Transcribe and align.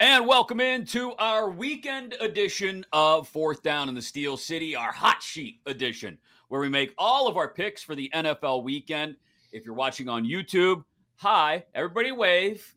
And 0.00 0.26
welcome 0.26 0.60
into 0.60 1.12
our 1.20 1.48
weekend 1.48 2.16
edition 2.20 2.84
of 2.92 3.28
Fourth 3.28 3.62
Down 3.62 3.88
in 3.88 3.94
the 3.94 4.02
Steel 4.02 4.36
City, 4.36 4.74
our 4.74 4.90
hot 4.90 5.22
sheet 5.22 5.60
edition, 5.66 6.18
where 6.48 6.60
we 6.60 6.68
make 6.68 6.92
all 6.98 7.28
of 7.28 7.36
our 7.36 7.48
picks 7.48 7.80
for 7.80 7.94
the 7.94 8.10
NFL 8.12 8.64
weekend. 8.64 9.14
If 9.52 9.64
you're 9.64 9.76
watching 9.76 10.08
on 10.08 10.24
YouTube, 10.24 10.82
hi, 11.14 11.64
everybody 11.76 12.10
wave. 12.10 12.74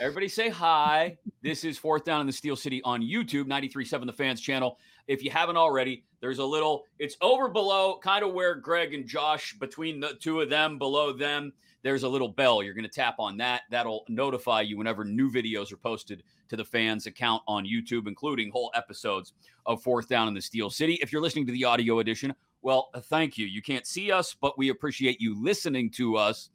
Everybody 0.00 0.28
say 0.28 0.48
hi. 0.48 1.18
This 1.42 1.62
is 1.62 1.76
Fourth 1.76 2.04
Down 2.04 2.22
in 2.22 2.26
the 2.26 2.32
Steel 2.32 2.56
City 2.56 2.80
on 2.84 3.02
YouTube, 3.02 3.44
93.7 3.44 4.06
The 4.06 4.12
Fans 4.14 4.40
channel. 4.40 4.78
If 5.06 5.22
you 5.22 5.30
haven't 5.30 5.58
already, 5.58 6.04
there's 6.20 6.38
a 6.38 6.44
little, 6.44 6.86
it's 6.98 7.18
over 7.20 7.48
below, 7.48 7.98
kind 8.02 8.24
of 8.24 8.32
where 8.32 8.54
Greg 8.54 8.94
and 8.94 9.06
Josh, 9.06 9.58
between 9.58 10.00
the 10.00 10.14
two 10.14 10.40
of 10.40 10.48
them, 10.48 10.78
below 10.78 11.12
them, 11.12 11.52
there's 11.84 12.02
a 12.02 12.08
little 12.08 12.28
bell. 12.28 12.62
You're 12.62 12.74
going 12.74 12.82
to 12.82 12.90
tap 12.90 13.16
on 13.18 13.36
that. 13.36 13.62
That'll 13.70 14.04
notify 14.08 14.62
you 14.62 14.78
whenever 14.78 15.04
new 15.04 15.30
videos 15.30 15.70
are 15.70 15.76
posted 15.76 16.22
to 16.48 16.56
the 16.56 16.64
fans 16.64 17.06
account 17.06 17.42
on 17.46 17.66
YouTube, 17.66 18.08
including 18.08 18.50
whole 18.50 18.72
episodes 18.74 19.34
of 19.66 19.82
Fourth 19.82 20.08
Down 20.08 20.26
in 20.26 20.32
the 20.32 20.40
Steel 20.40 20.70
City. 20.70 20.94
If 21.02 21.12
you're 21.12 21.20
listening 21.20 21.46
to 21.46 21.52
the 21.52 21.64
audio 21.64 21.98
edition, 21.98 22.34
well, 22.62 22.88
uh, 22.94 23.00
thank 23.00 23.36
you. 23.36 23.44
You 23.44 23.60
can't 23.60 23.86
see 23.86 24.10
us, 24.10 24.34
but 24.34 24.56
we 24.56 24.70
appreciate 24.70 25.20
you 25.20 25.40
listening 25.40 25.90
to 25.92 26.16
us. 26.16 26.48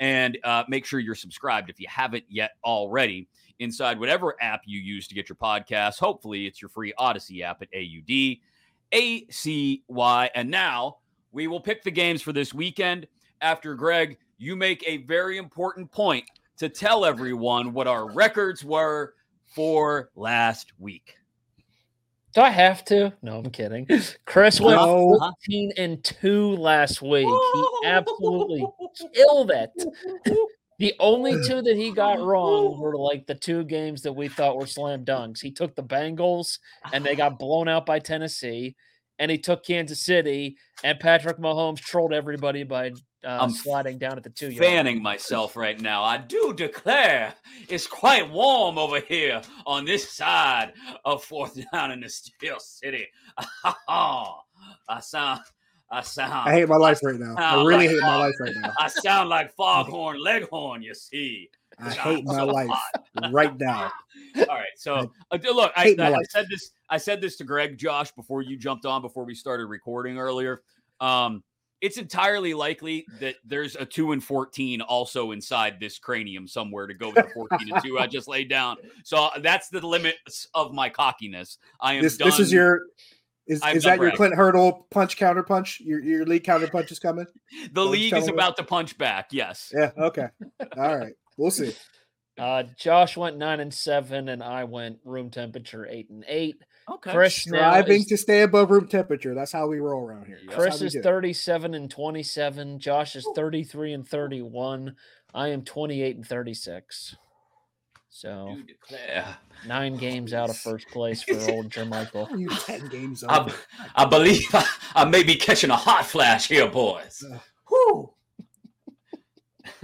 And 0.00 0.36
uh, 0.44 0.64
make 0.68 0.84
sure 0.84 1.00
you're 1.00 1.14
subscribed 1.14 1.70
if 1.70 1.80
you 1.80 1.86
haven't 1.88 2.24
yet 2.28 2.50
already 2.62 3.26
inside 3.60 3.98
whatever 3.98 4.34
app 4.42 4.60
you 4.66 4.78
use 4.80 5.08
to 5.08 5.14
get 5.14 5.30
your 5.30 5.36
podcast. 5.36 5.98
Hopefully, 5.98 6.46
it's 6.46 6.60
your 6.60 6.68
free 6.68 6.92
Audacy 6.98 7.40
app 7.40 7.62
at 7.62 7.68
AUD, 7.74 8.36
ACY. 8.92 10.28
And 10.34 10.50
now 10.50 10.98
we 11.32 11.46
will 11.46 11.60
pick 11.60 11.82
the 11.82 11.90
games 11.90 12.20
for 12.20 12.34
this 12.34 12.52
weekend 12.52 13.06
after 13.40 13.74
Greg 13.74 14.18
you 14.38 14.56
make 14.56 14.82
a 14.86 14.98
very 14.98 15.38
important 15.38 15.90
point 15.90 16.24
to 16.58 16.68
tell 16.68 17.04
everyone 17.04 17.72
what 17.72 17.86
our 17.86 18.10
records 18.12 18.64
were 18.64 19.14
for 19.54 20.10
last 20.14 20.72
week. 20.78 21.14
Do 22.34 22.40
I 22.40 22.50
have 22.50 22.84
to? 22.86 23.12
No, 23.22 23.38
I'm 23.38 23.50
kidding. 23.50 23.86
Chris 24.26 24.60
went 24.60 24.76
no. 24.76 25.16
14 25.18 25.72
and 25.76 26.02
2 26.02 26.56
last 26.56 27.00
week. 27.00 27.26
He 27.26 27.64
absolutely 27.84 28.66
killed 29.14 29.52
it. 29.52 29.70
The 30.78 30.94
only 30.98 31.42
two 31.46 31.62
that 31.62 31.76
he 31.76 31.92
got 31.92 32.20
wrong 32.20 32.80
were 32.80 32.96
like 32.96 33.26
the 33.26 33.34
two 33.34 33.64
games 33.64 34.02
that 34.02 34.12
we 34.12 34.28
thought 34.28 34.56
were 34.56 34.66
slam 34.66 35.04
dunks. 35.04 35.40
He 35.40 35.52
took 35.52 35.76
the 35.76 35.84
Bengals 35.84 36.58
and 36.92 37.04
they 37.04 37.14
got 37.14 37.38
blown 37.38 37.68
out 37.68 37.86
by 37.86 38.00
Tennessee, 38.00 38.74
and 39.18 39.30
he 39.30 39.38
took 39.38 39.64
Kansas 39.64 40.02
City, 40.02 40.56
and 40.82 40.98
Patrick 40.98 41.38
Mahomes 41.38 41.78
trolled 41.78 42.12
everybody 42.12 42.64
by 42.64 42.90
uh, 43.24 43.38
I'm 43.40 43.50
sliding 43.50 43.98
down 43.98 44.16
at 44.16 44.22
the 44.22 44.30
two. 44.30 44.52
Fanning 44.52 45.02
myself 45.02 45.56
right 45.56 45.80
now. 45.80 46.02
I 46.02 46.18
do 46.18 46.52
declare 46.54 47.34
it's 47.68 47.86
quite 47.86 48.30
warm 48.30 48.78
over 48.78 49.00
here 49.00 49.40
on 49.66 49.84
this 49.84 50.10
side 50.10 50.72
of 51.04 51.24
Fourth 51.24 51.58
Down 51.72 51.90
in 51.90 52.00
the 52.00 52.08
Steel 52.08 52.58
City. 52.58 53.06
I 53.64 55.00
sound. 55.00 55.40
I 55.90 56.00
sound. 56.02 56.48
I 56.48 56.52
hate 56.52 56.68
my 56.68 56.76
life 56.76 57.00
right 57.02 57.18
now. 57.18 57.34
I 57.36 57.64
really 57.64 57.86
like 57.86 57.90
hate 57.90 58.00
my 58.00 58.16
life 58.16 58.34
right 58.40 58.54
now. 58.60 58.72
I 58.78 58.88
sound 58.88 59.28
like 59.28 59.54
Foghorn 59.54 60.22
Leghorn. 60.22 60.82
You 60.82 60.94
see. 60.94 61.48
I 61.78 61.90
hate 61.90 62.24
my 62.24 62.42
life 62.42 62.70
right 63.30 63.58
now. 63.58 63.90
All 64.36 64.46
right, 64.46 64.66
so 64.76 65.10
uh, 65.30 65.38
look, 65.52 65.72
I, 65.76 65.94
I, 65.98 66.14
I 66.14 66.22
said 66.30 66.46
this. 66.48 66.70
I 66.88 66.98
said 66.98 67.20
this 67.20 67.36
to 67.36 67.44
Greg, 67.44 67.78
Josh, 67.78 68.12
before 68.12 68.42
you 68.42 68.56
jumped 68.56 68.86
on, 68.86 69.02
before 69.02 69.24
we 69.24 69.34
started 69.34 69.66
recording 69.66 70.18
earlier. 70.18 70.62
Um, 71.00 71.42
it's 71.84 71.98
entirely 71.98 72.54
likely 72.54 73.06
that 73.20 73.34
there's 73.44 73.76
a 73.76 73.84
two 73.84 74.12
and 74.12 74.24
14 74.24 74.80
also 74.80 75.32
inside 75.32 75.78
this 75.78 75.98
cranium 75.98 76.48
somewhere 76.48 76.86
to 76.86 76.94
go 76.94 77.08
with 77.08 77.16
the 77.16 77.30
14 77.34 77.72
and 77.74 77.84
two 77.84 77.98
I 77.98 78.06
just 78.06 78.26
laid 78.26 78.48
down. 78.48 78.78
So 79.04 79.18
uh, 79.18 79.38
that's 79.40 79.68
the 79.68 79.86
limits 79.86 80.48
of 80.54 80.72
my 80.72 80.88
cockiness. 80.88 81.58
I 81.82 81.94
am 81.94 82.02
this, 82.02 82.16
this 82.16 82.40
is 82.40 82.50
your 82.50 82.80
is, 83.46 83.62
is 83.74 83.82
that 83.82 84.00
your 84.00 84.12
Clint 84.12 84.34
Hurdle 84.34 84.86
punch 84.90 85.18
counter 85.18 85.42
punch? 85.42 85.78
Your 85.80 86.00
your 86.00 86.24
league 86.24 86.44
counter 86.44 86.68
punch 86.68 86.90
is 86.90 86.98
coming? 86.98 87.26
The 87.72 87.84
league 87.84 88.14
is 88.14 88.28
about 88.28 88.56
to 88.56 88.64
punch 88.64 88.96
back, 88.96 89.28
yes. 89.30 89.70
Yeah, 89.76 89.90
okay. 89.98 90.28
All 90.78 90.96
right. 90.96 91.12
We'll 91.36 91.50
see. 91.50 91.74
Uh, 92.38 92.62
Josh 92.78 93.18
went 93.18 93.36
nine 93.36 93.60
and 93.60 93.74
seven, 93.74 94.30
and 94.30 94.42
I 94.42 94.64
went 94.64 95.00
room 95.04 95.28
temperature 95.28 95.86
eight 95.86 96.08
and 96.08 96.24
eight. 96.26 96.56
Okay. 96.90 97.12
Chris 97.12 97.36
striving 97.36 98.00
is, 98.00 98.06
to 98.06 98.16
stay 98.16 98.42
above 98.42 98.70
room 98.70 98.86
temperature. 98.86 99.34
That's 99.34 99.52
how 99.52 99.66
we 99.66 99.78
roll 99.78 100.04
around 100.06 100.26
here. 100.26 100.38
That's 100.46 100.56
Chris 100.56 100.82
is 100.82 100.96
37 101.02 101.74
and 101.74 101.90
27. 101.90 102.78
Josh 102.78 103.16
is 103.16 103.26
33 103.34 103.94
and 103.94 104.06
31. 104.06 104.94
I 105.32 105.48
am 105.48 105.62
28 105.62 106.16
and 106.16 106.26
36. 106.26 107.16
So 108.14 108.56
nine 109.66 109.96
games 109.96 110.32
out 110.32 110.48
of 110.48 110.56
first 110.56 110.86
place 110.88 111.24
for 111.24 111.34
old 111.50 111.68
Jermichael. 111.68 112.38
you 112.38 112.48
ten 112.48 112.86
games 112.86 113.24
I, 113.28 113.52
I, 113.96 114.04
believe 114.04 114.46
I, 114.52 114.64
I, 114.94 115.04
may 115.04 115.24
be 115.24 115.34
catching 115.34 115.70
a 115.70 115.76
hot 115.76 116.06
flash 116.06 116.46
here, 116.46 116.68
boys. 116.68 117.24
Uh, 117.28 117.38
Whoo! 117.68 118.13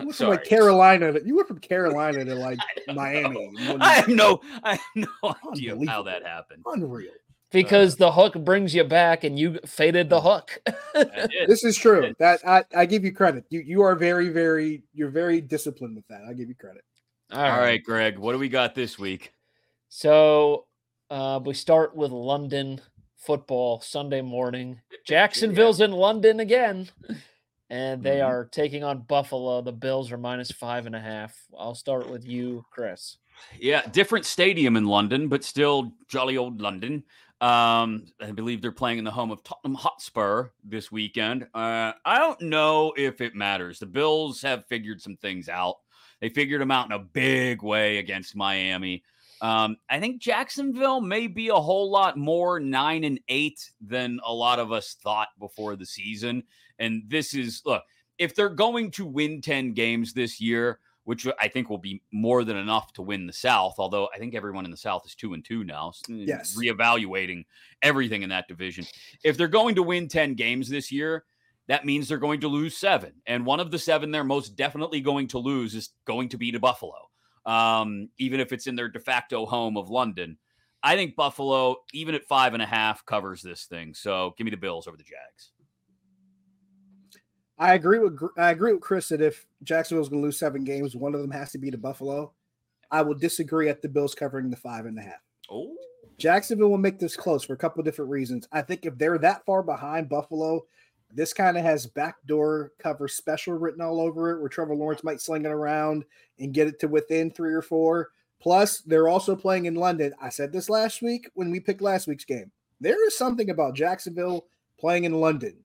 You 0.01 0.07
went 0.07 0.17
from 0.17 0.29
like 0.29 0.45
Carolina. 0.45 1.13
To, 1.13 1.27
you 1.27 1.37
went 1.37 1.49
from 1.49 1.59
Carolina 1.59 2.25
to 2.25 2.35
like 2.35 2.59
Miami. 2.95 3.51
I 3.81 3.95
have 3.95 4.09
no, 4.09 4.41
I 4.63 4.73
have 4.73 4.81
no 4.95 5.09
idea 5.53 5.77
how 5.87 6.03
that 6.03 6.25
happened. 6.25 6.63
Unreal. 6.67 7.13
Because 7.53 7.95
uh, 7.95 8.07
the 8.07 8.13
hook 8.13 8.35
brings 8.45 8.75
you 8.75 8.85
back, 8.85 9.25
and 9.25 9.39
you 9.39 9.59
faded 9.67 10.09
the 10.09 10.21
hook. 10.21 10.63
this 11.49 11.65
is 11.65 11.77
true. 11.77 12.15
That 12.19 12.41
I, 12.47 12.65
I 12.75 12.87
give 12.87 13.05
you 13.05 13.13
credit. 13.13 13.45
You 13.51 13.61
you 13.61 13.83
are 13.83 13.97
very 13.97 14.29
very 14.29 14.83
you're 14.95 15.11
very 15.11 15.41
disciplined 15.41 15.97
with 15.97 16.07
that. 16.09 16.23
I 16.29 16.33
give 16.33 16.49
you 16.49 16.55
credit. 16.55 16.85
All 17.33 17.41
right. 17.41 17.51
All 17.51 17.61
right, 17.61 17.83
Greg. 17.83 18.19
What 18.19 18.33
do 18.33 18.39
we 18.39 18.49
got 18.49 18.75
this 18.75 18.99
week? 18.99 19.33
So 19.89 20.67
uh, 21.11 21.41
we 21.45 21.55
start 21.55 21.95
with 21.97 22.13
London 22.13 22.81
football 23.17 23.81
Sunday 23.81 24.23
morning. 24.23 24.81
Jacksonville's 25.07 25.81
in 25.81 25.93
London 25.93 26.41
again 26.41 26.89
and 27.71 28.03
they 28.03 28.17
mm-hmm. 28.17 28.31
are 28.31 28.45
taking 28.47 28.85
on 28.85 29.03
Buffalo. 29.03 29.63
The 29.63 29.73
Bills 29.73 30.11
are 30.13 30.19
minus 30.19 30.51
five 30.51 30.87
and 30.87 30.97
a 30.97 31.01
half. 31.01 31.35
I'll 31.57 31.75
start 31.75 32.11
with 32.11 32.27
you, 32.27 32.65
Chris. 32.71 33.17
Yeah, 33.59 33.83
different 33.87 34.27
stadium 34.27 34.77
in 34.77 34.85
London, 34.85 35.29
but 35.29 35.45
still 35.45 35.93
jolly 36.09 36.37
old 36.37 36.61
London. 36.61 37.05
Um, 37.41 38.05
I 38.21 38.33
believe 38.33 38.61
they're 38.61 38.73
playing 38.73 38.99
in 38.99 39.05
the 39.05 39.11
home 39.11 39.31
of 39.31 39.43
Tottenham 39.43 39.77
Hotspur 39.77 40.49
this 40.63 40.93
weekend. 40.93 41.45
Uh, 41.55 41.93
I 42.05 42.19
don't 42.19 42.41
know 42.43 42.93
if 42.99 43.23
it 43.23 43.35
matters. 43.35 43.79
The 43.79 43.87
Bills 43.87 44.43
have 44.43 44.67
figured 44.67 45.01
some 45.01 45.17
things 45.17 45.49
out. 45.49 45.77
They 46.21 46.29
figured 46.29 46.61
them 46.61 46.71
out 46.71 46.87
in 46.87 46.93
a 46.93 46.99
big 46.99 47.63
way 47.63 47.97
against 47.97 48.37
Miami. 48.37 49.05
Um, 49.41 49.79
I 49.89 50.01
think 50.01 50.21
Jacksonville 50.21 51.01
may 51.01 51.27
be 51.27 51.49
a 51.49 51.55
whole 51.55 51.91
lot 51.91 52.19
more 52.19 52.61
nine 52.61 53.05
and 53.05 53.19
eight 53.29 53.71
than 53.81 54.21
a 54.27 54.33
lot 54.33 54.59
of 54.59 54.71
us 54.71 54.97
thought 55.03 55.29
before 55.39 55.77
the 55.77 55.87
season. 55.87 56.43
And 56.81 57.05
this 57.07 57.35
is 57.35 57.63
look, 57.65 57.85
if 58.19 58.35
they're 58.35 58.49
going 58.49 58.91
to 58.93 59.07
win 59.07 59.41
10 59.41 59.73
games 59.75 60.13
this 60.13 60.41
year, 60.41 60.81
which 61.05 61.27
I 61.41 61.47
think 61.49 61.71
will 61.71 61.79
be 61.79 62.03
more 62.13 62.43
than 62.45 62.57
enough 62.57 62.93
to 62.95 63.03
win 63.03 63.27
the 63.27 63.33
South, 63.33 63.77
although 63.79 64.09
I 64.15 64.19
think 64.19 64.35
everyone 64.35 64.65
in 64.65 64.71
the 64.73 64.77
South 64.77 65.07
is 65.07 65.15
two 65.15 65.35
and 65.35 65.45
two 65.45 65.63
now. 65.63 65.93
Yes. 66.09 66.57
Reevaluating 66.59 67.45
everything 67.83 68.23
in 68.23 68.31
that 68.31 68.49
division. 68.49 68.85
If 69.23 69.37
they're 69.37 69.49
going 69.49 69.77
to 69.77 69.83
win 69.83 70.09
10 70.09 70.35
games 70.35 70.69
this 70.69 70.91
year, 70.91 71.25
that 71.69 71.87
means 71.87 72.09
they're 72.09 72.19
going 72.19 72.41
to 72.41 72.49
lose 72.49 72.77
seven. 72.77 73.13
And 73.27 73.47
one 73.47 73.61
of 73.61 73.71
the 73.71 73.79
seven 73.79 74.11
they're 74.11 74.25
most 74.25 74.57
definitely 74.57 75.01
going 75.01 75.29
to 75.29 75.39
lose 75.39 75.75
is 75.75 75.91
going 76.05 76.31
to 76.31 76.37
be 76.37 76.51
to 76.51 76.59
Buffalo 76.59 77.11
um, 77.47 78.09
even 78.19 78.41
if 78.41 78.53
it's 78.53 78.67
in 78.67 78.77
their 78.77 78.89
de 78.89 79.01
facto 79.01 79.47
home 79.47 79.77
of 79.77 79.91
London. 79.91 80.39
I 80.83 80.97
think 80.97 81.15
Buffalo, 81.15 81.77
even 81.93 82.15
at 82.15 82.25
five 82.25 82.55
and 82.55 82.63
a 82.63 82.67
half, 82.67 83.05
covers 83.05 83.43
this 83.43 83.65
thing. 83.65 83.95
So 83.95 84.35
give 84.39 84.47
me 84.47 84.51
the 84.51 84.57
Bills 84.57 84.87
over 84.87 84.97
the 84.97 85.03
Jags. 85.03 85.53
I 87.61 87.75
agree 87.75 87.99
with 87.99 88.19
I 88.39 88.51
agree 88.51 88.73
with 88.73 88.81
Chris 88.81 89.11
that 89.11 89.21
if 89.21 89.47
Jacksonville's 89.63 90.09
going 90.09 90.23
to 90.23 90.27
lose 90.27 90.39
seven 90.39 90.65
games, 90.65 90.97
one 90.97 91.15
of 91.15 91.21
them 91.21 91.31
has 91.31 91.53
to 91.53 91.59
be 91.59 91.71
to 91.71 91.77
Buffalo. 91.77 92.33
I 92.91 93.03
will 93.03 93.15
disagree 93.15 93.69
at 93.69 93.83
the 93.83 93.89
Bills 93.89 94.15
covering 94.15 94.51
the 94.51 94.57
five 94.57 94.87
and 94.87 94.99
a 94.99 95.03
half. 95.03 95.21
Oh, 95.51 95.77
Jacksonville 96.17 96.71
will 96.71 96.79
make 96.79 96.99
this 96.99 97.17
close 97.17 97.45
for 97.45 97.53
a 97.53 97.59
couple 97.59 97.81
of 97.81 97.85
different 97.85 98.11
reasons. 98.11 98.49
I 98.51 98.63
think 98.63 98.87
if 98.87 98.97
they're 98.97 99.19
that 99.19 99.45
far 99.45 99.63
behind 99.63 100.09
Buffalo, 100.09 100.65
this 101.13 101.35
kind 101.35 101.59
of 101.59 101.63
has 101.63 101.87
backdoor 101.87 102.73
cover 102.79 103.07
special 103.09 103.53
written 103.55 103.83
all 103.83 104.01
over 104.01 104.33
it, 104.33 104.41
where 104.41 104.49
Trevor 104.49 104.75
Lawrence 104.75 105.05
might 105.05 105.21
sling 105.21 105.45
it 105.45 105.53
around 105.53 106.05
and 106.39 106.55
get 106.55 106.67
it 106.67 106.81
to 106.81 106.89
within 106.89 107.31
three 107.31 107.53
or 107.53 107.63
four. 107.63 108.09
Plus, 108.41 108.81
they're 108.81 109.09
also 109.09 109.37
playing 109.37 109.67
in 109.67 109.75
London. 109.75 110.15
I 110.21 110.31
said 110.31 110.51
this 110.51 110.71
last 110.71 111.03
week 111.03 111.29
when 111.35 111.51
we 111.51 111.61
picked 111.61 111.83
last 111.83 112.07
week's 112.07 112.25
game. 112.25 112.51
There 112.81 113.07
is 113.07 113.19
something 113.19 113.51
about 113.51 113.75
Jacksonville 113.75 114.47
playing 114.79 115.05
in 115.05 115.13
London 115.13 115.59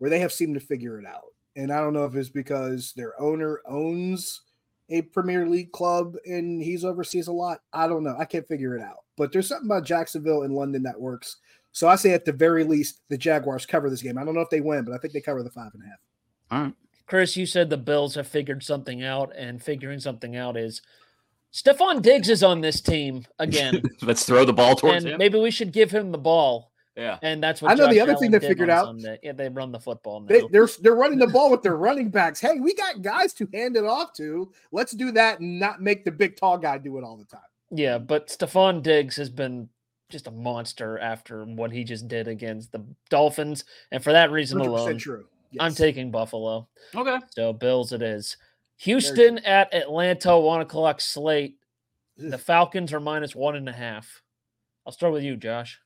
where 0.00 0.10
they 0.10 0.18
have 0.18 0.32
seemed 0.32 0.54
to 0.54 0.60
figure 0.60 0.98
it 0.98 1.06
out. 1.06 1.32
And 1.56 1.72
I 1.72 1.80
don't 1.80 1.92
know 1.92 2.04
if 2.04 2.16
it's 2.16 2.28
because 2.28 2.92
their 2.94 3.20
owner 3.20 3.60
owns 3.66 4.40
a 4.88 5.02
Premier 5.02 5.46
League 5.46 5.70
club 5.72 6.16
and 6.26 6.60
he's 6.60 6.84
overseas 6.84 7.28
a 7.28 7.32
lot. 7.32 7.60
I 7.72 7.86
don't 7.86 8.02
know. 8.02 8.16
I 8.18 8.24
can't 8.24 8.48
figure 8.48 8.74
it 8.74 8.82
out. 8.82 9.04
But 9.16 9.30
there's 9.32 9.46
something 9.46 9.68
about 9.68 9.84
Jacksonville 9.84 10.42
and 10.42 10.54
London 10.54 10.82
that 10.84 11.00
works. 11.00 11.36
So 11.72 11.86
I 11.86 11.96
say 11.96 12.12
at 12.12 12.24
the 12.24 12.32
very 12.32 12.64
least, 12.64 13.02
the 13.08 13.18
Jaguars 13.18 13.66
cover 13.66 13.90
this 13.90 14.02
game. 14.02 14.18
I 14.18 14.24
don't 14.24 14.34
know 14.34 14.40
if 14.40 14.50
they 14.50 14.60
win, 14.60 14.84
but 14.84 14.94
I 14.94 14.98
think 14.98 15.12
they 15.12 15.20
cover 15.20 15.42
the 15.42 15.50
five 15.50 15.70
and 15.74 15.82
a 15.82 15.86
half. 15.86 15.98
All 16.50 16.62
right. 16.64 16.74
Chris, 17.06 17.36
you 17.36 17.44
said 17.44 17.68
the 17.68 17.76
Bills 17.76 18.14
have 18.14 18.26
figured 18.26 18.62
something 18.62 19.02
out, 19.02 19.32
and 19.36 19.60
figuring 19.60 19.98
something 19.98 20.36
out 20.36 20.56
is 20.56 20.80
Stefon 21.52 22.02
Diggs 22.02 22.28
is 22.28 22.44
on 22.44 22.60
this 22.60 22.80
team 22.80 23.26
again. 23.40 23.82
Let's 24.02 24.24
throw 24.24 24.44
the 24.44 24.52
ball 24.52 24.76
towards 24.76 25.04
and 25.04 25.14
him. 25.14 25.18
maybe 25.18 25.38
we 25.38 25.50
should 25.50 25.72
give 25.72 25.90
him 25.90 26.12
the 26.12 26.18
ball. 26.18 26.69
Yeah. 26.96 27.18
And 27.22 27.42
that's 27.42 27.62
what 27.62 27.70
I 27.70 27.74
know 27.74 27.86
the 27.86 27.94
Josh 27.94 28.02
other 28.02 28.16
thing 28.16 28.30
they 28.30 28.40
figured 28.40 28.68
out. 28.68 28.86
Sunday. 28.86 29.18
Yeah, 29.22 29.32
they 29.32 29.48
run 29.48 29.72
the 29.72 29.80
football 29.80 30.20
now. 30.20 30.26
They, 30.26 30.42
they're 30.50 30.68
they're 30.80 30.96
running 30.96 31.18
the 31.18 31.28
ball 31.28 31.50
with 31.50 31.62
their 31.62 31.76
running 31.76 32.10
backs. 32.10 32.40
Hey, 32.40 32.58
we 32.60 32.74
got 32.74 33.00
guys 33.02 33.32
to 33.34 33.48
hand 33.54 33.76
it 33.76 33.84
off 33.84 34.12
to. 34.14 34.52
Let's 34.72 34.92
do 34.92 35.12
that 35.12 35.40
and 35.40 35.58
not 35.60 35.80
make 35.80 36.04
the 36.04 36.10
big 36.10 36.36
tall 36.36 36.58
guy 36.58 36.78
do 36.78 36.98
it 36.98 37.04
all 37.04 37.16
the 37.16 37.24
time. 37.24 37.40
yeah, 37.70 37.96
but 37.98 38.28
Stefon 38.28 38.82
Diggs 38.82 39.16
has 39.16 39.30
been 39.30 39.68
just 40.10 40.26
a 40.26 40.30
monster 40.32 40.98
after 40.98 41.44
what 41.44 41.70
he 41.70 41.84
just 41.84 42.08
did 42.08 42.26
against 42.26 42.72
the 42.72 42.84
Dolphins. 43.08 43.64
And 43.92 44.02
for 44.02 44.12
that 44.12 44.32
reason 44.32 44.60
alone, 44.60 44.98
true. 44.98 45.26
I'm 45.60 45.72
taking 45.74 46.10
Buffalo. 46.10 46.66
Okay. 46.94 47.18
So 47.30 47.52
Bills 47.52 47.92
it 47.92 48.02
is. 48.02 48.36
Houston 48.78 49.38
at 49.38 49.72
Atlanta, 49.72 50.38
one 50.38 50.60
o'clock 50.62 51.00
slate. 51.00 51.56
The 52.16 52.38
Falcons 52.38 52.92
are 52.92 53.00
minus 53.00 53.34
one 53.36 53.54
and 53.54 53.68
a 53.68 53.72
half. 53.72 54.22
I'll 54.84 54.92
start 54.92 55.12
with 55.12 55.22
you, 55.22 55.36
Josh. 55.36 55.80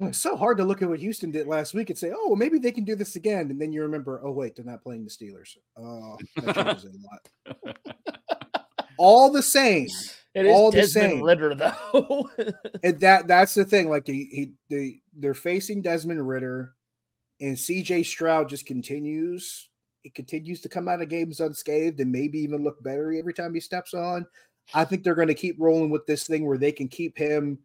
It's 0.00 0.18
so 0.18 0.36
hard 0.36 0.58
to 0.58 0.64
look 0.64 0.82
at 0.82 0.88
what 0.88 0.98
Houston 0.98 1.30
did 1.30 1.46
last 1.46 1.72
week 1.72 1.90
and 1.90 1.98
say, 1.98 2.12
"Oh, 2.14 2.34
maybe 2.34 2.58
they 2.58 2.72
can 2.72 2.84
do 2.84 2.96
this 2.96 3.14
again," 3.14 3.50
and 3.50 3.60
then 3.60 3.72
you 3.72 3.82
remember, 3.82 4.20
"Oh, 4.22 4.32
wait, 4.32 4.56
they're 4.56 4.64
not 4.64 4.82
playing 4.82 5.04
the 5.04 5.10
Steelers." 5.10 5.56
Oh, 5.76 6.18
that 6.42 6.54
changes 6.82 6.84
a 6.84 7.64
lot. 7.64 7.76
All 8.98 9.30
the 9.30 9.42
same, 9.42 9.88
It 10.34 10.46
is 10.46 10.54
All 10.54 10.70
the 10.70 10.78
Desmond 10.78 11.12
same. 11.12 11.22
Ridder, 11.22 11.54
though. 11.54 12.30
and 12.82 12.98
that 13.00 13.28
that's 13.28 13.54
the 13.54 13.64
thing. 13.64 13.88
Like 13.88 14.06
he, 14.06 14.28
he 14.32 14.52
they 14.68 15.00
they're 15.14 15.34
facing 15.34 15.82
Desmond 15.82 16.26
Ridder, 16.26 16.74
and 17.40 17.58
C.J. 17.58 18.02
Stroud 18.04 18.48
just 18.48 18.66
continues. 18.66 19.68
He 20.02 20.10
continues 20.10 20.60
to 20.62 20.68
come 20.68 20.88
out 20.88 21.02
of 21.02 21.08
games 21.08 21.40
unscathed 21.40 22.00
and 22.00 22.12
maybe 22.12 22.38
even 22.38 22.62
look 22.64 22.82
better 22.82 23.12
every 23.12 23.34
time 23.34 23.54
he 23.54 23.60
steps 23.60 23.92
on. 23.92 24.26
I 24.74 24.84
think 24.84 25.02
they're 25.04 25.14
going 25.14 25.28
to 25.28 25.34
keep 25.34 25.56
rolling 25.58 25.90
with 25.90 26.06
this 26.06 26.26
thing 26.26 26.46
where 26.46 26.58
they 26.58 26.72
can 26.72 26.88
keep 26.88 27.16
him 27.18 27.58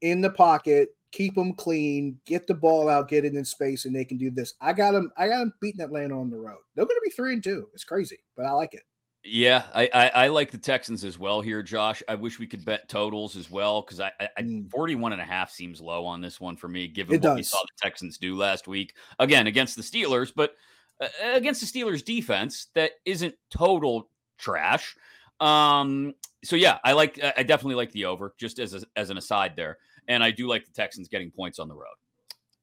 in 0.00 0.20
the 0.20 0.30
pocket, 0.30 0.90
keep 1.12 1.34
them 1.34 1.54
clean, 1.54 2.18
get 2.26 2.46
the 2.46 2.54
ball 2.54 2.88
out, 2.88 3.08
get 3.08 3.24
it 3.24 3.34
in 3.34 3.44
space, 3.44 3.84
and 3.84 3.94
they 3.94 4.04
can 4.04 4.18
do 4.18 4.30
this. 4.30 4.54
I 4.60 4.72
got 4.72 4.92
them. 4.92 5.12
I 5.16 5.28
got 5.28 5.42
him 5.42 5.52
beating 5.60 5.82
Atlanta 5.82 6.18
on 6.18 6.30
the 6.30 6.38
road. 6.38 6.58
They're 6.74 6.86
going 6.86 6.96
to 6.96 7.02
be 7.04 7.10
three 7.10 7.34
and 7.34 7.44
two. 7.44 7.68
It's 7.74 7.84
crazy, 7.84 8.18
but 8.36 8.46
I 8.46 8.52
like 8.52 8.74
it. 8.74 8.82
Yeah, 9.24 9.62
I, 9.72 9.88
I 9.94 10.08
I 10.08 10.28
like 10.28 10.50
the 10.50 10.58
Texans 10.58 11.04
as 11.04 11.16
well 11.16 11.40
here, 11.40 11.62
Josh. 11.62 12.02
I 12.08 12.16
wish 12.16 12.40
we 12.40 12.46
could 12.48 12.64
bet 12.64 12.88
totals 12.88 13.36
as 13.36 13.48
well 13.48 13.82
because 13.82 14.00
I, 14.00 14.10
I, 14.18 14.28
I 14.38 14.42
Mm. 14.42 14.68
41 14.68 15.12
and 15.12 15.22
a 15.22 15.24
half 15.24 15.50
seems 15.52 15.80
low 15.80 16.04
on 16.04 16.20
this 16.20 16.40
one 16.40 16.56
for 16.56 16.66
me, 16.66 16.88
given 16.88 17.14
It 17.14 17.22
what 17.22 17.36
we 17.36 17.44
saw 17.44 17.58
the 17.62 17.86
Texans 17.86 18.18
do 18.18 18.36
last 18.36 18.66
week 18.66 18.96
again 19.20 19.46
against 19.46 19.76
the 19.76 19.82
Steelers, 19.82 20.32
but 20.34 20.56
uh, 21.00 21.06
against 21.34 21.60
the 21.60 21.66
Steelers 21.66 22.04
defense 22.04 22.66
that 22.74 22.92
isn't 23.04 23.34
total 23.48 24.08
trash. 24.38 24.96
Um, 25.38 26.14
so 26.42 26.56
yeah, 26.56 26.78
I 26.82 26.92
like 26.92 27.20
I 27.22 27.34
I 27.38 27.42
definitely 27.44 27.76
like 27.76 27.92
the 27.92 28.06
over 28.06 28.34
just 28.38 28.58
as 28.58 28.74
a, 28.74 28.82
as 28.96 29.10
an 29.10 29.18
aside 29.18 29.54
there, 29.54 29.78
and 30.08 30.22
I 30.22 30.30
do 30.30 30.48
like 30.48 30.64
the 30.66 30.72
Texans 30.72 31.08
getting 31.08 31.30
points 31.30 31.58
on 31.58 31.68
the 31.68 31.74
road. 31.74 31.94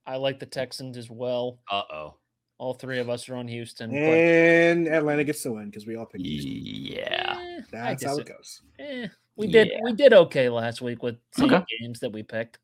I 0.05 0.15
like 0.17 0.39
the 0.39 0.45
Texans 0.45 0.97
as 0.97 1.09
well. 1.09 1.59
Uh 1.71 1.83
oh. 1.91 2.13
All 2.57 2.73
three 2.73 2.99
of 2.99 3.09
us 3.09 3.29
are 3.29 3.35
on 3.35 3.47
Houston. 3.47 3.89
but, 3.91 3.97
And 3.97 4.87
Atlanta 4.89 5.23
gets 5.23 5.43
the 5.43 5.51
win 5.53 5.67
because 5.67 5.85
we 5.87 5.95
all 5.95 6.05
picked 6.05 6.25
Houston. 6.25 6.51
Yeah. 6.53 7.37
eh, 7.39 7.61
That's 7.71 8.03
how 8.03 8.17
dis- 8.17 8.19
it 8.19 8.27
goes. 8.27 8.61
eh, 8.79 9.07
we 9.37 9.47
did 9.47 9.69
Yeah. 9.71 9.79
we 9.83 9.93
did 9.93 10.11
okay 10.13 10.49
last 10.49 10.81
week 10.81 11.01
with 11.03 11.17
some 11.31 11.53
Okay. 11.53 11.63
games 11.79 11.99
that 12.01 12.11
we 12.11 12.23
picked. 12.23 12.57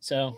So 0.00 0.36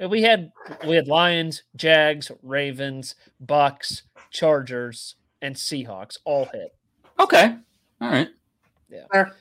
we 0.00 0.22
had 0.22 0.50
we 0.86 0.94
had 0.96 1.06
Lions, 1.08 1.64
Jags, 1.76 2.30
Ravens, 2.42 3.14
Bucks, 3.40 4.04
Chargers, 4.30 5.16
and 5.42 5.54
Seahawks 5.54 6.16
all 6.24 6.46
hit. 6.46 6.74
Okay. 7.20 7.56
All 8.00 8.08
right. 8.10 8.28
Fair. 9.12 9.36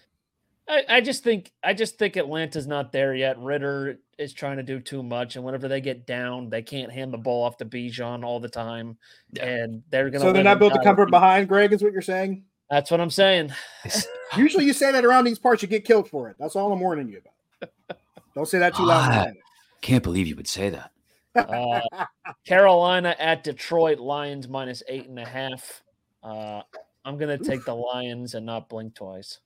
I, 0.67 0.83
I 0.87 1.01
just 1.01 1.23
think 1.23 1.51
I 1.63 1.73
just 1.73 1.97
think 1.97 2.15
Atlanta's 2.15 2.67
not 2.67 2.91
there 2.91 3.13
yet. 3.13 3.37
Ridder 3.39 3.99
is 4.17 4.31
trying 4.33 4.57
to 4.57 4.63
do 4.63 4.79
too 4.79 5.03
much, 5.03 5.35
and 5.35 5.43
whenever 5.43 5.67
they 5.67 5.81
get 5.81 6.07
down, 6.07 6.49
they 6.49 6.61
can't 6.61 6.91
hand 6.91 7.11
the 7.13 7.17
ball 7.17 7.43
off 7.43 7.57
to 7.57 7.65
Bijan 7.65 8.23
all 8.23 8.39
the 8.39 8.47
time, 8.49 8.97
Yeah. 9.33 9.45
and 9.45 9.83
they're 9.89 10.09
gonna. 10.09 10.23
So 10.23 10.31
they're 10.31 10.43
not 10.43 10.59
built 10.59 10.73
to 10.73 10.79
die 10.79 10.83
come 10.85 10.95
from 10.95 11.09
behind, 11.09 11.47
Greg, 11.49 11.73
is 11.73 11.83
what 11.83 11.91
you're 11.91 12.01
saying? 12.01 12.43
That's 12.69 12.89
what 12.89 13.01
I'm 13.01 13.09
saying. 13.09 13.51
Usually 14.37 14.65
you 14.65 14.73
say 14.73 14.91
that 14.91 15.03
around 15.05 15.25
these 15.25 15.37
parts, 15.37 15.61
you 15.61 15.67
get 15.67 15.85
killed 15.85 16.09
for 16.09 16.29
it. 16.29 16.37
That's 16.39 16.55
all 16.55 16.71
I'm 16.71 16.79
warning 16.79 17.09
you 17.09 17.19
about. 17.19 17.69
Don't 18.33 18.47
say 18.47 18.57
that 18.59 18.73
too 18.75 18.85
loud. 18.85 19.27
in 19.27 19.35
Ah. 19.35 19.41
Can't 19.81 20.01
believe 20.03 20.27
you 20.27 20.35
would 20.37 20.47
say 20.47 20.69
that. 20.69 20.91
Uh, 21.35 21.81
Carolina 22.45 23.15
at 23.19 23.43
Detroit, 23.43 23.99
Lions 23.99 24.47
minus 24.47 24.81
eight 24.87 25.07
and 25.07 25.19
a 25.19 25.25
half. 25.25 25.83
Uh, 26.23 26.61
I'm 27.05 27.17
gonna 27.17 27.37
take 27.37 27.65
the 27.65 27.75
Lions 27.75 28.33
and 28.33 28.45
not 28.45 28.69
blink 28.69 28.95
twice. 28.95 29.39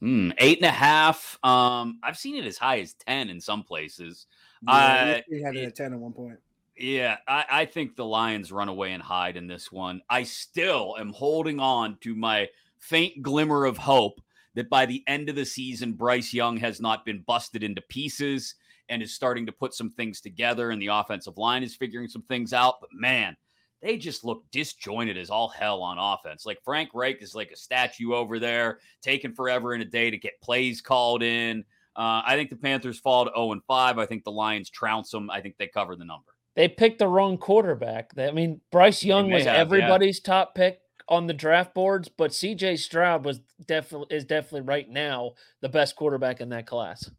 Hmm, 0.00 0.30
eight 0.38 0.58
and 0.58 0.66
a 0.66 0.70
half. 0.70 1.38
Um, 1.44 1.98
I've 2.02 2.16
seen 2.16 2.36
it 2.36 2.46
as 2.46 2.56
high 2.56 2.80
as 2.80 2.94
ten 2.94 3.28
in 3.28 3.40
some 3.40 3.62
places. 3.62 4.26
Yeah, 4.66 5.20
we 5.30 5.42
had 5.42 5.56
it 5.56 5.64
at 5.64 5.76
10 5.76 5.92
at 5.92 5.98
one 5.98 6.12
point. 6.12 6.38
Yeah, 6.76 7.18
I, 7.28 7.44
I 7.50 7.64
think 7.66 7.96
the 7.96 8.04
Lions 8.04 8.52
run 8.52 8.68
away 8.68 8.92
and 8.92 9.02
hide 9.02 9.36
in 9.36 9.46
this 9.46 9.70
one. 9.70 10.00
I 10.08 10.22
still 10.22 10.96
am 10.98 11.12
holding 11.12 11.60
on 11.60 11.98
to 12.02 12.14
my 12.14 12.48
faint 12.78 13.22
glimmer 13.22 13.66
of 13.66 13.76
hope 13.76 14.20
that 14.54 14.70
by 14.70 14.86
the 14.86 15.04
end 15.06 15.28
of 15.28 15.36
the 15.36 15.44
season, 15.44 15.92
Bryce 15.92 16.32
Young 16.32 16.56
has 16.56 16.80
not 16.80 17.04
been 17.04 17.22
busted 17.26 17.62
into 17.62 17.82
pieces 17.82 18.54
and 18.88 19.02
is 19.02 19.14
starting 19.14 19.46
to 19.46 19.52
put 19.52 19.74
some 19.74 19.90
things 19.90 20.20
together, 20.20 20.70
and 20.70 20.80
the 20.80 20.88
offensive 20.88 21.38
line 21.38 21.62
is 21.62 21.76
figuring 21.76 22.08
some 22.08 22.22
things 22.22 22.52
out. 22.52 22.80
But 22.80 22.90
man, 22.92 23.36
they 23.82 23.96
just 23.96 24.24
look 24.24 24.44
disjointed 24.52 25.16
as 25.16 25.30
all 25.30 25.48
hell 25.48 25.82
on 25.82 25.98
offense. 25.98 26.44
Like 26.44 26.58
Frank 26.64 26.90
Reich 26.94 27.22
is 27.22 27.34
like 27.34 27.50
a 27.50 27.56
statue 27.56 28.14
over 28.14 28.38
there, 28.38 28.78
taking 29.02 29.32
forever 29.34 29.74
in 29.74 29.80
a 29.80 29.86
day 29.86 30.10
to 30.10 30.18
get 30.18 30.40
plays 30.42 30.80
called 30.80 31.22
in. 31.22 31.64
Uh, 31.96 32.22
I 32.24 32.36
think 32.36 32.50
the 32.50 32.56
Panthers 32.56 33.00
fall 33.00 33.24
to 33.24 33.32
0 33.34 33.52
and 33.52 33.62
5. 33.66 33.98
I 33.98 34.06
think 34.06 34.24
the 34.24 34.30
Lions 34.32 34.70
trounce 34.70 35.10
them. 35.10 35.30
I 35.30 35.40
think 35.40 35.56
they 35.58 35.66
cover 35.66 35.96
the 35.96 36.04
number. 36.04 36.32
They 36.56 36.68
picked 36.68 36.98
the 36.98 37.08
wrong 37.08 37.38
quarterback. 37.38 38.12
They- 38.14 38.28
I 38.28 38.32
mean, 38.32 38.60
Bryce 38.70 39.02
Young 39.02 39.30
was 39.30 39.44
have, 39.44 39.54
yeah. 39.54 39.60
everybody's 39.60 40.20
top 40.20 40.54
pick 40.54 40.80
on 41.08 41.26
the 41.26 41.34
draft 41.34 41.74
boards, 41.74 42.08
but 42.08 42.30
CJ 42.30 42.78
Stroud 42.78 43.24
was 43.24 43.40
definitely 43.66 44.16
is 44.16 44.24
definitely 44.24 44.62
right 44.62 44.88
now 44.88 45.32
the 45.60 45.68
best 45.68 45.96
quarterback 45.96 46.40
in 46.40 46.48
that 46.50 46.66
class. 46.66 47.10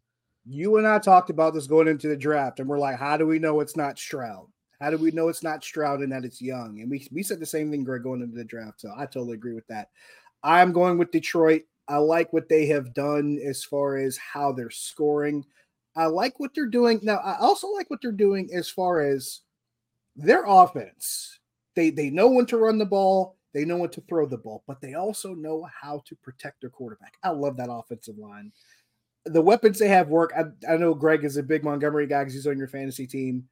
You 0.44 0.78
and 0.78 0.86
I 0.86 0.98
talked 0.98 1.30
about 1.30 1.54
this 1.54 1.66
going 1.66 1.88
into 1.88 2.08
the 2.08 2.16
draft, 2.16 2.58
and 2.58 2.68
we're 2.68 2.78
like, 2.78 2.98
how 2.98 3.16
do 3.16 3.26
we 3.26 3.38
know 3.38 3.60
it's 3.60 3.76
not 3.76 3.98
Stroud? 3.98 4.46
How 4.82 4.90
do 4.90 4.96
we 4.96 5.12
know 5.12 5.28
it's 5.28 5.44
not 5.44 5.62
Stroud 5.62 6.00
and 6.00 6.10
that 6.10 6.24
it's 6.24 6.42
Young? 6.42 6.80
And 6.80 6.90
we, 6.90 7.06
we 7.12 7.22
said 7.22 7.38
the 7.38 7.46
same 7.46 7.70
thing, 7.70 7.84
Greg, 7.84 8.02
going 8.02 8.20
into 8.20 8.36
the 8.36 8.44
draft. 8.44 8.80
So 8.80 8.92
I 8.96 9.06
totally 9.06 9.34
agree 9.34 9.54
with 9.54 9.66
that. 9.68 9.90
I'm 10.42 10.72
going 10.72 10.98
with 10.98 11.12
Detroit. 11.12 11.62
I 11.86 11.98
like 11.98 12.32
what 12.32 12.48
they 12.48 12.66
have 12.66 12.92
done 12.92 13.38
as 13.46 13.62
far 13.62 13.96
as 13.96 14.16
how 14.16 14.50
they're 14.50 14.70
scoring. 14.70 15.44
I 15.94 16.06
like 16.06 16.40
what 16.40 16.50
they're 16.52 16.66
doing. 16.66 16.98
Now, 17.02 17.18
I 17.18 17.38
also 17.38 17.68
like 17.68 17.90
what 17.90 18.00
they're 18.02 18.10
doing 18.10 18.50
as 18.52 18.68
far 18.68 19.00
as 19.00 19.42
their 20.16 20.44
offense. 20.46 21.38
They 21.76 21.90
they 21.90 22.10
know 22.10 22.28
when 22.28 22.46
to 22.46 22.58
run 22.58 22.78
the 22.78 22.84
ball, 22.84 23.36
they 23.54 23.64
know 23.64 23.76
when 23.76 23.90
to 23.90 24.00
throw 24.02 24.26
the 24.26 24.38
ball, 24.38 24.64
but 24.66 24.80
they 24.80 24.94
also 24.94 25.34
know 25.34 25.66
how 25.80 26.02
to 26.06 26.16
protect 26.16 26.60
their 26.60 26.70
quarterback. 26.70 27.14
I 27.22 27.30
love 27.30 27.56
that 27.58 27.70
offensive 27.70 28.18
line. 28.18 28.52
The 29.26 29.42
weapons 29.42 29.78
they 29.78 29.88
have 29.88 30.08
work. 30.08 30.32
I, 30.36 30.72
I 30.72 30.76
know 30.76 30.92
Greg 30.92 31.24
is 31.24 31.36
a 31.36 31.42
big 31.42 31.62
Montgomery 31.62 32.06
guy 32.08 32.22
because 32.22 32.34
he's 32.34 32.46
on 32.46 32.58
your 32.58 32.68
fantasy 32.68 33.06
team. 33.06 33.48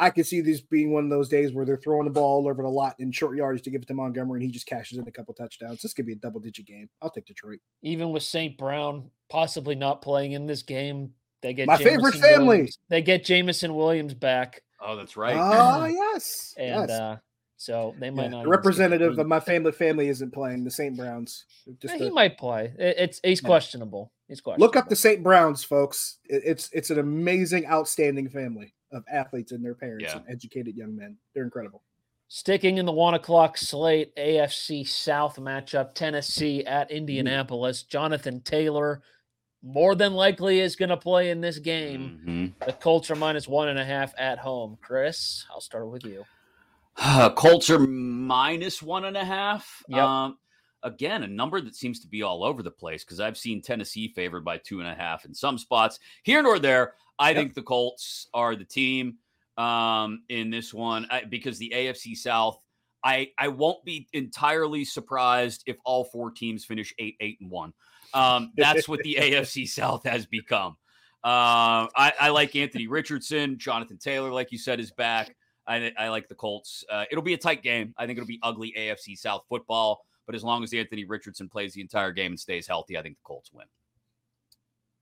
I 0.00 0.10
could 0.10 0.26
see 0.26 0.40
this 0.40 0.60
being 0.60 0.92
one 0.92 1.04
of 1.04 1.10
those 1.10 1.28
days 1.28 1.52
where 1.52 1.64
they're 1.64 1.76
throwing 1.76 2.04
the 2.04 2.10
ball 2.10 2.44
all 2.44 2.48
over 2.48 2.62
the 2.62 2.68
lot 2.68 2.94
in 2.98 3.10
short 3.10 3.36
yards 3.36 3.62
to 3.62 3.70
give 3.70 3.82
it 3.82 3.88
to 3.88 3.94
Montgomery, 3.94 4.38
and 4.38 4.46
he 4.46 4.50
just 4.52 4.66
cashes 4.66 4.98
in 4.98 5.08
a 5.08 5.10
couple 5.10 5.34
touchdowns. 5.34 5.82
This 5.82 5.92
could 5.94 6.06
be 6.06 6.12
a 6.12 6.16
double 6.16 6.40
digit 6.40 6.66
game. 6.66 6.88
I'll 7.02 7.10
take 7.10 7.26
Detroit. 7.26 7.58
Even 7.82 8.10
with 8.10 8.22
St. 8.22 8.56
Brown 8.56 9.10
possibly 9.28 9.74
not 9.74 10.00
playing 10.02 10.32
in 10.32 10.46
this 10.46 10.62
game, 10.62 11.14
they 11.42 11.52
get 11.52 11.66
My 11.66 11.76
favorite 11.76 12.14
family. 12.14 12.46
Williams- 12.46 12.78
They 12.88 13.02
get 13.02 13.24
Jameson 13.24 13.74
Williams 13.74 14.14
back, 14.14 14.62
Oh, 14.80 14.94
that's 14.96 15.16
right. 15.16 15.36
Oh 15.36 15.84
yes, 16.12 16.54
and 16.56 16.88
yes. 16.88 16.90
uh, 16.90 17.16
so 17.56 17.96
they 17.98 18.10
might 18.10 18.24
Yeah, 18.24 18.28
not. 18.28 18.42
the 18.44 18.48
representative 18.50 19.18
of 19.18 19.26
my 19.26 19.40
family 19.40 19.72
family 19.72 20.08
isn't 20.08 20.32
playing 20.32 20.62
the 20.62 20.70
St. 20.70 20.96
Browns. 20.96 21.44
Just 21.82 21.94
Eh, 21.94 21.98
he 21.98 22.06
a- 22.06 22.12
might 22.12 22.38
play. 22.38 22.72
It- 22.78 22.96
It's 22.98 23.20
he's 23.24 23.42
Yeah. 23.42 23.48
questionable. 23.48 24.12
He's 24.28 24.40
questionable. 24.40 24.64
look 24.66 24.76
up 24.76 24.88
the 24.88 24.94
St. 24.96 25.22
Browns, 25.24 25.64
folks. 25.64 26.18
It- 26.26 26.42
It's 26.44 26.70
it's 26.72 26.90
an 26.90 27.00
amazing, 27.00 27.66
outstanding 27.66 28.28
family 28.28 28.72
of 28.92 29.04
athletes 29.10 29.52
and 29.52 29.64
their 29.64 29.74
parents 29.74 30.04
Yeah. 30.04 30.16
and 30.18 30.24
educated 30.30 30.76
young 30.76 30.96
men. 30.96 31.16
They're 31.34 31.44
incredible. 31.44 31.82
Sticking 32.28 32.76
in 32.78 32.84
the 32.86 32.92
one 32.92 33.14
o'clock 33.14 33.56
slate, 33.56 34.14
AFC 34.16 34.84
South 34.84 35.36
matchup, 35.36 35.94
Tennessee 35.94 36.64
at 36.66 36.90
Indianapolis. 36.90 37.82
Jonathan 37.84 38.40
Taylor 38.42 39.02
more 39.62 39.94
than 39.94 40.12
likely 40.14 40.60
is 40.60 40.76
going 40.76 40.90
to 40.90 40.96
play 40.96 41.30
in 41.30 41.40
this 41.40 41.58
game. 41.58 42.54
Mhm. 42.60 42.66
The 42.66 42.72
Colts 42.74 43.10
are 43.10 43.16
minus 43.16 43.48
one 43.48 43.68
and 43.68 43.78
a 43.78 43.84
half 43.84 44.12
at 44.18 44.38
home. 44.38 44.76
Chris, 44.82 45.44
I'll 45.50 45.60
start 45.60 45.88
with 45.88 46.04
you. 46.04 46.24
Uh, 46.96 47.30
Colts 47.34 47.70
are 47.70 47.78
minus 47.78 48.82
one 48.82 49.04
and 49.04 49.16
a 49.16 49.24
half. 49.24 49.82
Yep. 49.88 49.98
Um, 49.98 50.38
again, 50.82 51.22
a 51.22 51.26
number 51.26 51.60
that 51.60 51.74
seems 51.74 52.00
to 52.00 52.08
be 52.08 52.22
all 52.22 52.44
over 52.44 52.62
the 52.62 52.70
place 52.70 53.04
because 53.04 53.20
I've 53.20 53.36
seen 53.36 53.62
Tennessee 53.62 54.08
favored 54.08 54.44
by 54.44 54.58
two 54.58 54.80
and 54.80 54.88
a 54.88 54.94
half 54.94 55.24
in 55.24 55.34
some 55.34 55.58
spots. 55.58 55.98
Here 56.22 56.42
nor 56.42 56.58
there, 56.58 56.94
I 57.18 57.30
Yep. 57.30 57.36
think 57.36 57.54
the 57.54 57.62
Colts 57.62 58.28
are 58.34 58.54
the 58.54 58.64
team 58.64 59.18
um, 59.56 60.22
in 60.28 60.50
this 60.50 60.72
one 60.72 61.06
I, 61.10 61.24
because 61.24 61.58
the 61.58 61.72
AFC 61.74 62.16
South. 62.16 62.62
I 63.04 63.30
I 63.38 63.46
won't 63.46 63.84
be 63.84 64.08
entirely 64.12 64.84
surprised 64.84 65.62
if 65.66 65.76
all 65.84 66.04
four 66.04 66.32
teams 66.32 66.64
finish 66.64 66.92
eight 66.98 67.16
eight 67.20 67.38
and 67.40 67.48
one. 67.48 67.72
Um, 68.12 68.52
that's 68.56 68.88
what 68.88 69.00
the 69.04 69.14
AFC 69.20 69.68
South 69.68 70.04
has 70.04 70.26
become. 70.26 70.76
Uh, 71.24 71.86
I, 71.96 72.12
I, 72.20 72.28
like 72.30 72.54
Anthony 72.56 72.86
Richardson. 72.86 73.58
Jonathan 73.58 73.98
Taylor, 73.98 74.32
like 74.32 74.50
you 74.52 74.58
said, 74.58 74.80
is 74.80 74.90
back. 74.92 75.34
I, 75.66 75.92
I 75.98 76.08
like 76.08 76.28
the 76.28 76.34
Colts. 76.34 76.84
Uh, 76.90 77.04
it'll 77.10 77.22
be 77.22 77.34
a 77.34 77.38
tight 77.38 77.62
game. 77.62 77.92
I 77.98 78.06
think 78.06 78.18
it'll 78.18 78.26
be 78.26 78.40
ugly 78.42 78.72
AFC 78.76 79.16
South 79.16 79.44
football. 79.48 80.04
But 80.28 80.34
as 80.34 80.44
long 80.44 80.62
as 80.62 80.74
Anthony 80.74 81.06
Richardson 81.06 81.48
plays 81.48 81.72
the 81.72 81.80
entire 81.80 82.12
game 82.12 82.32
and 82.32 82.38
stays 82.38 82.66
healthy, 82.66 82.98
I 82.98 83.02
think 83.02 83.16
the 83.16 83.24
Colts 83.24 83.50
win. 83.50 83.64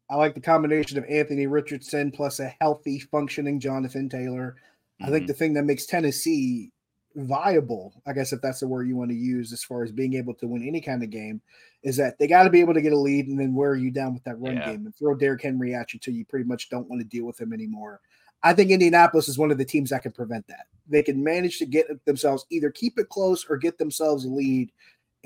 I 0.09 0.15
like 0.15 0.37
the 0.37 0.41
combination 0.41 0.99
of 0.99 1.05
Anthony 1.11 1.49
Richardson 1.49 2.13
plus 2.13 2.39
a 2.39 2.55
healthy, 2.61 3.01
functioning 3.01 3.59
Jonathan 3.59 4.09
Taylor. 4.09 4.55
Mm-hmm. 4.55 5.05
I 5.05 5.07
think 5.09 5.23
mm-hmm. 5.23 5.27
the 5.27 5.35
thing 5.35 5.55
that 5.55 5.65
makes 5.65 5.85
Tennessee 5.85 6.71
viable, 7.17 8.01
I 8.07 8.13
guess 8.13 8.33
if 8.33 8.41
that's 8.41 8.61
the 8.61 8.69
word 8.69 8.87
you 8.87 8.95
want 8.95 9.11
to 9.11 9.17
use 9.17 9.53
as 9.53 9.65
far 9.65 9.83
as 9.83 9.91
being 9.91 10.15
able 10.15 10.35
to 10.35 10.47
win 10.47 10.63
any 10.63 10.81
kind 10.81 11.03
of 11.03 11.11
game, 11.11 11.41
is 11.83 11.97
that 11.97 12.21
they 12.21 12.29
got 12.29 12.45
to 12.45 12.51
be 12.51 12.61
able 12.61 12.75
to 12.75 12.81
get 12.81 12.93
a 12.93 12.97
lead 12.97 13.27
and 13.27 13.41
then 13.41 13.53
wear 13.53 13.75
you 13.75 13.91
down 13.91 14.15
with 14.15 14.23
that 14.25 14.39
run 14.39 14.59
yeah. 14.59 14.67
game 14.67 14.87
and 14.87 14.95
throw 14.95 15.17
Derrick 15.17 15.43
Henry 15.43 15.75
at 15.75 15.93
you 15.93 15.99
till 15.99 16.15
you 16.15 16.25
pretty 16.25 16.45
much 16.45 16.71
don't 16.71 16.89
want 16.89 17.03
to 17.03 17.09
deal 17.09 17.25
with 17.25 17.41
him 17.41 17.53
anymore. 17.53 18.01
I 18.45 18.53
think 18.53 18.71
Indianapolis 18.71 19.29
is 19.29 19.39
one 19.39 19.51
of 19.51 19.59
the 19.59 19.65
teams 19.65 19.91
that 19.91 20.03
can 20.03 20.13
prevent 20.13 20.47
that. 20.47 20.67
They 20.89 21.03
can 21.03 21.25
manage 21.25 21.59
to 21.59 21.67
get 21.67 21.87
themselves 22.05 22.47
either 22.51 22.71
keep 22.71 22.97
it 22.97 23.09
close 23.09 23.45
or 23.49 23.57
get 23.57 23.77
themselves 23.77 24.25
a 24.25 24.29
lead. 24.29 24.71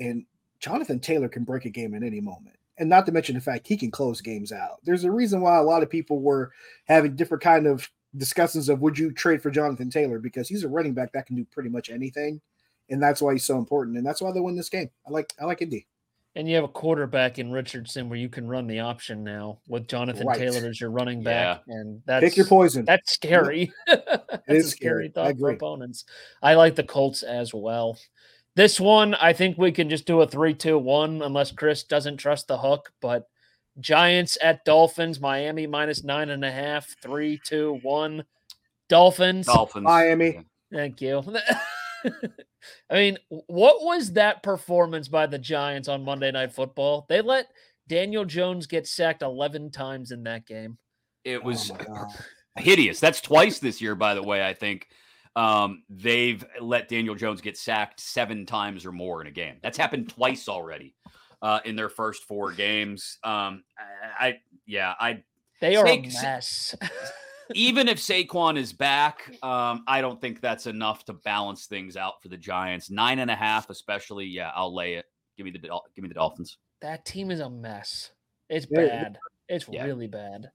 And 0.01 0.25
Jonathan 0.59 0.99
Taylor 0.99 1.29
can 1.29 1.43
break 1.43 1.65
a 1.65 1.69
game 1.69 1.93
at 1.93 2.03
any 2.03 2.19
moment. 2.19 2.57
And 2.77 2.89
not 2.89 3.05
to 3.05 3.11
mention 3.11 3.35
the 3.35 3.41
fact 3.41 3.67
he 3.67 3.77
can 3.77 3.91
close 3.91 4.21
games 4.21 4.51
out. 4.51 4.79
There's 4.83 5.03
a 5.03 5.11
reason 5.11 5.41
why 5.41 5.57
a 5.57 5.63
lot 5.63 5.83
of 5.83 5.89
people 5.89 6.19
were 6.19 6.51
having 6.85 7.15
different 7.15 7.43
kind 7.43 7.67
of 7.67 7.89
discussions 8.17 8.69
of 8.69 8.81
would 8.81 8.97
you 8.97 9.11
trade 9.11 9.41
for 9.41 9.51
Jonathan 9.51 9.89
Taylor 9.89 10.19
because 10.19 10.49
he's 10.49 10.63
a 10.63 10.69
running 10.69 10.93
back 10.93 11.11
that 11.13 11.25
can 11.25 11.35
do 11.35 11.45
pretty 11.45 11.69
much 11.69 11.89
anything, 11.89 12.41
and 12.89 13.01
that's 13.01 13.21
why 13.21 13.33
he's 13.33 13.45
so 13.45 13.57
important, 13.57 13.97
and 13.97 14.05
that's 14.05 14.21
why 14.21 14.31
they 14.31 14.39
win 14.39 14.55
this 14.55 14.69
game. 14.69 14.89
I 15.07 15.11
like 15.11 15.33
I 15.39 15.45
like 15.45 15.61
Indy. 15.61 15.87
And 16.33 16.47
you 16.47 16.55
have 16.55 16.63
a 16.63 16.69
quarterback 16.69 17.39
in 17.39 17.51
Richardson 17.51 18.07
where 18.07 18.17
you 18.17 18.29
can 18.29 18.47
run 18.47 18.65
the 18.65 18.79
option 18.79 19.21
now 19.21 19.59
with 19.67 19.89
Jonathan 19.89 20.27
right. 20.27 20.37
Taylor 20.37 20.65
as 20.65 20.79
your 20.79 20.89
running 20.89 21.23
back, 21.23 21.61
yeah. 21.67 21.75
and 21.75 22.01
that's 22.05 22.23
pick 22.23 22.37
your 22.37 22.45
poison. 22.45 22.85
That's 22.85 23.11
scary. 23.11 23.71
that's 23.87 24.01
it 24.47 24.55
is 24.55 24.71
scary, 24.71 25.09
scary 25.09 25.09
thought 25.09 25.39
for 25.39 25.51
opponents. 25.51 26.05
I 26.41 26.55
like 26.55 26.75
the 26.75 26.83
Colts 26.83 27.23
as 27.23 27.53
well. 27.53 27.97
This 28.55 28.79
one, 28.79 29.15
I 29.15 29.33
think 29.33 29.57
we 29.57 29.71
can 29.71 29.89
just 29.89 30.05
do 30.05 30.21
a 30.21 30.27
three-two-one 30.27 31.21
unless 31.21 31.51
Chris 31.51 31.83
doesn't 31.83 32.17
trust 32.17 32.47
the 32.47 32.57
hook, 32.57 32.91
but 33.01 33.27
Giants 33.79 34.37
at 34.41 34.65
Dolphins, 34.65 35.19
Miami 35.19 35.67
minus 35.67 36.03
nine 36.03 36.29
and 36.29 36.43
a 36.43 36.51
half, 36.51 36.95
three, 37.01 37.39
two, 37.45 37.79
one. 37.81 38.25
Dolphins. 38.89 39.45
Dolphins. 39.45 39.85
Miami. 39.85 40.45
Thank 40.71 40.99
you. 40.99 41.23
I 42.89 42.93
mean, 42.93 43.17
what 43.29 43.83
was 43.83 44.13
that 44.13 44.43
performance 44.43 45.07
by 45.07 45.27
the 45.27 45.39
Giants 45.39 45.87
on 45.87 46.03
Monday 46.03 46.31
Night 46.31 46.51
Football? 46.51 47.05
They 47.07 47.21
let 47.21 47.47
Daniel 47.87 48.25
Jones 48.25 48.67
get 48.67 48.87
sacked 48.87 49.21
11 49.21 49.71
times 49.71 50.11
in 50.11 50.23
that 50.23 50.45
game. 50.45 50.77
It 51.23 51.41
oh 51.41 51.45
was 51.45 51.71
oh 51.71 52.07
hideous. 52.57 52.99
That's 52.99 53.21
twice 53.21 53.59
this 53.59 53.81
year, 53.81 53.95
by 53.95 54.13
the 54.13 54.23
way, 54.23 54.45
I 54.45 54.53
think. 54.53 54.87
Um, 55.35 55.83
they've 55.89 56.43
let 56.59 56.89
Daniel 56.89 57.15
Jones 57.15 57.41
get 57.41 57.57
sacked 57.57 57.99
seven 57.99 58.45
times 58.45 58.85
or 58.85 58.91
more 58.91 59.21
in 59.21 59.27
a 59.27 59.31
game. 59.31 59.55
That's 59.61 59.77
happened 59.77 60.09
twice 60.09 60.49
already 60.49 60.93
uh, 61.41 61.59
in 61.65 61.75
their 61.75 61.89
first 61.89 62.25
four 62.25 62.51
games. 62.51 63.17
Um, 63.23 63.63
I, 64.19 64.27
I 64.27 64.39
yeah, 64.65 64.93
I 64.99 65.23
they 65.61 65.75
are 65.75 65.87
a 65.87 66.01
mess. 66.01 66.75
even 67.53 67.87
if 67.87 67.97
Saquon 67.97 68.57
is 68.57 68.73
back, 68.73 69.31
um, 69.43 69.83
I 69.87 70.01
don't 70.01 70.19
think 70.19 70.41
that's 70.41 70.67
enough 70.67 71.05
to 71.05 71.13
balance 71.13 71.65
things 71.65 71.95
out 71.95 72.21
for 72.21 72.27
the 72.27 72.37
Giants. 72.37 72.89
Nine 72.89 73.19
and 73.19 73.31
a 73.31 73.35
half, 73.35 73.69
especially. 73.69 74.25
Yeah, 74.25 74.51
I'll 74.55 74.73
lay 74.73 74.95
it. 74.95 75.05
Give 75.37 75.45
me 75.45 75.51
the 75.51 75.59
give 75.59 76.03
me 76.03 76.07
the 76.07 76.15
Dolphins. 76.15 76.57
That 76.81 77.05
team 77.05 77.31
is 77.31 77.39
a 77.39 77.49
mess. 77.49 78.11
It's 78.49 78.65
bad. 78.65 79.17
It's 79.47 79.65
yeah. 79.69 79.85
really 79.85 80.07
bad. 80.07 80.49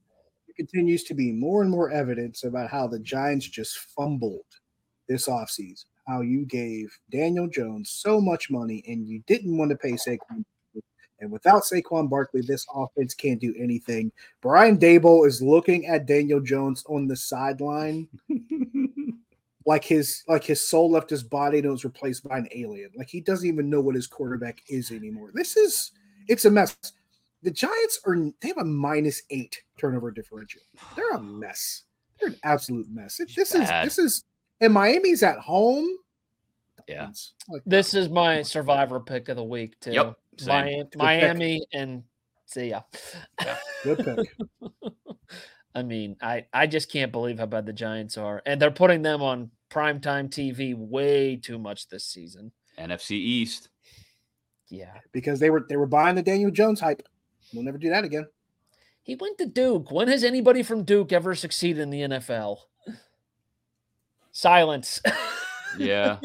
It 0.49 0.57
continues 0.57 1.05
to 1.05 1.15
be 1.15 1.33
more 1.33 1.63
and 1.63 1.71
more 1.71 1.91
evidence 1.91 2.45
about 2.45 2.71
how 2.71 2.87
the 2.87 2.99
Giants 2.99 3.49
just 3.49 3.79
fumbled 3.97 4.45
this 5.09 5.29
offseason. 5.29 5.85
How 6.07 6.21
you 6.21 6.47
gave 6.47 6.97
Daniel 7.11 7.49
Jones 7.49 7.91
so 7.91 8.21
much 8.21 8.51
money 8.51 8.85
and 8.87 9.07
you 9.09 9.23
didn't 9.27 9.57
want 9.57 9.71
to 9.71 9.77
pay 9.77 9.93
Saquon 9.93 10.45
and 11.21 11.31
without 11.31 11.63
Saquon 11.63 12.11
Barkley, 12.11 12.43
this 12.43 12.67
offense 12.75 13.15
can't 13.15 13.41
do 13.41 13.55
anything. 13.59 14.13
Brian 14.43 14.79
Daboll 14.79 15.27
is 15.27 15.41
looking 15.41 15.87
at 15.87 16.07
Daniel 16.07 16.41
Jones 16.41 16.85
on 16.89 17.07
the 17.07 17.17
sideline. 17.17 18.09
like 19.67 19.85
his 19.85 20.23
like 20.29 20.45
his 20.45 20.67
soul 20.67 20.91
left 20.91 21.11
his 21.11 21.23
body 21.23 21.59
and 21.59 21.67
it 21.67 21.71
was 21.71 21.85
replaced 21.85 22.29
by 22.29 22.39
an 22.39 22.49
alien. 22.55 22.91
Like 22.97 23.09
he 23.09 23.21
doesn't 23.21 23.49
even 23.49 23.71
know 23.71 23.81
what 23.81 23.95
his 23.95 24.07
quarterback 24.07 24.63
is 24.69 24.91
anymore. 24.91 25.31
This 25.33 25.57
is 25.57 25.93
it's 26.29 26.45
a 26.45 26.51
mess. 26.51 26.77
The 27.43 27.51
Giants 27.51 28.01
are 28.05 28.17
they 28.41 28.49
have 28.49 28.59
a 28.59 28.65
minus 28.65 29.23
eight 29.31 29.63
turnover 29.79 30.11
differential. 30.11 30.63
They're 30.95 31.13
a 31.13 31.21
mess. 31.21 31.85
They're 32.21 32.31
an 32.31 32.37
absolute 32.45 32.89
mess. 32.91 33.21
It, 33.21 33.35
this 33.35 33.53
bad. 33.53 33.87
is 33.87 33.97
this 33.97 34.05
is 34.05 34.25
and 34.61 34.73
Miami's 34.73 35.23
at 35.23 35.39
home. 35.39 35.87
Yeah. 36.89 37.09
Like 37.49 37.63
this 37.67 37.95
is 37.95 38.09
my 38.09 38.43
survivor 38.43 39.01
pick 39.01 39.29
of 39.29 39.37
the 39.37 39.45
week 39.45 39.79
too. 39.81 39.93
Yep. 39.93 40.17
Miami, 40.47 40.85
Miami 40.97 41.67
and 41.73 42.03
see 42.47 42.69
ya. 42.71 42.83
Yeah, 43.43 43.57
good 43.83 43.99
pick. 43.99 44.73
I 45.75 45.83
mean, 45.83 46.17
I 46.23 46.47
I 46.53 46.67
just 46.67 46.91
can't 46.91 47.13
believe 47.13 47.39
how 47.39 47.47
bad 47.47 47.67
the 47.67 47.73
Giants 47.73 48.17
are, 48.17 48.43
and 48.47 48.61
they're 48.61 48.71
putting 48.71 49.03
them 49.03 49.23
on 49.23 49.51
primetime 49.71 50.31
TV 50.31 50.75
way 50.77 51.37
too 51.37 51.59
much 51.59 51.89
this 51.89 52.05
season. 52.05 52.53
NFC 52.79 53.13
East. 53.13 53.69
Yeah, 54.69 54.95
because 55.13 55.39
they 55.39 55.51
were 55.51 55.67
they 55.69 55.77
were 55.77 55.87
buying 55.87 56.15
the 56.15 56.23
Daniel 56.23 56.51
Jones 56.51 56.81
hype. 56.81 57.03
We'll 57.53 57.65
never 57.65 57.79
do 57.79 57.91
that 57.91 58.05
again. 58.05 58.27
He 59.03 59.15
went 59.15 59.39
to 59.39 59.47
Duke. 59.47 59.93
When 59.93 60.09
has 60.09 60.25
anybody 60.25 60.63
from 60.63 60.83
Duke 60.83 61.13
ever 61.13 61.35
succeeded 61.35 61.81
in 61.81 61.91
the 61.91 62.01
NFL? 62.01 62.59
Silence. 64.37 65.01
Yeah. 65.79 66.19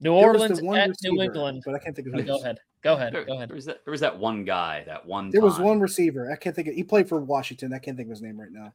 New 0.00 0.12
Orleans 0.12 0.58
at 0.58 0.64
receiver, 0.64 0.92
New 1.02 1.22
England. 1.22 1.62
But 1.66 1.74
I 1.74 1.78
can't 1.78 1.94
think 1.94 2.08
of 2.08 2.14
his 2.14 2.24
Go 2.24 2.40
ahead. 2.40 2.60
Go 2.82 2.94
ahead. 2.94 3.12
There, 3.12 3.24
go 3.24 3.34
ahead. 3.34 3.50
There 3.50 3.54
was, 3.54 3.66
that, 3.66 3.84
there 3.84 3.92
was 3.92 4.00
that 4.00 4.18
one 4.18 4.44
guy, 4.44 4.84
that 4.86 5.04
one. 5.04 5.28
There 5.28 5.42
time. 5.42 5.50
was 5.50 5.58
one 5.58 5.80
receiver. 5.80 6.32
I 6.32 6.36
can't 6.36 6.56
think 6.56 6.68
of. 6.68 6.74
He 6.74 6.82
played 6.82 7.10
for 7.10 7.20
Washington. 7.20 7.74
I 7.74 7.78
can't 7.78 7.96
think 7.96 8.06
of 8.06 8.10
his 8.10 8.22
name 8.22 8.40
right 8.40 8.50
now. 8.50 8.72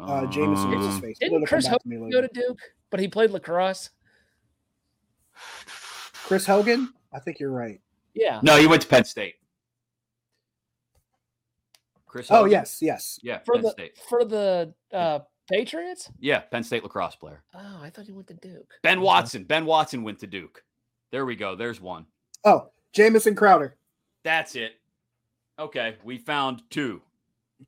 Uh, 0.00 0.24
Jameson. 0.26 0.70
What's 0.70 0.86
his 0.86 0.94
um, 0.94 1.00
face? 1.02 1.18
Didn't 1.18 1.44
Chris 1.44 1.66
Hogan 1.66 2.10
go 2.10 2.22
to 2.22 2.28
Duke? 2.32 2.60
But 2.88 3.00
he 3.00 3.08
played 3.08 3.30
lacrosse. 3.30 3.90
Chris 5.32 6.46
Hogan. 6.46 6.94
I 7.12 7.18
think 7.18 7.38
you're 7.38 7.52
right. 7.52 7.80
Yeah. 8.14 8.40
No, 8.42 8.56
he 8.56 8.66
went 8.66 8.80
to 8.80 8.88
Penn 8.88 9.04
State. 9.04 9.34
Chris. 12.06 12.30
Oh, 12.30 12.36
Hogan? 12.36 12.48
Oh 12.48 12.50
yes, 12.50 12.78
yes. 12.80 13.20
Yeah. 13.22 13.40
For 13.44 13.54
Penn 13.54 13.62
the 13.62 13.70
State. 13.70 13.98
for 14.08 14.24
the 14.24 14.74
uh, 14.92 15.20
Patriots? 15.50 16.10
Yeah, 16.20 16.40
Penn 16.40 16.62
State 16.62 16.82
lacrosse 16.82 17.16
player. 17.16 17.42
Oh, 17.54 17.80
I 17.82 17.90
thought 17.90 18.06
he 18.06 18.12
went 18.12 18.28
to 18.28 18.34
Duke. 18.34 18.74
Ben 18.82 18.98
oh, 18.98 19.02
Watson. 19.02 19.44
Ben 19.44 19.66
Watson 19.66 20.02
went 20.02 20.18
to 20.20 20.26
Duke. 20.26 20.62
There 21.10 21.24
we 21.24 21.36
go. 21.36 21.54
There's 21.54 21.80
one. 21.80 22.06
Oh, 22.44 22.70
Jamison 22.92 23.34
Crowder. 23.34 23.76
That's 24.24 24.56
it. 24.56 24.72
Okay, 25.58 25.96
we 26.04 26.18
found 26.18 26.62
two. 26.70 27.02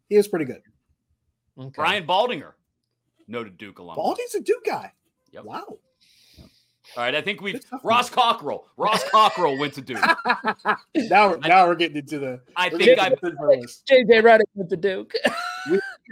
He 0.09 0.17
is 0.17 0.29
pretty 0.29 0.45
good. 0.45 0.63
Okay. 1.59 1.73
Brian 1.75 2.07
Baldinger, 2.07 2.53
noted 3.27 3.59
Duke 3.59 3.79
alum. 3.79 3.97
Balding's 3.97 4.35
a 4.35 4.41
Duke 4.41 4.65
guy. 4.65 4.93
Yep. 5.33 5.45
Wow. 5.45 5.79
All 6.97 7.05
right, 7.05 7.15
I 7.15 7.21
think 7.21 7.41
we've 7.41 7.61
Ross 7.85 8.11
Cockrell. 8.11 8.65
Ross 8.77 9.03
Cockrell 9.11 9.57
went 9.59 9.75
to 9.75 9.81
Duke. 9.81 10.01
now, 10.95 11.31
we're, 11.31 11.39
now 11.39 11.67
we're 11.69 11.77
getting 11.77 11.99
into 11.99 12.19
the. 12.19 12.41
I 12.57 12.69
think 12.69 12.99
I. 12.99 13.11
JJ 13.11 14.23
Redick 14.23 14.41
went 14.55 14.71
to 14.71 14.77
Duke. 14.77 15.15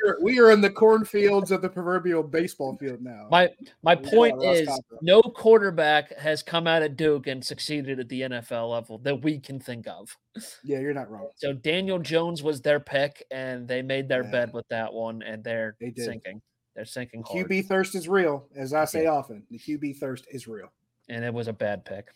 we, 0.03 0.11
are, 0.11 0.19
we 0.21 0.41
are 0.41 0.51
in 0.51 0.61
the 0.61 0.71
cornfields 0.71 1.51
of 1.51 1.63
the 1.63 1.69
proverbial 1.69 2.23
baseball 2.23 2.77
field 2.77 3.01
now. 3.01 3.29
My 3.31 3.51
my 3.83 3.95
point 3.95 4.43
is, 4.43 4.69
no 5.03 5.23
quarterback 5.23 6.17
has 6.19 6.43
come 6.43 6.67
out 6.67 6.83
of 6.83 6.97
Duke 6.97 7.27
and 7.27 7.45
succeeded 7.45 8.01
at 8.01 8.09
the 8.09 8.23
NFL 8.23 8.71
level 8.71 8.99
that 8.99 9.23
we 9.23 9.39
can 9.39 9.61
think 9.61 9.87
of. 9.87 10.17
Yeah, 10.65 10.81
you're 10.81 10.95
not 10.95 11.11
wrong. 11.11 11.29
So 11.37 11.53
Daniel 11.53 11.99
Jones 11.99 12.43
was 12.43 12.61
their 12.61 12.81
pick, 12.81 13.25
and 13.31 13.67
they 13.67 13.83
made 13.83 14.09
their 14.09 14.25
yeah. 14.25 14.31
bed 14.31 14.53
with 14.53 14.67
that 14.69 14.93
one, 14.93 15.23
and 15.23 15.43
they're 15.43 15.77
they 15.81 15.93
sinking. 15.97 16.43
They're 16.75 16.85
sinking 16.85 17.25
hard. 17.27 17.49
QB 17.49 17.67
thirst 17.67 17.95
is 17.95 18.09
real, 18.09 18.47
as 18.55 18.73
I 18.73 18.85
say 18.85 19.05
yeah. 19.05 19.11
often. 19.11 19.43
The 19.51 19.59
QB 19.59 19.97
thirst 19.97 20.27
is 20.31 20.47
real. 20.47 20.71
And 21.09 21.25
it 21.25 21.33
was 21.33 21.49
a 21.49 21.53
bad 21.53 21.85
pick. 21.85 22.09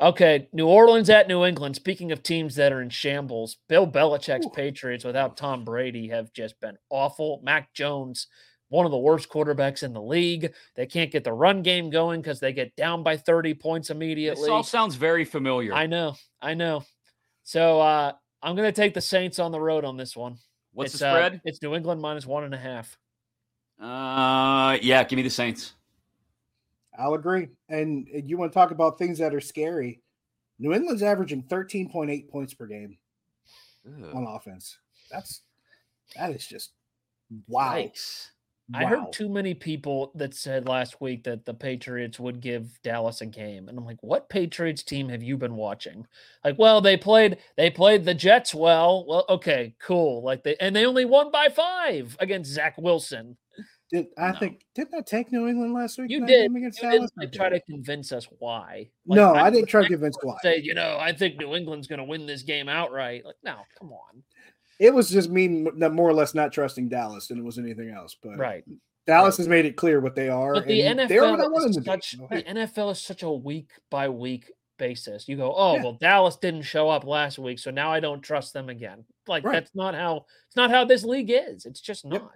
Okay, 0.00 0.48
New 0.52 0.66
Orleans 0.66 1.08
at 1.10 1.28
New 1.28 1.44
England. 1.44 1.76
Speaking 1.76 2.10
of 2.10 2.22
teams 2.22 2.56
that 2.56 2.72
are 2.72 2.82
in 2.82 2.90
shambles, 2.90 3.58
Bill 3.68 3.86
Belichick's 3.86 4.46
Ooh. 4.46 4.50
Patriots 4.50 5.04
without 5.04 5.36
Tom 5.36 5.64
Brady 5.64 6.08
have 6.08 6.32
just 6.32 6.58
been 6.60 6.76
awful. 6.90 7.40
Mac 7.44 7.72
Jones, 7.72 8.26
one 8.68 8.84
of 8.84 8.90
the 8.90 8.98
worst 8.98 9.28
quarterbacks 9.28 9.84
in 9.84 9.92
the 9.92 10.02
league. 10.02 10.52
They 10.74 10.86
can't 10.86 11.12
get 11.12 11.22
the 11.22 11.32
run 11.32 11.62
game 11.62 11.88
going 11.88 12.20
because 12.20 12.40
they 12.40 12.52
get 12.52 12.74
down 12.74 13.04
by 13.04 13.16
30 13.16 13.54
points 13.54 13.90
immediately. 13.90 14.42
This 14.42 14.50
all 14.50 14.64
sounds 14.64 14.96
very 14.96 15.24
familiar. 15.24 15.72
I 15.72 15.86
know. 15.86 16.16
I 16.40 16.54
know. 16.54 16.84
So 17.44 17.80
uh, 17.80 18.12
I'm 18.42 18.56
going 18.56 18.68
to 18.68 18.72
take 18.72 18.94
the 18.94 19.00
Saints 19.00 19.38
on 19.38 19.52
the 19.52 19.60
road 19.60 19.84
on 19.84 19.96
this 19.96 20.16
one. 20.16 20.38
What's 20.72 20.94
it's, 20.94 21.00
the 21.00 21.10
spread? 21.10 21.34
Uh, 21.34 21.38
it's 21.44 21.62
New 21.62 21.74
England 21.74 22.00
minus 22.00 22.26
one 22.26 22.44
and 22.44 22.54
a 22.54 22.58
half. 22.58 22.96
Uh, 23.80 24.78
yeah, 24.82 25.04
give 25.04 25.16
me 25.16 25.22
the 25.22 25.30
Saints. 25.30 25.74
I'll 26.98 27.14
agree. 27.14 27.48
And 27.68 28.06
you 28.12 28.36
want 28.36 28.52
to 28.52 28.54
talk 28.54 28.70
about 28.70 28.98
things 28.98 29.18
that 29.18 29.34
are 29.34 29.40
scary? 29.40 30.02
New 30.58 30.72
England's 30.72 31.02
averaging 31.02 31.44
13.8 31.44 32.28
points 32.28 32.54
per 32.54 32.66
game 32.66 32.98
Ugh. 33.86 34.14
on 34.14 34.26
offense. 34.26 34.78
That's 35.10 35.42
that 36.16 36.30
is 36.30 36.46
just 36.46 36.72
wow. 37.48 37.74
Yikes. 37.74 38.28
Wow. 38.72 38.80
I 38.80 38.84
heard 38.84 39.12
too 39.12 39.28
many 39.28 39.54
people 39.54 40.12
that 40.14 40.34
said 40.34 40.68
last 40.68 41.00
week 41.00 41.24
that 41.24 41.44
the 41.44 41.52
Patriots 41.52 42.20
would 42.20 42.40
give 42.40 42.80
Dallas 42.82 43.20
a 43.20 43.26
game. 43.26 43.68
And 43.68 43.76
I'm 43.76 43.84
like, 43.84 44.02
what 44.02 44.30
Patriots 44.30 44.82
team 44.82 45.08
have 45.08 45.22
you 45.22 45.36
been 45.36 45.56
watching? 45.56 46.06
Like, 46.44 46.58
well, 46.58 46.80
they 46.80 46.96
played 46.96 47.38
they 47.56 47.70
played 47.70 48.04
the 48.04 48.14
Jets 48.14 48.54
well. 48.54 49.04
Well, 49.06 49.24
okay, 49.28 49.74
cool. 49.80 50.22
Like 50.22 50.44
they 50.44 50.56
and 50.60 50.74
they 50.74 50.86
only 50.86 51.04
won 51.04 51.30
by 51.30 51.48
5 51.48 52.16
against 52.20 52.52
Zach 52.52 52.78
Wilson. 52.78 53.36
Did 53.92 54.06
I 54.16 54.32
no. 54.32 54.38
think 54.38 54.64
didn't 54.74 54.94
I 54.94 55.02
take 55.02 55.30
New 55.30 55.46
England 55.46 55.74
last 55.74 55.98
week? 55.98 56.10
You 56.10 56.24
did. 56.24 56.50
You 56.50 56.70
didn't 56.70 57.10
like, 57.16 57.30
try 57.30 57.50
to 57.50 57.60
convince 57.60 58.10
us 58.10 58.26
why. 58.38 58.88
Like, 59.06 59.16
no, 59.16 59.34
I, 59.34 59.46
I 59.46 59.50
didn't 59.50 59.68
try 59.68 59.82
to 59.82 59.88
convince 59.88 60.16
why. 60.22 60.36
Say, 60.42 60.60
you 60.60 60.72
know, 60.72 60.96
I 60.98 61.12
think 61.12 61.38
New 61.38 61.54
England's 61.54 61.86
going 61.86 61.98
to 61.98 62.04
win 62.04 62.24
this 62.24 62.42
game 62.42 62.70
outright. 62.70 63.24
Like, 63.26 63.36
no, 63.44 63.56
come 63.78 63.92
on. 63.92 64.22
It 64.78 64.94
was 64.94 65.10
just 65.10 65.28
me 65.28 65.46
more 65.46 66.08
or 66.08 66.14
less 66.14 66.34
not 66.34 66.52
trusting 66.52 66.88
Dallas 66.88 67.28
than 67.28 67.38
it 67.38 67.44
was 67.44 67.58
anything 67.58 67.90
else. 67.90 68.16
But 68.20 68.38
right. 68.38 68.64
Dallas 69.06 69.34
right. 69.34 69.42
has 69.42 69.48
made 69.48 69.66
it 69.66 69.76
clear 69.76 70.00
what 70.00 70.14
they 70.14 70.30
are. 70.30 70.54
But 70.54 70.66
the 70.66 70.80
NFL, 70.80 71.68
is 71.68 71.84
such, 71.84 72.12
the 72.30 72.42
NFL 72.42 72.92
is 72.92 73.00
such 73.00 73.22
a 73.22 73.30
week 73.30 73.70
by 73.90 74.08
week 74.08 74.50
basis. 74.78 75.28
You 75.28 75.36
go, 75.36 75.52
oh 75.54 75.74
yeah. 75.74 75.82
well, 75.82 75.92
Dallas 75.92 76.36
didn't 76.36 76.62
show 76.62 76.88
up 76.88 77.04
last 77.04 77.38
week, 77.38 77.58
so 77.58 77.70
now 77.70 77.92
I 77.92 78.00
don't 78.00 78.22
trust 78.22 78.54
them 78.54 78.70
again. 78.70 79.04
Like 79.28 79.44
right. 79.44 79.52
that's 79.52 79.74
not 79.74 79.94
how 79.94 80.24
it's 80.46 80.56
not 80.56 80.70
how 80.70 80.86
this 80.86 81.04
league 81.04 81.30
is. 81.30 81.66
It's 81.66 81.80
just 81.80 82.06
not. 82.06 82.22
Yep. 82.22 82.30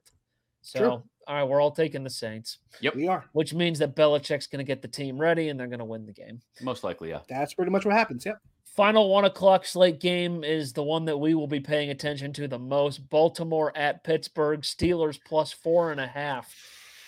So. 0.61 1.05
All 1.27 1.35
right, 1.35 1.45
we're 1.45 1.61
all 1.61 1.71
taking 1.71 2.05
the 2.05 2.11
Saints. 2.11 2.59
Yep, 2.81 2.95
we 2.95 3.09
are. 3.09 3.25
Which 3.33 3.53
means 3.53 3.79
that 3.81 3.97
Belichick's 3.97 4.47
going 4.47 4.65
to 4.65 4.65
get 4.65 4.83
the 4.83 4.89
team 4.89 5.19
ready 5.19 5.49
and 5.49 5.59
they're 5.59 5.67
going 5.67 5.81
to 5.81 5.85
win 5.85 6.07
the 6.07 6.13
game. 6.13 6.41
Most 6.63 6.85
likely, 6.85 7.11
yeah. 7.11 7.21
That's 7.29 7.55
pretty 7.55 7.71
much 7.71 7.85
what 7.85 7.95
happens. 7.95 8.25
Yep. 8.25 8.39
Final 8.77 9.09
one 9.09 9.25
o'clock 9.25 9.65
slate 9.65 10.01
game 10.01 10.45
is 10.45 10.73
the 10.73 10.83
one 10.83 11.07
that 11.07 11.17
we 11.17 11.35
will 11.35 11.47
be 11.47 11.61
paying 11.61 11.91
attention 11.91 12.33
to 12.35 12.47
the 12.47 12.59
most. 12.59 13.09
Baltimore 13.09 13.73
at 13.77 14.05
Pittsburgh, 14.05 14.61
Steelers 14.61 15.19
plus 15.27 15.51
four 15.51 15.93
and 15.93 16.01
a 16.01 16.07
half 16.07 16.55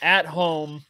at 0.01 0.25
home. 0.25 0.83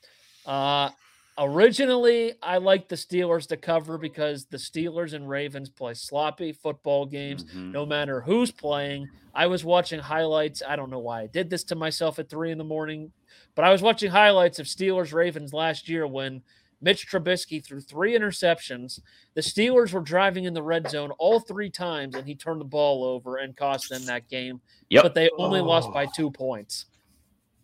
Uh, 0.46 0.90
originally, 1.38 2.34
I 2.42 2.58
liked 2.58 2.88
the 2.88 2.96
Steelers 2.96 3.46
to 3.48 3.56
cover 3.56 3.98
because 3.98 4.46
the 4.46 4.56
Steelers 4.56 5.14
and 5.14 5.28
Ravens 5.28 5.68
play 5.68 5.94
sloppy 5.94 6.52
football 6.52 7.06
games, 7.06 7.44
mm-hmm. 7.44 7.72
no 7.72 7.86
matter 7.86 8.20
who's 8.20 8.50
playing. 8.50 9.08
I 9.34 9.46
was 9.46 9.64
watching 9.64 10.00
highlights. 10.00 10.62
I 10.66 10.76
don't 10.76 10.90
know 10.90 10.98
why 10.98 11.22
I 11.22 11.26
did 11.26 11.48
this 11.48 11.64
to 11.64 11.76
myself 11.76 12.18
at 12.18 12.28
three 12.28 12.50
in 12.50 12.58
the 12.58 12.64
morning, 12.64 13.12
but 13.54 13.64
I 13.64 13.70
was 13.70 13.82
watching 13.82 14.10
highlights 14.10 14.58
of 14.58 14.66
Steelers 14.66 15.12
Ravens 15.12 15.52
last 15.52 15.88
year 15.88 16.06
when 16.06 16.42
Mitch 16.80 17.08
Trubisky 17.08 17.64
threw 17.64 17.80
three 17.80 18.16
interceptions. 18.16 19.00
The 19.34 19.40
Steelers 19.40 19.92
were 19.92 20.00
driving 20.00 20.44
in 20.44 20.54
the 20.54 20.62
red 20.62 20.88
zone 20.88 21.10
all 21.18 21.40
three 21.40 21.70
times, 21.70 22.14
and 22.14 22.26
he 22.26 22.34
turned 22.34 22.60
the 22.60 22.64
ball 22.64 23.04
over 23.04 23.36
and 23.36 23.56
cost 23.56 23.88
them 23.90 24.04
that 24.06 24.28
game. 24.28 24.60
Yep. 24.90 25.02
But 25.02 25.14
they 25.14 25.30
only 25.38 25.60
oh. 25.60 25.64
lost 25.64 25.92
by 25.92 26.06
oh. 26.06 26.12
two 26.14 26.30
points. 26.30 26.86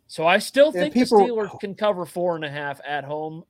So 0.06 0.26
I 0.26 0.38
still 0.38 0.70
think 0.70 0.94
people... 0.94 1.18
the 1.18 1.24
Steelers 1.24 1.60
can 1.60 1.74
cover 1.74 2.04
four 2.06 2.36
and 2.36 2.44
a 2.44 2.50
half 2.50 2.80
at 2.86 3.04
home. 3.04 3.44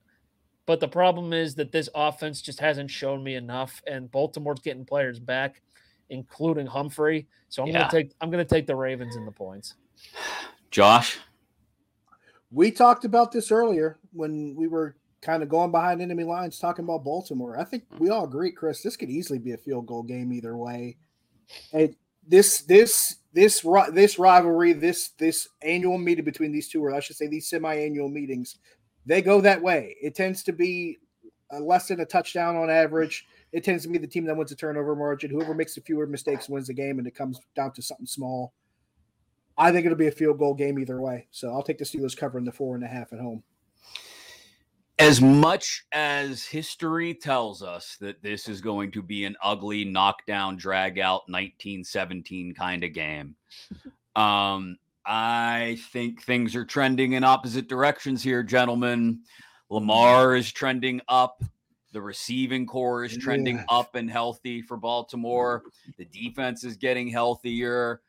But 0.66 0.80
the 0.80 0.88
problem 0.88 1.32
is 1.32 1.54
that 1.56 1.72
this 1.72 1.88
offense 1.94 2.40
just 2.40 2.60
hasn't 2.60 2.90
shown 2.90 3.22
me 3.22 3.34
enough, 3.34 3.82
and 3.86 4.10
Baltimore's 4.10 4.60
getting 4.60 4.84
players 4.84 5.18
back, 5.18 5.60
including 6.08 6.66
Humphrey. 6.66 7.26
So 7.48 7.62
I'm 7.62 7.68
yeah. 7.68 7.80
gonna 7.80 7.90
take 7.90 8.12
I'm 8.20 8.30
gonna 8.30 8.44
take 8.44 8.66
the 8.66 8.76
Ravens 8.76 9.16
in 9.16 9.24
the 9.24 9.32
points. 9.32 9.74
Josh, 10.70 11.18
we 12.50 12.70
talked 12.70 13.04
about 13.04 13.30
this 13.30 13.52
earlier 13.52 13.98
when 14.12 14.54
we 14.56 14.66
were 14.66 14.96
kind 15.20 15.42
of 15.42 15.48
going 15.48 15.70
behind 15.70 16.02
enemy 16.02 16.24
lines 16.24 16.58
talking 16.58 16.84
about 16.84 17.04
Baltimore. 17.04 17.58
I 17.58 17.64
think 17.64 17.84
we 17.98 18.10
all 18.10 18.24
agree, 18.24 18.52
Chris, 18.52 18.82
this 18.82 18.96
could 18.96 19.10
easily 19.10 19.38
be 19.38 19.52
a 19.52 19.56
field 19.56 19.86
goal 19.86 20.02
game 20.02 20.32
either 20.32 20.56
way. 20.56 20.96
And 21.72 21.94
this 22.26 22.62
this 22.62 23.16
this 23.32 23.64
this 23.92 24.18
rivalry, 24.18 24.72
this 24.72 25.10
this 25.18 25.48
annual 25.62 25.98
meeting 25.98 26.24
between 26.24 26.52
these 26.52 26.68
two, 26.68 26.84
or 26.84 26.94
I 26.94 27.00
should 27.00 27.16
say 27.16 27.26
these 27.26 27.48
semi-annual 27.48 28.08
meetings, 28.08 28.58
they 29.06 29.22
go 29.22 29.40
that 29.40 29.62
way. 29.62 29.96
It 30.02 30.14
tends 30.14 30.42
to 30.44 30.52
be 30.52 30.98
less 31.52 31.88
than 31.88 32.00
a 32.00 32.06
touchdown 32.06 32.56
on 32.56 32.70
average. 32.70 33.26
It 33.52 33.64
tends 33.64 33.84
to 33.84 33.88
be 33.88 33.98
the 33.98 34.06
team 34.06 34.24
that 34.24 34.36
wins 34.36 34.52
a 34.52 34.56
turnover 34.56 34.96
margin. 34.96 35.30
Whoever 35.30 35.54
makes 35.54 35.74
the 35.74 35.80
fewer 35.80 36.06
mistakes 36.06 36.48
wins 36.48 36.66
the 36.66 36.74
game, 36.74 36.98
and 36.98 37.06
it 37.06 37.14
comes 37.14 37.40
down 37.54 37.72
to 37.72 37.82
something 37.82 38.06
small. 38.06 38.52
I 39.56 39.70
think 39.70 39.86
it'll 39.86 39.96
be 39.96 40.08
a 40.08 40.12
field 40.12 40.38
goal 40.38 40.54
game 40.54 40.78
either 40.78 41.00
way. 41.00 41.28
So 41.30 41.52
I'll 41.52 41.62
take 41.62 41.78
the 41.78 41.84
Steelers 41.84 42.16
covering 42.16 42.44
the 42.44 42.52
four 42.52 42.74
and 42.74 42.82
a 42.82 42.88
half 42.88 43.12
at 43.12 43.20
home 43.20 43.44
as 44.98 45.20
much 45.20 45.84
as 45.92 46.44
history 46.44 47.14
tells 47.14 47.62
us 47.62 47.96
that 48.00 48.22
this 48.22 48.48
is 48.48 48.60
going 48.60 48.92
to 48.92 49.02
be 49.02 49.24
an 49.24 49.36
ugly 49.42 49.84
knockdown 49.84 50.56
drag 50.56 50.98
out 50.98 51.22
1917 51.28 52.54
kind 52.54 52.84
of 52.84 52.92
game 52.92 53.34
um 54.16 54.76
i 55.06 55.78
think 55.92 56.22
things 56.22 56.54
are 56.56 56.64
trending 56.64 57.12
in 57.12 57.24
opposite 57.24 57.68
directions 57.68 58.22
here 58.22 58.42
gentlemen 58.42 59.20
lamar 59.70 60.36
is 60.36 60.50
trending 60.52 61.00
up 61.08 61.42
the 61.92 62.00
receiving 62.00 62.66
corps 62.66 63.04
is 63.04 63.16
trending 63.16 63.56
yeah. 63.56 63.64
up 63.68 63.94
and 63.94 64.10
healthy 64.10 64.60
for 64.62 64.76
baltimore 64.76 65.62
the 65.96 66.04
defense 66.06 66.64
is 66.64 66.76
getting 66.76 67.08
healthier 67.08 68.00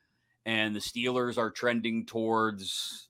and 0.46 0.76
the 0.76 0.80
steelers 0.80 1.38
are 1.38 1.52
trending 1.52 2.06
towards 2.06 3.10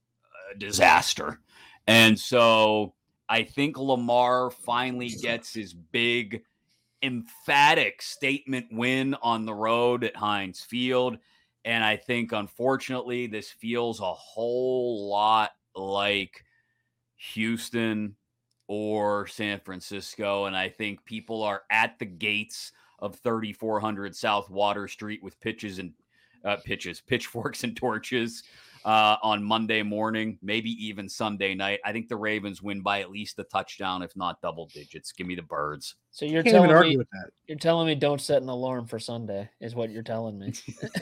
disaster 0.58 1.40
and 1.88 2.20
so 2.20 2.94
I 3.28 3.44
think 3.44 3.78
Lamar 3.78 4.52
finally 4.52 5.10
gets 5.10 5.54
his 5.54 5.74
big, 5.74 6.44
emphatic 7.02 8.02
statement 8.02 8.68
win 8.72 9.16
on 9.16 9.46
the 9.46 9.54
road 9.54 10.04
at 10.04 10.16
Heinz 10.16 10.62
Field. 10.62 11.18
And 11.66 11.84
I 11.84 11.98
think, 11.98 12.32
unfortunately, 12.32 13.28
this 13.28 13.50
feels 13.50 14.00
a 14.00 14.14
whole 14.14 15.10
lot 15.10 15.52
like 15.76 16.46
Houston 17.34 18.16
or 18.68 19.28
San 19.28 19.60
Francisco. 19.60 20.46
And 20.46 20.56
I 20.56 20.70
think 20.70 21.04
people 21.06 21.44
are 21.44 21.64
at 21.72 21.98
the 21.98 22.06
gates 22.06 22.72
of 23.00 23.16
3400 23.18 24.16
South 24.16 24.50
Water 24.50 24.88
Street 24.88 25.22
with 25.24 25.40
pitches 25.42 25.80
and 25.80 25.92
uh, 26.46 26.58
pitches, 26.58 27.02
pitchforks 27.02 27.64
and 27.64 27.76
torches 27.76 28.44
uh, 28.86 29.18
on 29.24 29.44
Monday 29.44 29.82
morning, 29.82 30.38
maybe 30.44 30.70
even 30.86 31.10
Sunday 31.10 31.56
night. 31.56 31.80
I 31.84 31.92
think 31.92 32.08
the 32.08 32.16
Ravens 32.16 32.62
win 32.62 32.82
by 32.82 33.02
at 33.02 33.10
least 33.10 33.40
a 33.40 33.44
touchdown, 33.44 34.04
if 34.04 34.16
not 34.16 34.42
double 34.42 34.68
digits. 34.68 35.12
Give 35.12 35.26
me 35.26 35.36
the 35.36 35.42
birds. 35.42 35.96
So 36.16 36.24
you're 36.24 36.44
telling 36.44 36.72
me 36.72 36.98
you're 37.46 37.58
telling 37.58 37.88
me 37.88 37.96
don't 37.96 38.22
set 38.22 38.42
an 38.42 38.48
alarm 38.48 38.88
for 38.88 39.00
Sunday 39.00 39.50
is 39.60 39.76
what 39.76 39.90
you're 39.90 40.02
telling 40.02 40.40
me. 40.40 40.54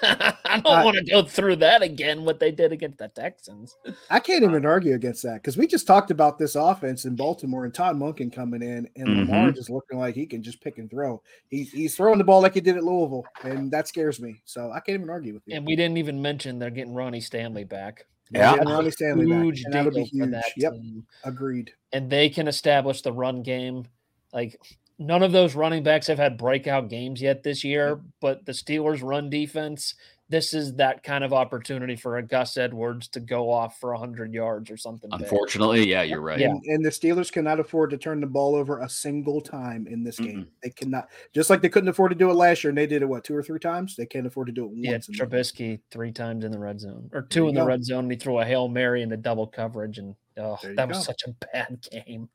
I 0.04 0.60
don't 0.62 0.80
uh, 0.80 0.84
want 0.84 0.96
to 0.96 1.02
go 1.02 1.24
through 1.24 1.56
that 1.56 1.82
again. 1.82 2.24
What 2.24 2.38
they 2.38 2.52
did 2.52 2.70
against 2.70 2.98
the 2.98 3.08
Texans. 3.08 3.76
I 4.10 4.20
can't 4.20 4.44
even 4.44 4.64
argue 4.64 4.94
against 4.94 5.24
that 5.24 5.42
because 5.42 5.56
we 5.56 5.66
just 5.66 5.88
talked 5.88 6.12
about 6.12 6.38
this 6.38 6.54
offense 6.54 7.04
in 7.04 7.16
Baltimore 7.16 7.64
and 7.64 7.74
Todd 7.74 7.96
Monken 7.96 8.32
coming 8.32 8.62
in 8.62 8.88
and 8.94 9.08
mm-hmm. 9.08 9.32
Lamar 9.32 9.50
just 9.50 9.70
looking 9.70 9.98
like 9.98 10.14
he 10.14 10.24
can 10.24 10.40
just 10.40 10.62
pick 10.62 10.78
and 10.78 10.88
throw. 10.88 11.20
He's 11.48 11.72
he's 11.72 11.96
throwing 11.96 12.18
the 12.18 12.24
ball 12.24 12.40
like 12.40 12.54
he 12.54 12.60
did 12.60 12.76
at 12.76 12.84
Louisville, 12.84 13.24
and 13.42 13.72
that 13.72 13.88
scares 13.88 14.20
me. 14.20 14.40
So 14.44 14.70
I 14.70 14.78
can't 14.78 15.00
even 15.00 15.10
argue 15.10 15.34
with 15.34 15.42
you. 15.46 15.56
And 15.56 15.66
we 15.66 15.74
didn't 15.74 15.98
even 15.98 16.22
mention 16.22 16.60
they're 16.60 16.70
getting 16.70 16.94
Ronnie 16.94 17.20
Stanley 17.20 17.64
back. 17.64 18.06
Yeah, 18.30 18.54
Ronnie 18.54 18.92
Stanley 18.92 19.26
huge 19.26 19.64
back. 19.64 19.86
And 19.86 19.94
be 19.96 20.04
huge. 20.04 20.34
Yep, 20.56 20.72
team. 20.74 21.06
agreed. 21.24 21.72
And 21.92 22.08
they 22.08 22.28
can 22.28 22.46
establish 22.46 23.02
the 23.02 23.12
run 23.12 23.42
game. 23.42 23.86
Like 24.32 24.60
none 24.98 25.22
of 25.22 25.32
those 25.32 25.54
running 25.54 25.82
backs 25.82 26.06
have 26.06 26.18
had 26.18 26.38
breakout 26.38 26.88
games 26.88 27.20
yet 27.20 27.42
this 27.42 27.64
year, 27.64 28.00
but 28.20 28.44
the 28.46 28.52
Steelers' 28.52 29.02
run 29.02 29.30
defense 29.30 29.94
this 30.30 30.54
is 30.54 30.74
that 30.76 31.02
kind 31.02 31.24
of 31.24 31.32
opportunity 31.32 31.96
for 31.96 32.18
a 32.18 32.22
Gus 32.22 32.56
Edwards 32.56 33.08
to 33.08 33.20
go 33.20 33.50
off 33.50 33.80
for 33.80 33.90
100 33.90 34.32
yards 34.32 34.70
or 34.70 34.76
something. 34.76 35.10
Unfortunately, 35.12 35.80
big. 35.80 35.88
yeah, 35.88 36.02
you're 36.02 36.20
right. 36.20 36.40
And, 36.40 36.62
and, 36.66 36.84
the 36.84 36.90
Steelers 36.90 37.32
cannot 37.32 37.58
afford 37.58 37.90
to 37.90 37.98
turn 37.98 38.20
the 38.20 38.28
ball 38.28 38.54
over 38.54 38.78
a 38.78 38.88
single 38.88 39.40
time 39.40 39.88
in 39.88 40.04
this 40.04 40.18
game. 40.18 40.28
Mm-hmm. 40.28 40.50
They 40.62 40.70
cannot, 40.70 41.08
just 41.34 41.50
like 41.50 41.62
they 41.62 41.68
couldn't 41.68 41.88
afford 41.88 42.12
to 42.12 42.16
do 42.16 42.30
it 42.30 42.34
last 42.34 42.62
year, 42.62 42.68
and 42.68 42.78
they 42.78 42.86
did 42.86 43.02
it 43.02 43.06
what 43.06 43.24
two 43.24 43.34
or 43.34 43.42
three 43.42 43.58
times. 43.58 43.96
They 43.96 44.06
can't 44.06 44.26
afford 44.26 44.46
to 44.46 44.52
do 44.52 44.66
it 44.66 44.72
yeah, 44.76 44.92
once. 44.92 45.08
Yeah, 45.10 45.24
Trubisky 45.24 45.80
three 45.90 46.12
times 46.12 46.44
in 46.44 46.52
the 46.52 46.60
red 46.60 46.80
zone 46.80 47.10
or 47.12 47.22
two 47.22 47.48
in 47.48 47.54
the 47.54 47.62
go. 47.62 47.66
red 47.66 47.84
zone. 47.84 48.04
And 48.04 48.12
he 48.12 48.16
threw 48.16 48.38
a 48.38 48.44
hail 48.44 48.68
mary 48.68 49.02
into 49.02 49.16
double 49.16 49.48
coverage, 49.48 49.98
and 49.98 50.14
oh, 50.38 50.58
that 50.74 50.88
was 50.88 51.04
such 51.04 51.22
a 51.24 51.46
bad 51.52 51.86
game. 52.06 52.28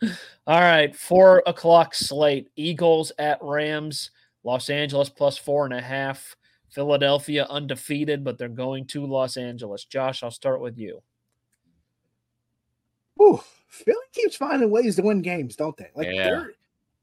All 0.48 0.62
right, 0.62 0.96
four 0.96 1.44
o'clock 1.46 1.96
slate: 1.96 2.50
Eagles 2.56 3.12
at 3.18 3.40
Rams, 3.42 4.12
Los 4.44 4.70
Angeles 4.70 5.10
plus 5.10 5.38
four 5.38 5.66
and 5.66 5.74
a 5.74 5.82
half. 5.82 6.36
Philadelphia 6.70 7.48
undefeated, 7.50 8.24
but 8.24 8.38
they're 8.38 8.50
going 8.50 8.86
to 8.88 9.06
Los 9.06 9.38
Angeles. 9.38 9.86
Josh, 9.86 10.24
I'll 10.24 10.32
start 10.32 10.60
with 10.60 10.78
you. 10.78 11.02
Ooh, 13.22 13.40
Philly 13.70 13.96
keeps 14.12 14.36
finding 14.36 14.70
ways 14.70 14.98
to 14.98 15.02
win 15.02 15.22
games, 15.22 15.56
don't 15.56 15.78
they? 15.78 15.90
Like 15.96 16.08
yeah. 16.08 16.24
they're 16.24 16.52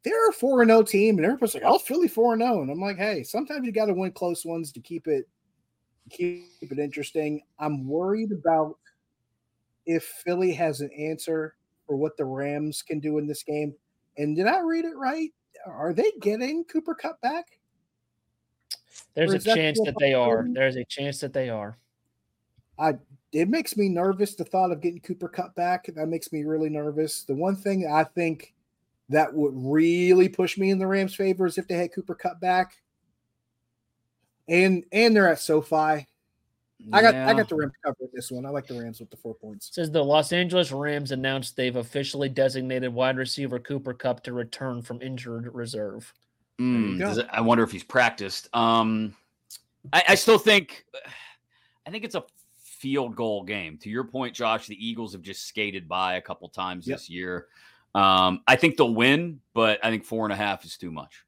they're 0.05 0.28
a 0.28 0.33
four 0.33 0.62
and 0.62 0.70
zero 0.70 0.81
oh 0.81 0.83
team, 0.83 1.16
and 1.16 1.24
everybody's 1.24 1.55
like, 1.55 1.62
"Oh, 1.64 1.78
Philly 1.78 2.09
four 2.09 2.33
and 2.33 2.42
zero," 2.42 2.62
and 2.62 2.70
I'm 2.70 2.81
like, 2.81 2.98
"Hey, 2.98 3.22
sometimes 3.22 3.64
you 3.64 3.72
got 3.72 3.87
to 3.87 3.94
win 3.94 4.12
close 4.12 4.44
ones 4.44 4.72
to 4.72 4.81
keep 4.81 5.07
it 5.07 5.28
keep 6.11 6.44
it 6.61 6.78
interesting." 6.78 7.42
I'm 7.59 7.87
worried 7.87 8.33
about 8.33 8.78
if 9.87 10.05
Philly 10.25 10.53
has 10.53 10.81
an 10.81 10.90
answer 10.92 11.55
for 11.87 11.97
what 11.97 12.16
the 12.16 12.25
Rams 12.25 12.83
can 12.83 13.01
do 13.01 13.18
in 13.18 13.27
this 13.27 13.42
game. 13.42 13.75
And 14.16 14.37
did 14.37 14.47
I 14.47 14.61
read 14.61 14.85
it 14.85 14.97
right? 14.97 15.31
Are 15.66 15.92
they 15.92 16.12
getting 16.21 16.64
Cooper 16.64 16.95
Kupp 16.95 17.21
back? 17.21 17.59
There's 19.14 19.35
a 19.35 19.38
chance 19.38 19.81
that 19.85 19.97
they 19.99 20.14
are. 20.14 20.47
There's 20.51 20.77
a 20.77 20.85
chance 20.85 21.21
that 21.21 21.33
they 21.33 21.49
are. 21.49 21.77
I 22.79 22.95
it 23.33 23.49
makes 23.49 23.77
me 23.77 23.88
nervous 23.88 24.35
the 24.35 24.45
thought 24.45 24.73
of 24.73 24.81
getting 24.81 25.01
Cooper 25.01 25.29
Kupp 25.29 25.55
back. 25.55 25.87
That 25.87 26.09
makes 26.09 26.33
me 26.33 26.45
really 26.45 26.68
nervous. 26.68 27.23
The 27.23 27.35
one 27.35 27.57
thing 27.57 27.90
I 27.90 28.05
think 28.05 28.55
that 29.09 29.33
would 29.33 29.55
really 29.55 30.29
push 30.29 30.59
me 30.59 30.71
in 30.71 30.79
the 30.79 30.87
Rams' 30.87 31.14
favor 31.14 31.47
is 31.47 31.59
if 31.59 31.68
they 31.68 31.77
had 31.77 31.92
Cooper 31.92 32.14
Kupp 32.14 32.40
back. 32.40 32.75
And 34.49 34.85
and 34.92 35.14
they're 35.14 35.29
at 35.29 35.40
SoFi. 35.40 36.07
I 36.92 37.03
got 37.03 37.14
yeah. 37.14 37.29
I 37.29 37.35
got 37.35 37.49
the 37.49 37.57
Rams 37.57 37.73
covered 37.85 38.11
this 38.12 38.31
one. 38.31 38.47
I 38.47 38.49
like 38.49 38.66
the 38.66 38.81
Rams 38.81 39.01
with 39.01 39.11
the 39.11 39.16
four 39.16 39.35
points. 39.35 39.68
It 39.68 39.75
says 39.75 39.90
the 39.90 40.03
Los 40.03 40.33
Angeles 40.33 40.73
Rams 40.73 41.12
announced 41.12 41.57
they've 41.57 41.77
officially 41.77 42.29
designated 42.29 42.92
wide 42.92 43.16
receiver 43.16 43.59
Cooper 43.59 43.95
Kupp 43.95 44.23
to 44.25 44.33
return 44.33 44.83
from 44.83 45.01
injured 45.03 45.55
reserve. 45.55 46.12
Mm, 46.61 47.18
it, 47.18 47.27
I 47.31 47.40
wonder 47.40 47.64
if 47.64 47.73
he's 47.73 47.85
practiced. 47.85 48.49
Um, 48.55 49.14
I, 49.92 50.05
I 50.11 50.14
still 50.14 50.38
think 50.38 50.85
I 51.87 51.90
think 51.90 52.05
it's 52.05 52.14
a 52.14 52.25
field 52.55 53.16
goal 53.16 53.45
game. 53.45 53.79
To 53.79 53.90
your 53.90 54.05
point, 54.05 54.35
Josh, 54.35 54.66
the 54.66 54.87
Eagles 54.87 55.12
have 55.12 55.23
just 55.23 55.47
skated 55.47 55.88
by 55.88 56.14
a 56.14 56.21
couple 56.21 56.49
times 56.49 56.87
yep. 56.87 56.99
this 56.99 57.09
year. 57.11 57.47
Um, 57.95 58.42
I 58.47 58.57
think 58.57 58.77
they'll 58.77 58.95
win, 58.95 59.40
but 59.55 59.79
I 59.85 59.90
think 59.90 60.05
four 60.05 60.25
and 60.25 60.33
a 60.33 60.37
half 60.37 60.64
is 60.64 60.77
too 60.77 60.90
much. 60.90 61.25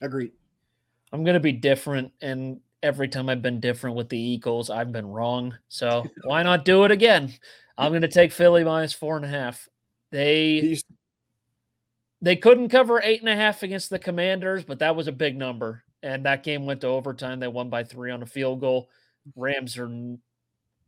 Agreed. 0.00 0.32
I'm 1.12 1.24
going 1.24 1.34
to 1.34 1.40
be 1.40 1.52
different, 1.52 2.12
and 2.20 2.60
every 2.86 3.08
time 3.08 3.28
I've 3.28 3.42
been 3.42 3.60
different 3.60 3.96
with 3.96 4.08
the 4.08 4.18
Eagles, 4.18 4.70
I've 4.70 4.92
been 4.92 5.08
wrong. 5.08 5.58
So 5.68 6.06
why 6.24 6.42
not 6.42 6.64
do 6.64 6.84
it 6.84 6.90
again? 6.90 7.32
I'm 7.76 7.90
going 7.90 8.02
to 8.02 8.08
take 8.08 8.32
Philly 8.32 8.64
minus 8.64 8.92
four 8.92 9.16
and 9.16 9.24
a 9.24 9.28
half. 9.28 9.68
They 10.12 10.78
they 12.22 12.36
couldn't 12.36 12.70
cover 12.70 13.02
eight 13.02 13.20
and 13.20 13.28
a 13.28 13.36
half 13.36 13.62
against 13.62 13.90
the 13.90 13.98
Commanders, 13.98 14.64
but 14.64 14.78
that 14.78 14.96
was 14.96 15.08
a 15.08 15.12
big 15.12 15.36
number, 15.36 15.82
and 16.02 16.24
that 16.24 16.44
game 16.44 16.64
went 16.64 16.80
to 16.82 16.86
overtime. 16.86 17.40
They 17.40 17.48
won 17.48 17.68
by 17.68 17.84
three 17.84 18.10
on 18.10 18.22
a 18.22 18.26
field 18.26 18.60
goal. 18.60 18.88
Rams 19.34 19.76
are 19.76 19.90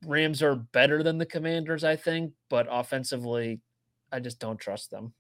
Rams 0.07 0.43
are 0.43 0.55
better 0.55 1.03
than 1.03 1.19
the 1.19 1.27
Commanders, 1.27 1.83
I 1.83 1.97
think, 1.97 2.33
but 2.49 2.69
offensively, 2.71 3.61
I 4.13 4.21
just 4.21 4.39
don't 4.39 4.59
trust 4.59 4.91
them. 4.91 5.13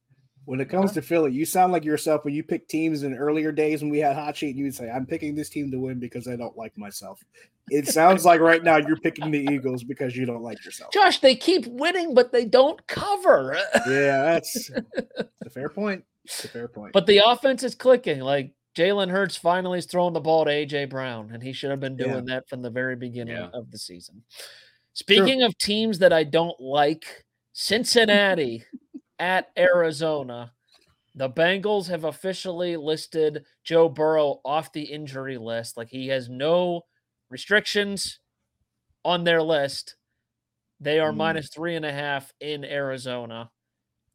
When 0.48 0.62
it 0.62 0.70
comes 0.70 0.92
to 0.92 1.02
Philly, 1.02 1.30
you 1.30 1.44
sound 1.44 1.74
like 1.74 1.84
yourself 1.84 2.24
when 2.24 2.32
you 2.32 2.42
pick 2.42 2.68
teams 2.68 3.02
in 3.02 3.14
earlier 3.14 3.52
days 3.52 3.82
when 3.82 3.90
we 3.90 3.98
had 3.98 4.16
hot 4.16 4.34
sheet, 4.34 4.48
and 4.48 4.58
you 4.58 4.64
would 4.64 4.74
say, 4.74 4.90
I'm 4.90 5.04
picking 5.04 5.34
this 5.34 5.50
team 5.50 5.70
to 5.70 5.78
win 5.78 5.98
because 5.98 6.26
I 6.26 6.36
don't 6.36 6.56
like 6.56 6.72
myself. 6.78 7.22
It 7.68 7.86
sounds 7.86 8.24
like 8.24 8.40
right 8.40 8.64
now 8.64 8.78
you're 8.78 8.96
picking 8.96 9.30
the 9.30 9.46
Eagles 9.52 9.84
because 9.84 10.16
you 10.16 10.24
don't 10.24 10.40
like 10.40 10.64
yourself. 10.64 10.90
Josh, 10.90 11.18
they 11.18 11.36
keep 11.36 11.66
winning, 11.66 12.14
but 12.14 12.32
they 12.32 12.46
don't 12.46 12.84
cover. 12.86 13.58
yeah, 13.86 14.22
that's, 14.22 14.70
that's 14.94 15.28
a 15.44 15.50
fair 15.50 15.68
point. 15.68 16.02
It's 16.24 16.46
a 16.46 16.48
fair 16.48 16.66
point. 16.66 16.94
But 16.94 17.04
the 17.04 17.20
offense 17.26 17.62
is 17.62 17.74
clicking. 17.74 18.20
Like 18.20 18.54
Jalen 18.74 19.10
Hurts 19.10 19.36
finally 19.36 19.80
is 19.80 19.84
throwing 19.84 20.14
the 20.14 20.20
ball 20.20 20.46
to 20.46 20.50
AJ 20.50 20.88
Brown, 20.88 21.30
and 21.30 21.42
he 21.42 21.52
should 21.52 21.70
have 21.70 21.80
been 21.80 21.98
doing 21.98 22.26
yeah. 22.26 22.36
that 22.36 22.48
from 22.48 22.62
the 22.62 22.70
very 22.70 22.96
beginning 22.96 23.36
yeah. 23.36 23.50
of 23.52 23.70
the 23.70 23.78
season. 23.78 24.22
Speaking 24.94 25.42
of 25.42 25.58
teams 25.58 25.98
that 25.98 26.14
I 26.14 26.24
don't 26.24 26.58
like, 26.58 27.04
Cincinnati 27.52 28.64
at 29.18 29.50
Arizona. 29.56 30.52
The 31.14 31.28
Bengals 31.28 31.88
have 31.88 32.04
officially 32.04 32.76
listed 32.76 33.44
Joe 33.64 33.88
Burrow 33.88 34.40
off 34.44 34.72
the 34.72 34.84
injury 34.84 35.36
list. 35.38 35.76
Like 35.76 35.88
he 35.88 36.08
has 36.08 36.28
no 36.28 36.82
restrictions 37.28 38.20
on 39.04 39.24
their 39.24 39.42
list. 39.42 39.96
They 40.80 41.00
are 41.00 41.12
mm. 41.12 41.16
minus 41.16 41.48
three 41.48 41.74
and 41.74 41.84
a 41.84 41.92
half 41.92 42.32
in 42.40 42.64
Arizona. 42.64 43.50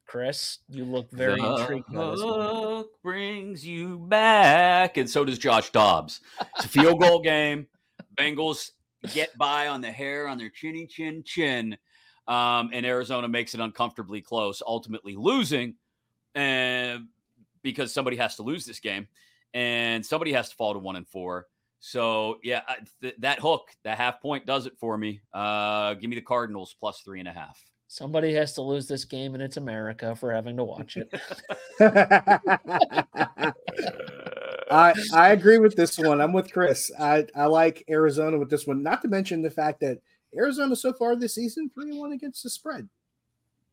Chris, 0.07 0.59
you 0.69 0.85
look 0.85 1.09
very 1.11 1.41
the 1.41 1.55
intrigued. 1.55 1.87
Hook 1.89 2.89
brings 3.01 3.65
you 3.65 3.97
back, 3.97 4.97
and 4.97 5.09
so 5.09 5.25
does 5.25 5.39
Josh 5.39 5.71
Dobbs. 5.71 6.21
It's 6.55 6.65
a 6.65 6.69
field 6.69 7.01
goal 7.01 7.19
game. 7.19 7.67
Bengals 8.15 8.71
get 9.11 9.35
by 9.37 9.67
on 9.67 9.81
the 9.81 9.91
hair 9.91 10.27
on 10.27 10.37
their 10.37 10.49
chinny 10.49 10.85
chin 10.87 11.23
chin 11.25 11.77
um, 12.27 12.69
and 12.73 12.85
Arizona 12.85 13.27
makes 13.27 13.53
it 13.53 13.59
uncomfortably 13.59 14.21
close, 14.21 14.61
ultimately 14.65 15.15
losing, 15.15 15.75
and 16.35 17.07
because 17.61 17.93
somebody 17.93 18.17
has 18.17 18.35
to 18.37 18.43
lose 18.43 18.65
this 18.65 18.79
game, 18.79 19.07
and 19.53 20.05
somebody 20.05 20.33
has 20.33 20.49
to 20.49 20.55
fall 20.55 20.73
to 20.73 20.79
one 20.79 20.95
and 20.95 21.07
four. 21.07 21.47
So 21.79 22.37
yeah, 22.43 22.61
th- 23.01 23.15
that 23.19 23.39
hook, 23.39 23.69
that 23.83 23.97
half 23.97 24.21
point 24.21 24.45
does 24.45 24.65
it 24.65 24.77
for 24.79 24.97
me. 24.97 25.21
Uh, 25.33 25.95
give 25.95 26.09
me 26.09 26.15
the 26.15 26.21
Cardinals 26.21 26.75
plus 26.79 27.01
three 27.01 27.19
and 27.19 27.27
a 27.27 27.33
half. 27.33 27.59
Somebody 27.87 28.33
has 28.33 28.53
to 28.53 28.61
lose 28.61 28.87
this 28.87 29.05
game, 29.05 29.33
and 29.33 29.43
it's 29.43 29.57
America 29.57 30.15
for 30.15 30.31
having 30.31 30.57
to 30.57 30.63
watch 30.63 30.97
it. 30.97 31.13
I 34.71 34.93
I 35.13 35.31
agree 35.33 35.59
with 35.59 35.75
this 35.75 35.99
one. 35.99 36.21
I'm 36.21 36.33
with 36.33 36.51
Chris. 36.51 36.89
I 36.99 37.27
I 37.35 37.45
like 37.45 37.83
Arizona 37.89 38.39
with 38.39 38.49
this 38.49 38.65
one. 38.65 38.81
Not 38.81 39.01
to 39.03 39.07
mention 39.09 39.41
the 39.41 39.51
fact 39.51 39.81
that 39.81 39.99
Arizona 40.37 40.75
so 40.75 40.93
far 40.93 41.15
this 41.15 41.35
season 41.35 41.69
three 41.73 41.91
and 41.91 41.99
one 41.99 42.11
against 42.11 42.43
the 42.43 42.49
spread. 42.49 42.89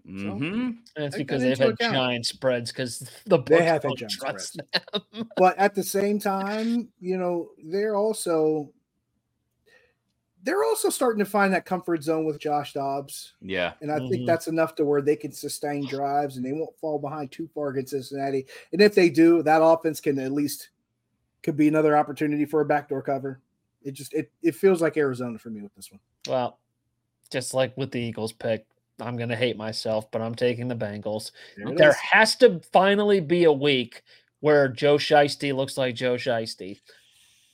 So, 0.07 0.11
mm-hmm. 0.13 0.71
And 0.97 1.05
it's 1.05 1.17
because 1.17 1.43
they've 1.43 1.59
had 1.59 1.71
account. 1.71 1.95
giant 1.95 2.27
spreads 2.27 2.73
because 2.73 3.11
the 3.27 3.39
they 3.43 3.63
have 3.63 3.83
had 3.83 3.97
giant 3.97 4.13
spreads. 4.13 4.57
but 5.37 5.59
at 5.59 5.75
the 5.75 5.83
same 5.83 6.19
time, 6.19 6.89
you 7.01 7.19
know, 7.19 7.51
they're 7.63 7.97
also 7.97 8.73
they're 10.43 10.65
also 10.65 10.89
starting 10.89 11.23
to 11.23 11.31
find 11.31 11.53
that 11.53 11.67
comfort 11.67 12.03
zone 12.03 12.25
with 12.25 12.39
Josh 12.39 12.73
Dobbs. 12.73 13.35
Yeah. 13.43 13.75
And 13.83 13.93
I 13.93 13.99
mm-hmm. 13.99 14.09
think 14.09 14.27
that's 14.27 14.49
enough 14.49 14.75
to 14.77 14.85
where 14.85 15.03
they 15.03 15.17
can 15.17 15.33
sustain 15.33 15.87
drives 15.87 16.37
and 16.37 16.45
they 16.45 16.53
won't 16.53 16.77
fall 16.81 16.99
behind 16.99 17.31
too 17.31 17.49
far 17.55 17.69
against 17.69 17.91
Cincinnati. 17.91 18.47
And 18.73 18.81
if 18.81 18.95
they 18.95 19.11
do, 19.11 19.43
that 19.43 19.63
offense 19.63 20.01
can 20.01 20.19
at 20.19 20.33
least 20.33 20.71
could 21.43 21.57
be 21.57 21.69
another 21.69 21.97
opportunity 21.97 22.47
for 22.47 22.63
a 22.63 22.67
backdoor 22.67 23.03
cover. 23.03 23.41
It 23.83 23.93
just 23.93 24.13
it 24.15 24.31
it 24.43 24.55
feels 24.55 24.81
like 24.83 24.97
Arizona 24.97 25.39
for 25.39 25.51
me 25.51 25.63
with 25.63 25.75
this 25.75 25.91
one. 25.91 26.01
Well, 26.29 26.59
just 27.31 27.55
like 27.55 27.77
with 27.77 27.91
the 27.91 28.01
Eagles 28.01 28.33
pick, 28.33 28.67
I'm 29.01 29.17
going 29.17 29.29
to 29.31 29.37
hate 29.37 29.57
myself, 29.57 30.11
but 30.11 30.21
I'm 30.21 30.35
taking 30.35 30.69
the 30.69 30.77
Bengals. 30.77 31.33
There, 31.57 31.75
there 31.75 31.97
has 32.13 32.37
to 32.37 32.61
finally 32.73 33.21
be 33.21 33.45
a 33.45 33.53
week 33.53 34.03
where 34.41 34.69
Joe 34.69 34.97
Shiesty 34.97 35.55
looks 35.55 35.79
like 35.79 35.95
Joe 35.95 36.15
Shiesty. 36.15 36.81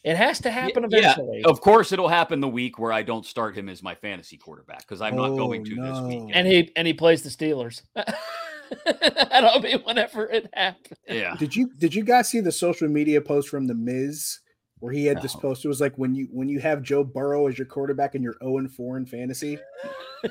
It 0.05 0.17
has 0.17 0.41
to 0.43 0.53
happen 0.53 0.85
eventually. 0.85 1.41
Yeah, 1.41 1.51
of 1.51 1.61
course, 1.61 1.91
it'll 1.91 2.09
happen 2.09 2.41
the 2.41 2.49
week 2.49 2.79
where 2.79 2.93
I 2.93 3.03
don't 3.03 3.27
start 3.27 3.59
him 3.59 3.69
as 3.69 3.83
my 3.83 3.97
fantasy 3.97 4.37
quarterback 4.37 4.81
because 4.81 5.01
I'm 5.01 5.19
oh, 5.19 5.27
not 5.27 5.37
going 5.37 5.63
oh, 5.63 5.65
to 5.65 5.75
no. 5.75 5.83
this 5.83 6.01
week. 6.09 6.31
And 6.33 6.47
he 6.47 6.73
and 6.77 6.87
he 6.87 6.95
plays 6.95 7.23
the 7.23 7.29
Steelers. 7.29 7.83
That'll 9.31 9.61
be 9.61 9.73
whenever 9.85 10.27
it 10.27 10.49
happens. 10.55 10.99
Yeah. 11.09 11.35
Did 11.37 11.57
you 11.57 11.73
did 11.77 11.93
you 11.93 12.05
guys 12.05 12.29
see 12.29 12.39
the 12.39 12.53
social 12.53 12.89
media 12.89 13.21
post 13.21 13.49
from 13.49 13.67
the 13.67 13.75
Miz 13.75 14.39
where 14.79 14.93
he 14.93 15.07
had 15.07 15.17
no. 15.17 15.23
this 15.23 15.35
post. 15.35 15.65
It 15.65 15.69
was 15.69 15.81
like 15.81 15.97
when 15.97 16.15
you 16.15 16.29
when 16.31 16.49
you 16.49 16.61
have 16.61 16.83
Joe 16.83 17.05
Burrow 17.05 17.47
as 17.47 17.59
your 17.59 17.67
quarterback 17.67 18.15
and 18.15 18.23
you're 18.23 18.37
0 18.43 18.59
and 18.59 18.73
4 18.73 18.97
in 18.99 19.07
fantasy. 19.07 19.59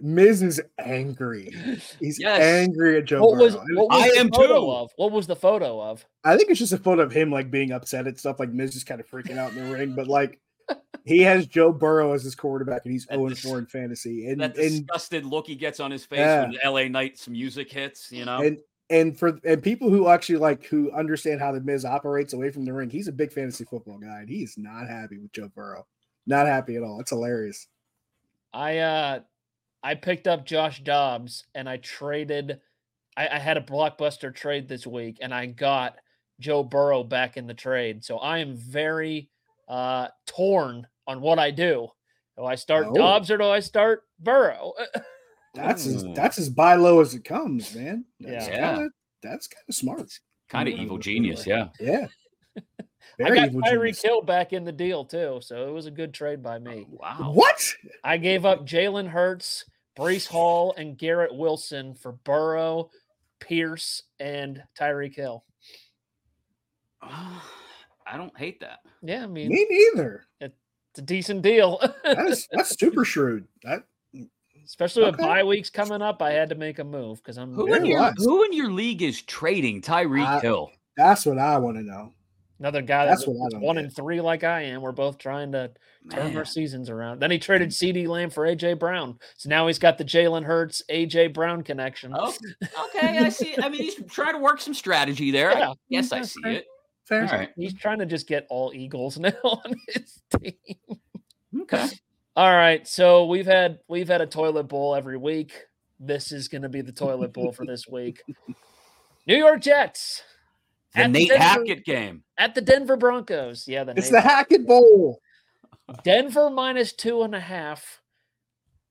Miz 0.00 0.42
is 0.42 0.60
angry. 0.78 1.50
He's 1.98 2.20
yes. 2.20 2.40
angry 2.40 2.98
at 2.98 3.06
Joe 3.06 3.22
what 3.22 3.32
Burrow. 3.32 3.44
Was, 3.44 3.54
what 3.54 3.88
was 3.88 4.02
I 4.02 4.20
am 4.20 4.30
too. 4.30 4.70
Of? 4.70 4.92
What 4.96 5.10
was 5.10 5.26
the 5.26 5.36
photo 5.36 5.80
of? 5.82 6.04
I 6.22 6.36
think 6.36 6.50
it's 6.50 6.58
just 6.58 6.74
a 6.74 6.78
photo 6.78 7.02
of 7.02 7.12
him 7.12 7.30
like 7.30 7.50
being 7.50 7.72
upset 7.72 8.06
at 8.06 8.18
stuff. 8.18 8.38
Like 8.38 8.50
Miz 8.50 8.76
is 8.76 8.84
kind 8.84 9.00
of 9.00 9.08
freaking 9.08 9.38
out 9.38 9.52
in 9.52 9.64
the 9.64 9.74
ring, 9.74 9.94
but 9.94 10.06
like 10.06 10.38
he 11.04 11.20
has 11.22 11.46
Joe 11.46 11.72
Burrow 11.72 12.12
as 12.12 12.22
his 12.22 12.34
quarterback, 12.34 12.82
and 12.84 12.92
he's 12.92 13.06
0 13.06 13.26
and 13.26 13.38
4 13.38 13.58
in 13.60 13.66
fantasy. 13.66 14.28
And 14.28 14.40
that 14.40 14.54
disgusted 14.54 15.22
and, 15.22 15.32
look 15.32 15.46
he 15.46 15.54
gets 15.54 15.80
on 15.80 15.90
his 15.90 16.04
face 16.04 16.18
yeah. 16.18 16.42
when 16.42 16.56
LA 16.64 16.88
Knight's 16.88 17.26
music 17.26 17.72
hits, 17.72 18.12
you 18.12 18.26
know. 18.26 18.42
And 18.42 18.58
and 18.90 19.18
for 19.18 19.38
and 19.44 19.62
people 19.62 19.88
who 19.90 20.08
actually 20.08 20.38
like 20.38 20.64
who 20.66 20.92
understand 20.92 21.40
how 21.40 21.52
the 21.52 21.60
Miz 21.60 21.84
operates 21.84 22.32
away 22.32 22.50
from 22.50 22.64
the 22.64 22.72
ring, 22.72 22.90
he's 22.90 23.08
a 23.08 23.12
big 23.12 23.32
fantasy 23.32 23.64
football 23.64 23.98
guy, 23.98 24.20
and 24.20 24.28
he's 24.28 24.58
not 24.58 24.88
happy 24.88 25.18
with 25.18 25.32
Joe 25.32 25.50
Burrow. 25.54 25.86
Not 26.26 26.46
happy 26.46 26.76
at 26.76 26.82
all. 26.82 27.00
It's 27.00 27.10
hilarious. 27.10 27.66
I 28.52 28.78
uh 28.78 29.20
I 29.82 29.94
picked 29.94 30.26
up 30.26 30.46
Josh 30.46 30.82
Dobbs 30.82 31.44
and 31.54 31.68
I 31.68 31.78
traded. 31.78 32.60
I, 33.16 33.28
I 33.28 33.38
had 33.38 33.56
a 33.56 33.62
blockbuster 33.62 34.34
trade 34.34 34.68
this 34.68 34.86
week, 34.86 35.18
and 35.20 35.32
I 35.32 35.46
got 35.46 35.96
Joe 36.40 36.62
Burrow 36.62 37.04
back 37.04 37.36
in 37.36 37.46
the 37.46 37.54
trade. 37.54 38.04
So 38.04 38.18
I 38.18 38.38
am 38.38 38.54
very 38.54 39.30
uh 39.66 40.08
torn 40.26 40.86
on 41.06 41.20
what 41.20 41.38
I 41.38 41.50
do. 41.50 41.88
Do 42.36 42.44
I 42.44 42.56
start 42.56 42.86
oh. 42.90 42.94
Dobbs 42.94 43.30
or 43.30 43.38
do 43.38 43.44
I 43.44 43.60
start 43.60 44.02
Burrow? 44.18 44.72
That's 45.54 45.86
as 45.86 46.04
mm. 46.04 46.14
that's 46.14 46.38
as 46.38 46.48
buy 46.48 46.74
low 46.74 47.00
as 47.00 47.14
it 47.14 47.24
comes, 47.24 47.74
man. 47.74 48.04
That's 48.20 48.48
yeah, 48.48 48.74
kinda, 48.74 48.90
that's 49.22 49.46
kind 49.46 49.64
of 49.68 49.74
smart. 49.74 50.18
Kind 50.48 50.68
of 50.68 50.74
evil 50.74 50.98
genius, 50.98 51.46
yeah. 51.46 51.68
Yeah. 51.80 52.06
Very 53.18 53.38
I 53.38 53.48
got 53.48 53.62
Tyreek 53.62 54.02
Hill 54.02 54.22
back 54.22 54.52
in 54.52 54.64
the 54.64 54.72
deal 54.72 55.04
too, 55.04 55.38
so 55.40 55.68
it 55.68 55.72
was 55.72 55.86
a 55.86 55.90
good 55.90 56.12
trade 56.12 56.42
by 56.42 56.58
me. 56.58 56.86
Oh, 56.90 56.98
wow. 57.00 57.30
What? 57.32 57.74
I 58.02 58.16
gave 58.16 58.44
up 58.44 58.66
Jalen 58.66 59.08
Hurts, 59.08 59.64
Breece 59.96 60.26
Hall, 60.26 60.74
and 60.76 60.98
Garrett 60.98 61.34
Wilson 61.34 61.94
for 61.94 62.12
Burrow, 62.12 62.90
Pierce, 63.38 64.02
and 64.18 64.62
Tyreek 64.78 65.14
Hill. 65.14 65.44
I 67.02 68.16
don't 68.16 68.36
hate 68.36 68.60
that. 68.60 68.80
Yeah, 69.02 69.24
I 69.24 69.26
mean, 69.26 69.48
me 69.48 69.66
neither. 69.68 70.26
It's 70.40 70.54
a 70.98 71.02
decent 71.02 71.42
deal. 71.42 71.80
that's 72.04 72.46
that's 72.52 72.70
super 72.78 73.04
shrewd. 73.04 73.46
That 73.62 73.84
Especially 74.64 75.04
with 75.04 75.18
bye 75.18 75.44
weeks 75.44 75.70
coming 75.70 76.02
up, 76.02 76.22
I 76.22 76.32
had 76.32 76.48
to 76.48 76.54
make 76.54 76.78
a 76.78 76.84
move 76.84 77.18
because 77.18 77.38
I'm 77.38 77.52
who 77.52 77.72
in, 77.74 77.84
your, 77.84 78.12
who 78.16 78.44
in 78.44 78.52
your 78.52 78.70
league 78.70 79.02
is 79.02 79.22
trading 79.22 79.82
Tyreek 79.82 80.42
Hill? 80.42 80.70
That's 80.96 81.26
what 81.26 81.38
I 81.38 81.58
want 81.58 81.76
to 81.76 81.82
know. 81.82 82.12
Another 82.60 82.82
guy 82.82 83.06
that's, 83.06 83.24
that's 83.24 83.28
what 83.28 83.60
one 83.60 83.78
in 83.78 83.90
three 83.90 84.20
like 84.20 84.44
I 84.44 84.62
am. 84.62 84.80
We're 84.80 84.92
both 84.92 85.18
trying 85.18 85.50
to 85.52 85.72
turn 86.10 86.28
Man. 86.28 86.36
our 86.36 86.44
seasons 86.44 86.88
around. 86.88 87.20
Then 87.20 87.30
he 87.30 87.38
traded 87.38 87.70
mm. 87.70 87.72
CeeDee 87.72 88.06
Lamb 88.06 88.30
for 88.30 88.46
AJ 88.46 88.78
Brown. 88.78 89.18
So 89.36 89.48
now 89.48 89.66
he's 89.66 89.78
got 89.78 89.98
the 89.98 90.04
Jalen 90.04 90.44
Hurts, 90.44 90.80
AJ 90.88 91.34
Brown 91.34 91.62
connection. 91.62 92.14
Oh, 92.16 92.32
okay. 92.86 93.18
I 93.18 93.28
see. 93.28 93.56
I 93.60 93.68
mean, 93.68 93.82
he's 93.82 93.96
trying 94.08 94.34
to 94.34 94.38
work 94.38 94.60
some 94.60 94.72
strategy 94.72 95.32
there. 95.32 95.50
Yeah. 95.50 95.70
I, 95.70 95.74
yes, 95.88 96.12
I 96.12 96.22
see 96.22 96.40
it. 96.44 96.66
Fair. 97.06 97.22
All 97.22 97.38
right. 97.38 97.50
He's 97.56 97.74
trying 97.74 97.98
to 97.98 98.06
just 98.06 98.28
get 98.28 98.46
all 98.48 98.72
Eagles 98.74 99.18
now 99.18 99.32
on 99.42 99.74
his 99.88 100.22
team. 100.38 100.54
Okay. 101.62 101.88
All 102.36 102.50
right. 102.50 102.86
So 102.86 103.26
we've 103.26 103.46
had 103.46 103.78
we've 103.88 104.08
had 104.08 104.20
a 104.20 104.26
toilet 104.26 104.64
bowl 104.64 104.94
every 104.94 105.16
week. 105.16 105.52
This 106.00 106.32
is 106.32 106.48
going 106.48 106.62
to 106.62 106.68
be 106.68 106.80
the 106.80 106.92
toilet 106.92 107.32
bowl 107.32 107.52
for 107.52 107.64
this 107.64 107.86
week. 107.86 108.22
New 109.26 109.36
York 109.36 109.60
Jets. 109.60 110.22
The 110.94 111.08
Nate 111.08 111.28
the 111.28 111.34
Denver, 111.34 111.44
Hackett 111.44 111.84
game 111.84 112.22
at 112.38 112.54
the 112.54 112.60
Denver 112.60 112.96
Broncos. 112.96 113.66
Yeah, 113.66 113.84
the 113.84 113.92
it's 113.96 114.10
Nate 114.10 114.22
the 114.22 114.28
Hackett 114.28 114.66
Bowl. 114.66 115.20
Denver 116.04 116.50
minus 116.50 116.92
two 116.92 117.22
and 117.22 117.34
a 117.34 117.40
half. 117.40 118.00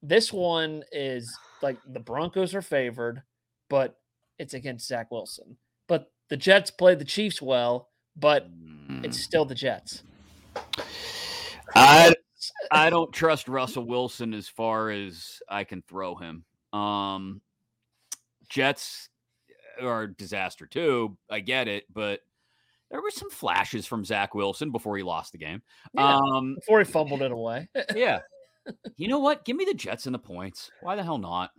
This 0.02 0.34
one 0.34 0.84
is 0.92 1.34
like 1.62 1.78
the 1.88 2.02
Broncos 2.02 2.54
are 2.56 2.62
favored, 2.62 3.24
but 3.70 3.98
it's 4.38 4.54
against 4.54 4.88
Zach 4.88 5.12
Wilson. 5.12 5.58
But 5.88 6.12
the 6.30 6.36
Jets 6.36 6.72
played 6.72 7.00
the 7.00 7.06
Chiefs 7.06 7.42
well, 7.42 7.90
but 8.18 8.50
it's 9.02 9.18
hmm. 9.18 9.22
still 9.22 9.46
the 9.46 9.56
Jets. 9.56 10.04
I 11.74 12.14
I 12.72 12.90
don't 12.90 13.12
trust 13.12 13.48
Russell 13.48 13.86
Wilson 13.86 14.34
as 14.34 14.48
far 14.48 14.90
as 14.90 15.42
I 15.50 15.64
can 15.64 15.82
throw 15.82 16.16
him. 16.16 16.46
Um, 16.72 17.42
Jets 18.50 19.10
are 19.82 20.08
disaster 20.08 20.66
too. 20.66 21.18
I 21.30 21.40
get 21.40 21.68
it, 21.68 21.86
but 21.92 22.22
there 22.92 23.02
were 23.02 23.12
some 23.12 23.32
flashes 23.32 23.86
from 23.86 24.06
Zach 24.06 24.36
Wilson 24.36 24.72
before 24.72 24.98
he 24.98 25.04
lost 25.04 25.32
the 25.32 25.40
game. 25.40 25.62
Yeah, 25.94 26.18
um, 26.18 26.56
before 26.56 26.80
he 26.80 26.86
fumbled 26.86 27.22
it 27.22 27.32
away. 27.32 27.68
yeah. 27.96 28.20
You 28.96 29.08
know 29.08 29.20
what? 29.20 29.46
Give 29.46 29.56
me 29.56 29.66
the 29.66 29.74
Jets 29.74 30.06
and 30.06 30.14
the 30.14 30.20
points. 30.20 30.72
Why 30.82 30.96
the 30.96 31.04
hell 31.04 31.18
not? 31.18 31.52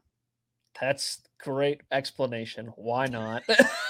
That's 0.81 1.23
great 1.39 1.83
explanation. 1.93 2.73
Why 2.77 3.07
not? 3.07 3.43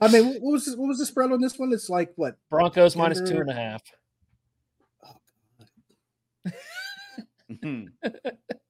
I 0.00 0.08
mean, 0.08 0.34
what 0.40 0.52
was 0.52 0.74
what 0.76 0.88
was 0.88 0.98
the 0.98 1.06
spread 1.06 1.32
on 1.32 1.40
this 1.40 1.58
one? 1.58 1.72
It's 1.72 1.90
like 1.90 2.12
what 2.16 2.36
Broncos 2.50 2.94
Denver? 2.94 3.02
minus 3.02 3.30
two 3.30 3.38
and 3.38 3.50
a 3.50 3.54
half. 3.54 3.82
Oh, 5.04 5.16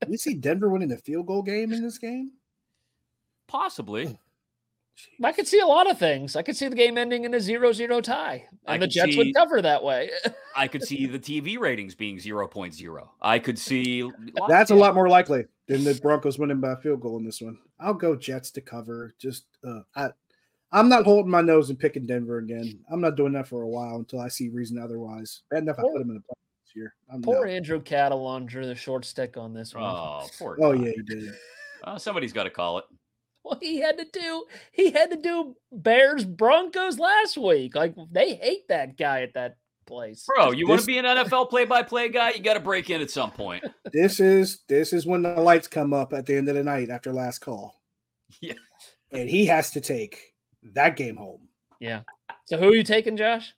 we 0.08 0.16
see 0.16 0.34
Denver 0.34 0.70
winning 0.70 0.88
the 0.88 0.96
field 0.96 1.26
goal 1.26 1.42
game 1.42 1.72
in 1.72 1.82
this 1.82 1.98
game? 1.98 2.32
Possibly. 3.46 4.18
I 5.22 5.32
could 5.32 5.46
see 5.46 5.60
a 5.60 5.66
lot 5.66 5.88
of 5.88 5.98
things. 5.98 6.34
I 6.34 6.42
could 6.42 6.56
see 6.56 6.68
the 6.68 6.74
game 6.74 6.98
ending 6.98 7.24
in 7.24 7.32
a 7.32 7.40
zero-zero 7.40 8.00
tie, 8.00 8.46
and 8.66 8.74
I 8.74 8.78
the 8.78 8.88
Jets 8.88 9.12
see, 9.12 9.18
would 9.18 9.34
cover 9.34 9.62
that 9.62 9.84
way. 9.84 10.10
I 10.56 10.66
could 10.66 10.82
see 10.82 11.06
the 11.06 11.20
TV 11.20 11.58
ratings 11.58 11.94
being 11.94 12.18
0.0. 12.18 13.08
I 13.22 13.38
could 13.38 13.58
see 13.58 14.10
that's 14.48 14.72
a 14.72 14.74
lot 14.74 14.94
more 14.94 15.08
likely 15.08 15.44
than 15.68 15.84
the 15.84 15.94
Broncos 15.94 16.38
winning 16.38 16.60
by 16.60 16.74
field 16.76 17.00
goal 17.00 17.16
in 17.16 17.24
this 17.24 17.40
one. 17.40 17.58
I'll 17.78 17.94
go 17.94 18.16
Jets 18.16 18.50
to 18.52 18.60
cover. 18.60 19.14
Just 19.18 19.44
uh, 19.64 19.80
I 19.94 20.10
I'm 20.72 20.88
not 20.88 21.04
holding 21.04 21.30
my 21.30 21.40
nose 21.40 21.70
and 21.70 21.78
picking 21.78 22.06
Denver 22.06 22.38
again. 22.38 22.78
I'm 22.90 23.00
not 23.00 23.16
doing 23.16 23.32
that 23.32 23.48
for 23.48 23.62
a 23.62 23.68
while 23.68 23.96
until 23.96 24.20
I 24.20 24.28
see 24.28 24.48
reason 24.48 24.78
otherwise. 24.78 25.42
Bad 25.50 25.62
enough 25.62 25.76
poor, 25.76 25.90
I 25.90 25.92
put 25.92 26.02
him 26.02 26.10
in 26.10 26.16
the 26.16 26.20
playoffs 26.20 26.66
this 26.66 26.76
year. 26.76 26.94
I'm 27.12 27.22
poor 27.22 27.46
not. 27.46 27.52
Andrew 27.52 27.82
Catalon 27.82 28.46
drew 28.46 28.66
the 28.66 28.74
short 28.74 29.04
stick 29.04 29.36
on 29.36 29.54
this 29.54 29.74
one. 29.74 29.84
Oh, 29.84 30.26
poor 30.38 30.58
oh 30.60 30.72
yeah, 30.72 30.92
he 30.94 31.02
did. 31.02 31.32
Uh, 31.84 31.98
somebody's 31.98 32.32
got 32.32 32.44
to 32.44 32.50
call 32.50 32.78
it. 32.78 32.84
Well, 33.44 33.58
he 33.62 33.80
had 33.80 33.96
to 33.98 34.06
do 34.12 34.44
he 34.72 34.90
had 34.90 35.10
to 35.10 35.16
do 35.16 35.56
Bears 35.72 36.24
Broncos 36.24 36.98
last 36.98 37.38
week. 37.38 37.74
Like 37.74 37.94
they 38.10 38.34
hate 38.34 38.68
that 38.68 38.98
guy 38.98 39.22
at 39.22 39.34
that 39.34 39.56
place. 39.86 40.26
Bro, 40.26 40.52
you 40.52 40.68
want 40.68 40.82
to 40.82 40.86
be 40.86 40.98
an 40.98 41.06
NFL 41.06 41.48
play-by-play 41.48 42.10
guy? 42.10 42.32
You 42.32 42.42
got 42.42 42.54
to 42.54 42.60
break 42.60 42.90
in 42.90 43.00
at 43.00 43.10
some 43.10 43.30
point. 43.30 43.64
This 43.90 44.20
is 44.20 44.60
this 44.68 44.92
is 44.92 45.06
when 45.06 45.22
the 45.22 45.30
lights 45.40 45.66
come 45.66 45.94
up 45.94 46.12
at 46.12 46.26
the 46.26 46.36
end 46.36 46.50
of 46.50 46.54
the 46.54 46.62
night 46.62 46.90
after 46.90 47.10
last 47.10 47.38
call. 47.38 47.74
Yeah. 48.42 48.52
And 49.10 49.30
he 49.30 49.46
has 49.46 49.70
to 49.70 49.80
take 49.80 50.34
that 50.74 50.96
game 50.96 51.16
home. 51.16 51.48
Yeah. 51.80 52.02
So 52.46 52.56
who 52.56 52.68
are 52.70 52.74
you 52.74 52.82
taking, 52.82 53.16
Josh? 53.16 53.54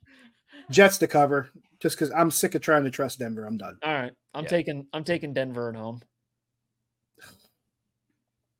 Jets 0.69 0.97
to 0.99 1.07
cover, 1.07 1.49
just 1.79 1.97
because 1.97 2.11
I'm 2.11 2.31
sick 2.31 2.55
of 2.55 2.61
trying 2.61 2.83
to 2.83 2.91
trust 2.91 3.19
Denver. 3.19 3.45
I'm 3.45 3.57
done. 3.57 3.77
All 3.83 3.93
right. 3.93 4.11
I'm 4.33 4.43
yeah. 4.43 4.49
taking 4.49 4.87
I'm 4.93 5.03
taking 5.03 5.33
Denver 5.33 5.69
at 5.69 5.75
home. 5.75 6.01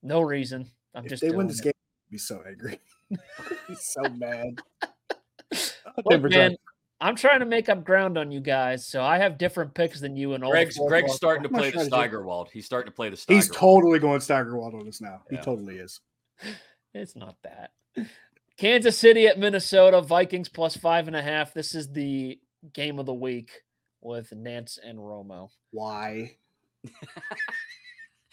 No 0.04 0.22
reason. 0.22 0.70
I'm 0.96 1.04
if 1.06 1.10
just 1.10 1.22
they 1.22 1.32
win 1.32 1.48
this 1.48 1.60
it. 1.60 1.64
game, 1.66 1.74
I'd 1.76 2.12
be 2.12 2.18
so 2.18 2.44
angry. 2.48 2.80
be 3.10 3.76
so 3.76 4.02
mad. 4.16 4.62
Look, 6.06 6.32
man, 6.32 6.56
I'm 7.00 7.16
trying 7.16 7.40
to 7.40 7.46
make 7.46 7.70
up 7.70 7.84
ground 7.84 8.18
on 8.18 8.32
you 8.32 8.40
guys, 8.40 8.88
so 8.88 9.04
I 9.04 9.18
have 9.18 9.38
different 9.38 9.74
picks 9.74 10.00
than 10.00 10.16
you 10.16 10.34
and 10.34 10.44
all. 10.44 10.52
Greg's, 10.52 10.78
Greg's 10.78 11.14
starting 11.14 11.44
to 11.44 11.50
play 11.50 11.72
the 11.72 11.84
Steigerwald. 11.86 12.50
He's 12.52 12.66
starting 12.66 12.92
to 12.92 12.96
play 12.96 13.10
the 13.10 13.18
Steigerwald. 13.18 13.44
He's 13.44 13.56
totally 13.56 14.00
going 14.00 14.22
Steigerwald 14.22 14.76
on 14.76 14.88
us 14.88 15.02
now. 15.02 15.22
Yeah. 15.30 15.40
He 15.40 15.44
totally 15.44 15.78
is. 15.78 16.00
It's 16.94 17.16
not 17.16 17.38
that. 17.44 17.72
Kansas 18.62 18.95
City 18.95 19.26
at 19.26 19.39
Minnesota, 19.39 20.02
Vikings 20.02 20.47
plus 20.47 20.78
five 20.78 21.08
and 21.08 21.15
a 21.15 21.21
half. 21.21 21.52
This 21.52 21.74
is 21.74 21.91
the 21.91 22.39
game 22.74 23.00
of 23.00 23.08
the 23.08 23.13
week 23.13 23.50
with 24.02 24.32
Nance 24.34 24.78
and 24.82 25.00
Romo. 25.00 25.50
Why? 25.71 26.38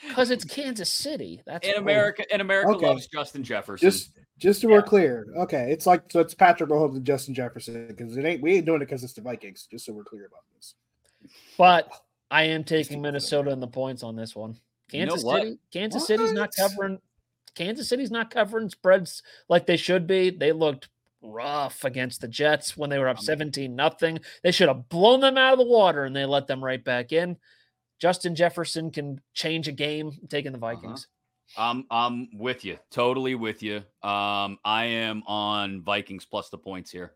Because 0.07 0.31
it's 0.31 0.45
Kansas 0.45 0.93
City. 0.93 1.43
That's 1.45 1.67
in 1.67 1.75
America. 1.75 2.23
In 2.33 2.41
America 2.41 2.71
okay. 2.71 2.87
loves 2.87 3.09
Justin 3.09 3.43
Jefferson. 3.43 3.91
Just, 3.91 4.13
just 4.39 4.61
so 4.61 4.69
yeah. 4.69 4.77
we're 4.77 4.83
clear. 4.83 5.27
Okay, 5.37 5.73
it's 5.73 5.87
like 5.87 6.05
so 6.13 6.21
it's 6.21 6.35
Patrick 6.35 6.71
Mahomes 6.71 6.95
and 6.95 7.05
Justin 7.05 7.35
Jefferson 7.35 7.89
because 7.89 8.17
it 8.17 8.25
ain't 8.25 8.41
we 8.41 8.55
ain't 8.55 8.65
doing 8.65 8.81
it 8.81 8.85
because 8.85 9.03
it's 9.03 9.15
the 9.15 9.23
Vikings. 9.23 9.67
Just 9.69 9.87
so 9.87 9.93
we're 9.93 10.05
clear 10.05 10.27
about 10.27 10.45
this. 10.55 10.77
But 11.57 11.91
I 12.31 12.45
am 12.45 12.63
taking 12.63 13.03
Minnesota 13.03 13.51
in 13.51 13.59
the 13.59 13.67
points 13.67 14.05
on 14.05 14.15
this 14.15 14.37
one. 14.37 14.61
Kansas 14.89 15.25
you 15.25 15.29
know 15.29 15.37
City. 15.37 15.59
Kansas 15.73 16.03
what? 16.03 16.07
City's 16.07 16.33
not 16.33 16.51
covering 16.57 17.01
Kansas 17.59 17.89
City's 17.89 18.13
not 18.13 18.31
covering 18.31 18.71
spreads 18.71 19.25
like 19.49 19.67
they 19.67 19.77
should 19.77 20.07
be. 20.07 20.31
They 20.31 20.53
looked 20.53 20.89
rough 21.21 21.83
against 21.83 22.21
the 22.21 22.29
Jets 22.29 22.77
when 22.77 22.89
they 22.89 23.01
were 23.01 23.09
up 23.09 23.19
17 23.19 23.75
nothing. 23.75 24.21
They 24.45 24.53
should 24.53 24.69
have 24.69 24.89
blown 24.89 25.21
them 25.21 25.37
out 25.37 25.55
of 25.55 25.59
the 25.59 25.65
water 25.65 26.05
and 26.05 26.15
they 26.15 26.25
let 26.25 26.47
them 26.47 26.63
right 26.63 26.83
back 26.83 27.11
in. 27.11 27.37
Justin 27.99 28.37
Jefferson 28.37 28.93
can 28.93 29.21
change 29.35 29.67
a 29.67 29.73
game 29.73 30.13
taking 30.29 30.53
the 30.53 30.59
uh-huh. 30.59 30.77
Vikings. 30.77 31.09
Uh-huh. 31.57 31.71
I'm 31.71 31.87
I'm 31.91 32.29
with 32.39 32.65
you. 32.65 32.79
Totally 32.93 33.35
with 33.35 33.61
you. 33.61 33.79
Um 34.05 34.59
I 34.65 34.85
am 34.85 35.25
on 35.27 35.83
Vikings 35.83 36.25
plus 36.25 36.51
the 36.51 36.59
points 36.59 36.93
here. 36.93 37.15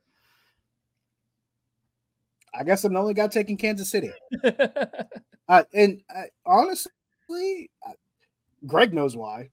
I 2.52 2.64
guess 2.64 2.82
I'm 2.82 2.94
the 2.94 2.98
only 2.98 3.14
guy 3.14 3.28
taking 3.28 3.56
Kansas 3.56 3.90
City. 3.90 4.10
uh, 5.48 5.62
and 5.72 6.02
uh, 6.14 6.24
honestly, 6.44 7.70
uh, 7.86 7.92
Greg 8.66 8.92
knows 8.92 9.16
why. 9.16 9.48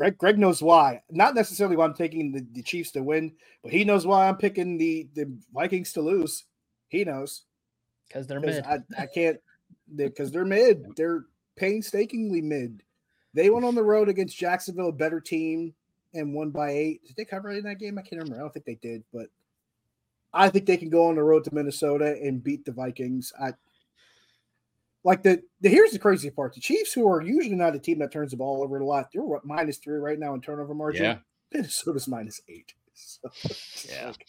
Greg 0.00 0.16
Greg 0.16 0.38
knows 0.38 0.62
why. 0.62 1.02
Not 1.10 1.34
necessarily 1.34 1.76
why 1.76 1.84
I'm 1.84 1.92
taking 1.92 2.32
the, 2.32 2.46
the 2.52 2.62
Chiefs 2.62 2.90
to 2.92 3.02
win, 3.02 3.32
but 3.62 3.70
he 3.70 3.84
knows 3.84 4.06
why 4.06 4.26
I'm 4.26 4.38
picking 4.38 4.78
the 4.78 5.06
the 5.14 5.30
Vikings 5.52 5.92
to 5.92 6.00
lose. 6.00 6.46
He 6.88 7.04
knows 7.04 7.42
because 8.08 8.26
they're 8.26 8.40
mid. 8.40 8.64
I, 8.64 8.78
I 8.98 9.04
can't 9.04 9.38
because 9.94 10.32
they're 10.32 10.46
mid. 10.46 10.86
They're 10.96 11.26
painstakingly 11.56 12.40
mid. 12.40 12.82
They 13.34 13.50
went 13.50 13.66
on 13.66 13.74
the 13.74 13.82
road 13.82 14.08
against 14.08 14.38
Jacksonville, 14.38 14.88
a 14.88 14.92
better 14.92 15.20
team, 15.20 15.74
and 16.14 16.32
won 16.32 16.48
by 16.48 16.70
eight. 16.70 17.06
Did 17.06 17.16
they 17.16 17.26
cover 17.26 17.50
in 17.50 17.64
that 17.64 17.78
game? 17.78 17.98
I 17.98 18.00
can't 18.00 18.22
remember. 18.22 18.36
I 18.36 18.40
don't 18.40 18.54
think 18.54 18.64
they 18.64 18.78
did, 18.80 19.04
but 19.12 19.26
I 20.32 20.48
think 20.48 20.64
they 20.64 20.78
can 20.78 20.88
go 20.88 21.08
on 21.08 21.16
the 21.16 21.22
road 21.22 21.44
to 21.44 21.54
Minnesota 21.54 22.18
and 22.22 22.42
beat 22.42 22.64
the 22.64 22.72
Vikings. 22.72 23.34
I 23.38 23.52
like 25.04 25.22
the, 25.22 25.42
the 25.60 25.68
here's 25.68 25.92
the 25.92 25.98
crazy 25.98 26.30
part: 26.30 26.54
the 26.54 26.60
Chiefs, 26.60 26.92
who 26.92 27.08
are 27.08 27.22
usually 27.22 27.56
not 27.56 27.74
a 27.74 27.78
team 27.78 27.98
that 28.00 28.12
turns 28.12 28.30
the 28.32 28.36
ball 28.36 28.62
over 28.62 28.78
a 28.78 28.84
lot, 28.84 29.08
they're 29.12 29.22
what, 29.22 29.44
minus 29.44 29.78
three 29.78 29.98
right 29.98 30.18
now 30.18 30.34
in 30.34 30.40
turnover 30.40 30.74
margin. 30.74 31.04
Yeah. 31.04 31.16
Minnesota's 31.52 32.08
minus 32.08 32.40
eight. 32.48 32.74
So, 32.92 33.30
yeah. 33.88 34.08
Like, 34.08 34.26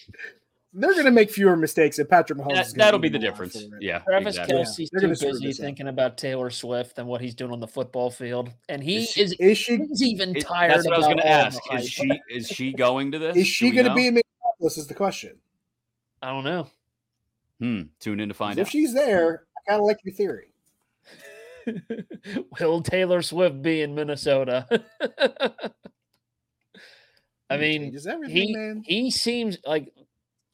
they're 0.73 0.93
going 0.93 1.05
to 1.05 1.11
make 1.11 1.29
fewer 1.29 1.57
mistakes, 1.57 1.99
and 1.99 2.07
Patrick 2.07 2.39
Mahomes. 2.39 2.73
That, 2.75 2.93
will 2.93 2.99
be 2.99 3.09
the 3.09 3.19
difference. 3.19 3.61
Yeah, 3.81 3.99
Travis 3.99 4.37
exactly. 4.37 4.55
Kelce's 4.55 4.89
yeah. 4.93 4.99
too 5.01 5.07
busy 5.09 5.51
thinking 5.51 5.89
about 5.89 6.17
Taylor 6.17 6.49
Swift 6.49 6.97
and 6.97 7.07
what 7.07 7.19
he's 7.19 7.35
doing 7.35 7.51
on 7.51 7.59
the 7.59 7.67
football 7.67 8.09
field, 8.09 8.51
and 8.69 8.81
he 8.81 8.97
is. 8.97 9.09
She, 9.09 9.21
is, 9.21 9.33
is 9.33 9.57
she? 9.57 9.77
He's 9.77 10.01
even 10.01 10.33
tired. 10.35 10.71
That's 10.71 10.85
what 10.85 10.93
I 10.93 10.97
was 10.97 11.07
going 11.07 11.17
to 11.17 11.27
ask. 11.27 11.59
Is 11.73 11.89
she? 11.89 12.09
Is 12.29 12.47
she 12.47 12.71
going 12.71 13.11
to 13.11 13.19
this? 13.19 13.35
Is 13.35 13.47
she 13.47 13.71
going 13.71 13.87
to 13.87 13.93
be 13.93 14.07
in 14.07 14.13
Minneapolis? 14.13 14.77
Is 14.77 14.87
the 14.87 14.93
question. 14.93 15.35
I 16.21 16.29
don't 16.29 16.45
know. 16.45 16.67
Hmm. 17.59 17.81
Tune 17.99 18.21
in 18.21 18.29
to 18.29 18.35
find 18.35 18.57
out. 18.57 18.61
If 18.61 18.69
she's 18.69 18.93
there, 18.93 19.43
I 19.57 19.71
kind 19.71 19.81
of 19.81 19.85
like 19.85 19.99
your 20.05 20.13
theory. 20.13 20.50
Will 22.59 22.81
Taylor 22.81 23.21
Swift 23.21 23.61
be 23.61 23.81
in 23.81 23.95
Minnesota? 23.95 24.65
I 27.49 27.57
mean, 27.57 27.93
he, 28.29 28.55
man. 28.55 28.81
he 28.85 29.11
seems 29.11 29.57
like 29.65 29.91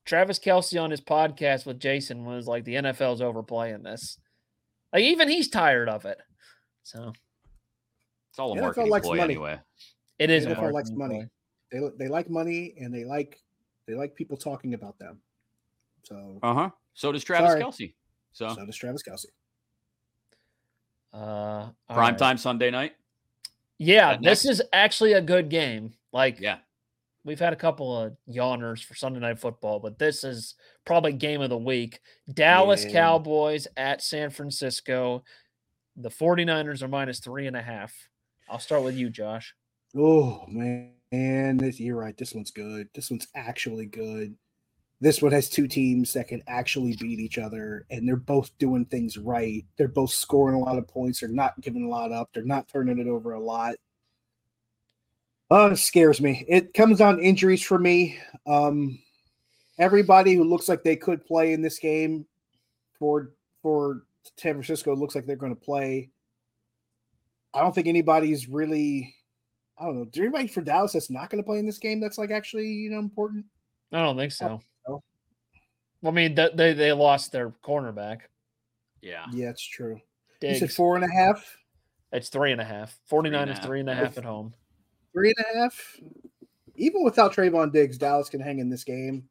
Travis 0.06 0.40
Kelce 0.40 0.82
on 0.82 0.90
his 0.90 1.02
podcast 1.02 1.66
with 1.66 1.80
Jason 1.80 2.26
was 2.26 2.48
like 2.48 2.64
the 2.64 2.76
NFL's 2.76 3.22
overplaying 3.22 3.84
this. 3.84 4.18
Like 4.92 5.04
even 5.04 5.30
he's 5.30 5.50
tired 5.50 5.90
of 5.90 6.06
it. 6.06 6.18
So 6.84 7.14
It's 8.32 8.40
all 8.40 8.54
a 8.54 8.56
NFL 8.56 8.62
marketing 8.62 8.90
likes 8.90 9.06
ploy 9.06 9.18
money. 9.18 9.34
anyway. 9.34 9.60
it 10.18 10.30
is. 10.32 10.46
a 10.46 10.56
NFL 10.56 10.72
likes 10.72 10.90
money. 10.92 11.28
play. 11.72 11.80
They 11.82 12.06
they 12.06 12.08
like 12.08 12.30
money 12.30 12.74
and 12.80 12.94
they 12.94 13.04
like 13.04 13.40
they 13.88 13.94
like 13.94 14.16
people 14.16 14.38
talking 14.38 14.74
about 14.74 14.98
them. 14.98 15.20
So 16.04 16.40
Uh 16.42 16.54
huh. 16.54 16.70
So 16.94 17.12
does 17.12 17.24
Travis 17.24 17.52
Sorry. 17.52 17.64
Kelce. 17.64 17.94
So, 18.32 18.48
so 18.56 18.66
does 18.66 18.76
Travis 18.76 19.04
Kelce. 19.08 19.26
Uh, 21.13 21.17
all 21.17 21.76
prime 21.89 22.12
right. 22.12 22.17
time 22.17 22.38
Sunday 22.38 22.70
night. 22.72 22.93
Yeah, 23.78 24.13
That 24.13 24.22
this 24.24 24.46
next- 24.46 24.60
is 24.60 24.65
actually 24.74 25.13
a 25.13 25.22
good 25.22 25.50
game. 25.50 25.93
Like, 26.12 26.39
Yeah. 26.39 26.60
we've 27.24 27.39
had 27.39 27.54
a 27.54 27.58
couple 27.58 27.96
of 27.96 28.17
yawners 28.28 28.84
for 28.84 28.96
Sunday 28.96 29.20
night 29.20 29.39
football, 29.39 29.80
but 29.80 30.00
this 30.00 30.24
is 30.24 30.56
probably 30.86 31.13
game 31.13 31.41
of 31.41 31.50
the 31.50 31.58
week. 31.58 32.00
Dallas 32.34 32.86
Yeah. 32.86 32.91
Cowboys 32.91 33.67
at 33.78 34.02
San 34.02 34.30
Francisco. 34.30 35.24
The 35.96 36.10
49ers 36.10 36.82
are 36.82 36.88
minus 36.88 37.20
three 37.20 37.48
and 37.48 37.56
a 37.56 37.62
half. 37.62 37.93
I'll 38.50 38.60
start 38.60 38.84
with 38.84 38.96
you, 38.96 39.10
Josh. 39.10 39.54
Oh 39.96 40.46
man, 40.48 41.58
this, 41.58 41.80
you're 41.80 41.98
right. 41.98 42.15
This 42.17 42.34
one's 42.34 42.52
good. 42.52 42.89
This 42.93 43.10
one's 43.10 43.28
actually 43.36 43.86
good. 43.88 44.36
This 45.00 45.22
one 45.22 45.32
has 45.32 45.48
two 45.48 45.68
teams 45.68 46.14
that 46.14 46.28
can 46.28 46.42
actually 46.48 46.96
beat 46.96 47.20
each 47.20 47.38
other, 47.38 47.86
and 47.92 48.08
they're 48.08 48.16
both 48.16 48.58
doing 48.58 48.86
things 48.86 49.18
right. 49.18 49.64
They're 49.78 49.88
both 49.88 50.10
scoring 50.10 50.56
a 50.56 50.60
lot 50.60 50.80
of 50.80 50.88
points. 50.88 51.20
They're 51.20 51.30
not 51.30 51.60
giving 51.62 51.86
a 51.86 51.90
lot 51.90 52.12
up. 52.12 52.30
They're 52.34 52.44
not 52.44 52.68
turning 52.68 52.98
it 52.98 53.08
over 53.08 53.34
a 53.34 53.40
lot. 53.40 53.76
Oh, 55.52 55.68
it 55.68 55.78
scares 55.78 56.20
me. 56.20 56.44
It 56.48 56.74
comes 56.74 57.00
on 57.00 57.20
injuries 57.20 57.62
for 57.62 57.78
me. 57.78 58.18
Um, 58.48 59.00
everybody 59.78 60.34
who 60.34 60.44
looks 60.44 60.68
like 60.68 60.84
they 60.84 60.96
could 60.96 61.26
play 61.26 61.54
in 61.54 61.62
this 61.62 61.80
game 61.80 62.26
for 62.98 63.32
for 63.62 64.04
San 64.38 64.54
Francisco 64.54 64.96
looks 64.96 65.16
like 65.16 65.26
they're 65.26 65.36
going 65.36 65.56
to 65.56 65.62
play. 65.62 66.10
I 67.54 67.62
don't 67.62 67.74
think 67.74 67.88
anybody's 67.88 68.50
really. 68.50 69.14
I 69.80 69.86
don't 69.86 69.96
know. 69.96 70.06
Do 70.06 70.22
anybody 70.24 70.48
for 70.48 70.62
Dallas 70.62 70.94
that's 70.94 71.12
not 71.12 71.30
going 71.30 71.42
to 71.42 71.46
play 71.46 71.60
in 71.60 71.68
this 71.68 71.78
game 71.78 72.00
that's 72.00 72.18
like 72.18 72.32
actually 72.32 72.68
you 72.68 72.90
know 72.90 73.00
important? 73.00 73.46
I 73.94 74.00
don't 74.00 74.18
think 74.18 74.32
so. 74.32 74.62
No. 76.02 76.10
I 76.10 76.14
mean, 76.14 76.36
th- 76.36 76.52
they 76.56 76.74
they 76.74 76.92
lost 76.94 77.32
their 77.32 77.50
cornerback. 77.64 78.22
Yeah. 79.02 79.26
Yeah, 79.32 79.50
it's 79.50 79.64
true. 79.66 80.00
You 80.42 80.54
said 80.54 80.60
Diggs. 80.62 80.76
four 80.76 80.96
and 80.96 81.04
a 81.06 81.12
half, 81.12 81.58
It's 82.12 82.30
three 82.30 82.52
and 82.52 82.62
a 82.62 82.64
half. 82.66 82.98
49ers 83.12 83.48
half. 83.56 83.64
three 83.66 83.80
and 83.80 83.90
a 83.90 83.94
With- 83.94 84.00
half 84.04 84.18
at 84.18 84.24
home. 84.26 84.54
three 85.14 85.34
and 85.36 85.46
a 85.56 85.60
half. 85.60 86.00
Even 86.76 87.04
without 87.04 87.34
Trevon 87.34 87.72
Diggs, 87.72 87.98
Dallas 87.98 88.30
can 88.30 88.40
hang 88.40 88.60
in 88.60 88.70
this 88.70 88.84
game. 88.84 89.28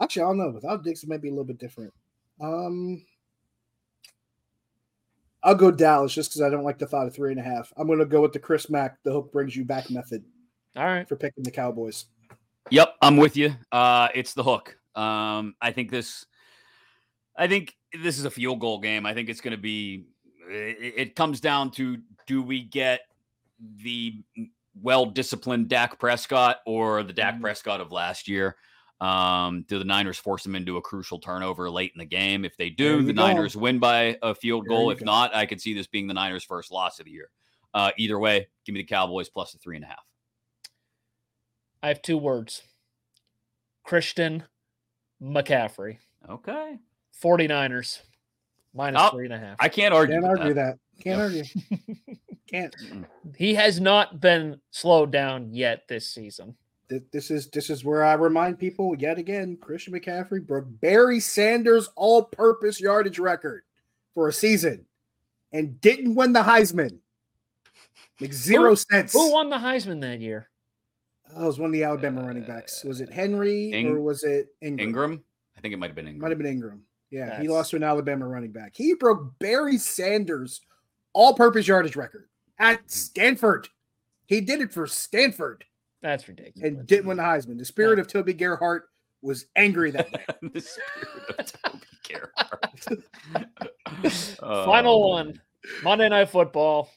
Actually, 0.00 0.22
I 0.22 0.26
don't 0.28 0.38
know. 0.38 0.50
Without 0.50 0.82
Diggs, 0.82 1.02
it 1.02 1.08
might 1.10 1.20
be 1.20 1.28
a 1.28 1.32
little 1.32 1.44
bit 1.44 1.58
different. 1.58 1.92
Um, 2.40 3.04
I'll 5.42 5.54
go 5.54 5.70
Dallas 5.70 6.14
just 6.14 6.30
because 6.30 6.40
I 6.40 6.48
don't 6.48 6.64
like 6.64 6.78
the 6.78 6.86
thought 6.86 7.06
of 7.06 7.14
three 7.14 7.30
and 7.30 7.40
a 7.40 7.42
half. 7.42 7.72
I'm 7.76 7.86
going 7.86 7.98
to 7.98 8.06
go 8.06 8.22
with 8.22 8.32
the 8.32 8.38
Chris 8.38 8.70
Mack, 8.70 9.02
the 9.02 9.12
hook 9.12 9.32
brings 9.32 9.54
you 9.56 9.64
back 9.64 9.90
method 9.90 10.24
All 10.76 10.84
right. 10.86 11.06
for 11.08 11.16
picking 11.16 11.42
the 11.44 11.50
Cowboys. 11.50 12.06
Yep, 12.70 12.94
I'm 13.02 13.16
with 13.16 13.36
you. 13.36 13.54
Uh, 13.72 14.08
it's 14.14 14.32
the 14.34 14.42
hook. 14.44 14.78
Um, 14.94 15.54
I 15.60 15.72
think 15.72 15.90
this. 15.90 16.26
I 17.36 17.46
think 17.46 17.74
this 18.02 18.18
is 18.18 18.24
a 18.26 18.30
field 18.30 18.60
goal 18.60 18.78
game. 18.78 19.06
I 19.06 19.14
think 19.14 19.28
it's 19.28 19.40
going 19.40 19.56
to 19.56 19.62
be. 19.62 20.06
It, 20.50 20.94
it 20.96 21.16
comes 21.16 21.40
down 21.40 21.70
to 21.72 21.98
do 22.26 22.42
we 22.42 22.62
get 22.62 23.00
the 23.82 24.22
well 24.80 25.06
disciplined 25.06 25.68
Dak 25.68 25.98
Prescott 25.98 26.58
or 26.66 27.02
the 27.02 27.12
Dak 27.12 27.36
Mhm. 27.36 27.40
Prescott 27.42 27.80
of 27.80 27.92
last 27.92 28.28
year? 28.28 28.56
Um, 29.00 29.64
do 29.66 29.78
the 29.78 29.84
Niners 29.84 30.18
force 30.18 30.44
them 30.44 30.54
into 30.54 30.76
a 30.76 30.80
crucial 30.82 31.18
turnover 31.18 31.68
late 31.68 31.92
in 31.94 31.98
the 31.98 32.04
game? 32.04 32.44
If 32.44 32.56
they 32.56 32.70
do, 32.70 33.02
the 33.02 33.12
go. 33.12 33.26
Niners 33.26 33.56
win 33.56 33.78
by 33.80 34.16
a 34.22 34.34
field 34.34 34.64
There 34.64 34.68
goal. 34.76 34.90
If 34.90 35.00
go. 35.00 35.06
not, 35.06 35.34
I 35.34 35.44
could 35.46 35.60
see 35.60 35.74
this 35.74 35.88
being 35.88 36.06
the 36.06 36.14
Niners' 36.14 36.44
first 36.44 36.70
loss 36.70 37.00
of 37.00 37.06
the 37.06 37.10
year. 37.12 37.30
Uh, 37.74 37.90
either 37.96 38.18
way, 38.18 38.46
give 38.64 38.74
me 38.74 38.80
the 38.80 38.86
Cowboys 38.86 39.28
plus 39.28 39.52
the 39.52 39.58
three 39.58 39.76
and 39.76 39.84
a 39.84 39.88
half. 39.88 40.04
I 41.82 41.88
have 41.88 42.00
two 42.02 42.16
words 42.18 42.62
Christian 43.84 44.44
McCaffrey. 45.22 45.98
Okay, 46.28 46.78
49ers 47.22 48.00
minus 48.74 49.02
Oh, 49.02 49.10
three 49.10 49.26
and 49.26 49.34
a 49.34 49.38
half. 49.38 49.56
I 49.60 49.68
can't 49.68 49.94
argue. 49.94 50.14
Can't 50.20 50.26
argue 50.26 50.54
that. 50.54 50.78
that. 50.98 51.02
Can't 51.02 51.18
Yep. 51.18 51.46
argue. 51.78 52.16
Can't. 52.50 52.76
He 53.36 53.54
has 53.54 53.80
not 53.80 54.20
been 54.20 54.60
slowed 54.70 55.10
down 55.10 55.54
yet 55.54 55.88
this 55.88 56.08
season. 56.08 56.54
This 57.10 57.30
is 57.30 57.48
this 57.48 57.70
is 57.70 57.84
where 57.84 58.04
I 58.04 58.12
remind 58.14 58.58
people 58.58 58.94
yet 58.98 59.16
again: 59.18 59.56
Christian 59.58 59.94
McCaffrey 59.94 60.46
broke 60.46 60.66
Barry 60.80 61.20
Sanders' 61.20 61.88
all-purpose 61.96 62.80
yardage 62.80 63.18
record 63.18 63.62
for 64.12 64.28
a 64.28 64.32
season, 64.32 64.84
and 65.52 65.80
didn't 65.80 66.14
win 66.14 66.34
the 66.34 66.42
Heisman. 66.42 66.98
Like 68.20 68.34
zero 68.34 68.74
cents. 68.74 69.14
Who 69.14 69.32
won 69.32 69.48
the 69.48 69.56
Heisman 69.56 70.02
that 70.02 70.20
year? 70.20 70.50
Oh, 71.36 71.44
it 71.44 71.46
was 71.46 71.58
one 71.58 71.66
of 71.66 71.72
the 71.72 71.84
Alabama 71.84 72.22
running 72.22 72.44
backs. 72.44 72.84
Was 72.84 73.00
it 73.00 73.10
uh, 73.10 73.14
Henry 73.14 73.70
Ing- 73.70 73.88
or 73.88 74.00
was 74.00 74.24
it 74.24 74.48
Ingram? 74.60 74.88
Ingram. 74.88 75.24
I 75.56 75.60
think 75.60 75.74
it 75.74 75.78
might 75.78 75.88
have 75.88 75.96
been 75.96 76.06
Ingram. 76.06 76.22
Might 76.22 76.30
have 76.30 76.38
been 76.38 76.46
Ingram. 76.46 76.82
Yeah, 77.10 77.40
he 77.40 77.48
lost 77.48 77.70
to 77.70 77.76
an 77.76 77.82
Alabama 77.82 78.26
running 78.26 78.52
back. 78.52 78.72
He 78.74 78.94
broke 78.94 79.38
Barry 79.38 79.76
Sanders' 79.76 80.62
all-purpose 81.12 81.68
yardage 81.68 81.94
record 81.94 82.26
at 82.58 82.78
hmm. 82.78 82.86
Stanford. 82.86 83.68
He 84.26 84.40
did 84.40 84.60
it 84.62 84.72
for 84.72 84.86
Stanford 84.86 85.64
That's 86.00 86.26
ridiculous. 86.26 86.66
and 86.66 86.86
didn't 86.86 87.06
win 87.06 87.18
the 87.18 87.22
Heisman. 87.22 87.58
The 87.58 87.66
spirit 87.66 87.98
of 87.98 88.08
Toby 88.08 88.32
Gerhart 88.32 88.84
was 89.20 89.46
angry 89.56 89.90
that 89.90 90.10
day. 90.10 90.24
the 90.42 90.60
spirit 90.60 91.38
of 91.38 91.52
Toby 91.62 91.86
Gerhart. 92.08 92.80
Final 94.40 95.04
oh, 95.04 95.08
one. 95.08 95.40
Monday 95.82 96.08
Night 96.08 96.30
Football. 96.30 96.88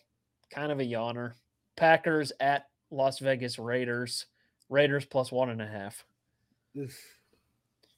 Kind 0.49 0.71
of 0.71 0.79
a 0.79 0.83
yawner. 0.83 1.33
Packers 1.75 2.31
at 2.39 2.67
Las 2.91 3.19
Vegas 3.19 3.57
Raiders. 3.59 4.25
Raiders 4.69 5.05
plus 5.05 5.31
one 5.31 5.49
and 5.49 5.61
a 5.61 5.67
half. 5.67 6.05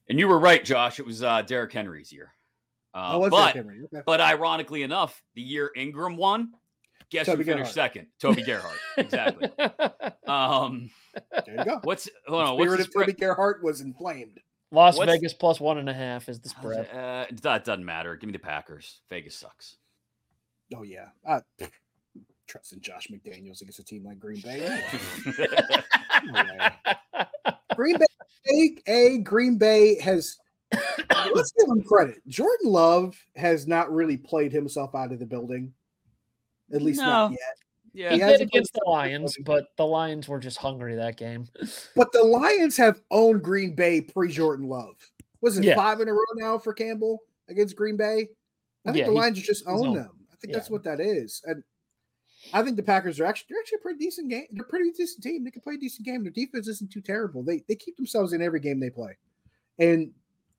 And 0.09 0.19
you 0.19 0.27
were 0.27 0.39
right, 0.39 0.63
Josh. 0.63 0.99
It 0.99 1.05
was 1.05 1.23
uh, 1.23 1.41
Derrick 1.41 1.73
Henry's 1.73 2.11
year. 2.11 2.33
Uh, 2.93 3.11
Oh, 3.13 3.19
was 3.19 3.29
but, 3.31 3.53
Derrick 3.53 3.55
Henry? 3.67 3.83
Okay. 3.85 4.03
but 4.05 4.21
ironically 4.21 4.83
enough, 4.83 5.21
the 5.35 5.41
year 5.41 5.71
Ingram 5.75 6.17
won, 6.17 6.53
guess 7.09 7.25
Toby 7.25 7.43
who 7.43 7.51
finished 7.51 7.73
Gerhart. 7.75 7.93
second? 7.93 8.07
Toby 8.19 8.41
Gerhart. 8.43 8.77
exactly. 8.97 9.49
Um, 10.27 10.89
There 11.45 11.57
you 11.57 11.65
go. 11.65 11.79
what's 11.83 12.09
hold 12.27 12.41
The 12.41 12.45
on? 12.51 12.57
What's 12.57 12.63
spirit 12.63 12.77
the 12.77 12.83
of 12.83 12.93
Toby 12.93 13.11
spread? 13.13 13.17
Gerhart 13.19 13.63
was 13.63 13.81
inflamed. 13.81 14.39
Las 14.71 14.97
What's- 14.97 15.11
Vegas 15.11 15.33
plus 15.33 15.59
one 15.59 15.77
and 15.77 15.89
a 15.89 15.93
half 15.93 16.27
is 16.29 16.39
the 16.41 16.49
spread. 16.49 16.89
Uh, 16.89 17.25
that 17.43 17.63
doesn't 17.63 17.85
matter. 17.85 18.15
Give 18.17 18.27
me 18.27 18.33
the 18.33 18.39
Packers. 18.39 18.99
Vegas 19.09 19.35
sucks. 19.35 19.77
Oh 20.75 20.83
yeah, 20.83 21.07
I 21.25 21.39
trust 22.47 22.73
in 22.73 22.81
Josh 22.81 23.07
McDaniels 23.11 23.61
against 23.61 23.79
a 23.79 23.83
team 23.83 24.03
like 24.05 24.19
Green 24.19 24.41
Bay. 24.41 24.79
Yeah. 26.23 26.73
Green 27.75 27.97
Bay, 27.97 28.77
a 28.87 29.17
Green 29.19 29.57
Bay 29.57 29.99
has. 29.99 30.37
Let's 31.33 31.51
give 31.53 31.69
him 31.69 31.83
credit. 31.83 32.17
Jordan 32.27 32.71
Love 32.71 33.15
has 33.35 33.67
not 33.67 33.91
really 33.93 34.17
played 34.17 34.51
himself 34.51 34.95
out 34.95 35.11
of 35.11 35.19
the 35.19 35.25
building, 35.25 35.71
at 36.73 36.81
least 36.81 36.99
not 36.99 37.31
yet. 37.31 37.39
yeah. 37.93 38.09
He 38.09 38.15
He 38.15 38.19
did 38.19 38.25
hasn't 38.25 38.41
against 38.49 38.73
the 38.73 38.79
himself 38.79 38.97
out 38.97 39.05
of 39.05 39.11
Lions, 39.11 39.37
building. 39.37 39.43
but 39.45 39.77
the 39.77 39.85
Lions 39.85 40.27
were 40.27 40.39
just 40.39 40.57
hungry 40.57 40.95
that 40.95 41.15
game. 41.17 41.47
But 41.95 42.11
the 42.11 42.23
Lions 42.23 42.75
have 42.77 43.01
owned 43.11 43.43
Green 43.43 43.75
Bay 43.75 44.01
pre 44.01 44.29
Jordan 44.29 44.67
Love. 44.67 44.95
Was 45.41 45.57
it 45.57 45.63
Yeah. 45.63 45.75
five 45.75 46.01
in 46.01 46.09
a 46.09 46.13
row 46.13 46.19
now 46.35 46.57
for 46.57 46.73
Campbell 46.73 47.19
against 47.47 47.75
Green 47.75 47.95
Bay? 47.95 48.27
I 48.85 48.91
think 48.91 48.97
Yeah, 48.97 49.05
the 49.05 49.11
Lions 49.11 49.41
just 49.41 49.63
own 49.67 49.93
them. 49.95 50.11
I 50.31 50.35
think 50.35 50.51
Yeah. 50.51 50.57
that's 50.57 50.69
what 50.69 50.83
that 50.83 50.99
is. 50.99 51.41
And 51.45 51.63
I 52.53 52.61
think 52.61 52.77
the 52.77 52.83
Packers 52.83 53.19
are 53.19 53.25
actually 53.25 53.47
they're 53.49 53.59
actually 53.59 53.77
a 53.77 53.81
pretty 53.81 53.99
decent 53.99 54.29
game. 54.29 54.45
They're 54.51 54.65
a 54.65 54.67
pretty 54.69 54.91
decent 54.91 55.23
team. 55.23 55.43
They 55.43 55.51
can 55.51 55.61
play 55.61 55.75
a 55.75 55.79
decent 55.79 56.05
game. 56.05 56.23
Their 56.23 56.31
defense 56.31 56.67
isn't 56.67 56.91
too 56.91 57.01
terrible. 57.01 57.43
They 57.43 57.63
they 57.67 57.75
keep 57.75 57.95
themselves 57.97 58.33
in 58.33 58.41
every 58.41 58.59
game 58.59 58.79
they 58.79 58.89
play. 58.89 59.17
And 59.79 60.11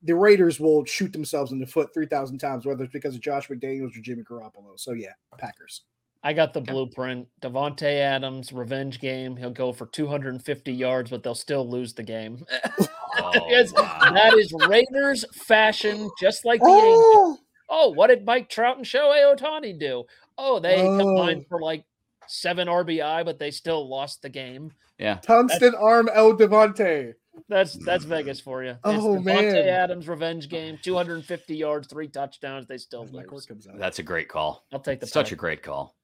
the 0.03 0.15
Raiders 0.15 0.59
will 0.59 0.85
shoot 0.85 1.11
themselves 1.11 1.51
in 1.51 1.59
the 1.59 1.65
foot 1.67 1.93
three 1.93 2.05
thousand 2.05 2.39
times, 2.39 2.65
whether 2.65 2.83
it's 2.83 2.93
because 2.93 3.15
of 3.15 3.21
Josh 3.21 3.47
McDaniels 3.47 3.97
or 3.97 4.01
Jimmy 4.01 4.23
Garoppolo. 4.23 4.77
So 4.77 4.93
yeah, 4.93 5.13
Packers. 5.37 5.81
I 6.21 6.33
got 6.33 6.53
the 6.53 6.59
blueprint. 6.61 7.27
Davante 7.41 7.83
Adams, 7.83 8.51
revenge 8.51 8.99
game. 8.99 9.37
He'll 9.37 9.51
go 9.51 9.71
for 9.71 9.85
250 9.85 10.73
yards, 10.73 11.09
but 11.09 11.23
they'll 11.23 11.33
still 11.33 11.69
lose 11.69 11.93
the 11.93 12.03
game. 12.03 12.45
Oh, 13.21 13.31
Yes, 13.49 13.73
wow. 13.73 14.11
That 14.13 14.37
is 14.37 14.53
Raiders 14.67 15.25
fashion, 15.33 16.09
just 16.21 16.45
like 16.45 16.61
the 16.61 16.67
Angels. 16.67 16.85
Oh, 16.85 17.37
ah! 17.39 17.43
Oh, 17.69 17.89
what 17.89 18.07
did 18.07 18.25
Mike 18.25 18.49
Trout 18.49 18.77
and 18.77 18.85
Shohei 18.85 19.35
Ohtani 19.35 19.77
do? 19.77 20.05
Oh, 20.41 20.59
they 20.59 20.77
combined 20.77 21.41
Oh. 21.45 21.45
for 21.49 21.59
like 21.61 21.83
seven 22.27 22.67
RBI, 22.67 23.25
but 23.25 23.37
they 23.39 23.51
still 23.51 23.87
lost 23.87 24.21
the 24.21 24.29
game. 24.29 24.71
yeah. 24.97 25.15
tungsten 25.15 25.75
arm 25.75 26.09
El 26.13 26.33
Davante. 26.37 27.13
That's 27.47 27.73
that's 27.85 28.03
Vegas 28.03 28.39
for 28.41 28.63
you. 28.63 28.71
It's 28.71 28.79
Oh, 28.83 29.15
Davante 29.17 29.23
man. 29.53 29.67
Adams 29.69 30.07
revenge 30.09 30.49
game, 30.49 30.77
250 30.81 31.55
yards, 31.55 31.87
three 31.87 32.07
touchdowns. 32.09 32.67
They 32.67 32.77
still 32.77 33.05
My 33.13 33.23
lose. 33.23 33.45
comes 33.45 33.67
out. 33.67 33.77
That's 33.77 33.99
a 33.99 34.03
great 34.03 34.27
call. 34.27 34.65
I'll 34.73 34.79
take 34.79 34.99
the 34.99 35.07
Such 35.07 35.31
a 35.31 35.35
great 35.35 35.61
call. 35.63 35.95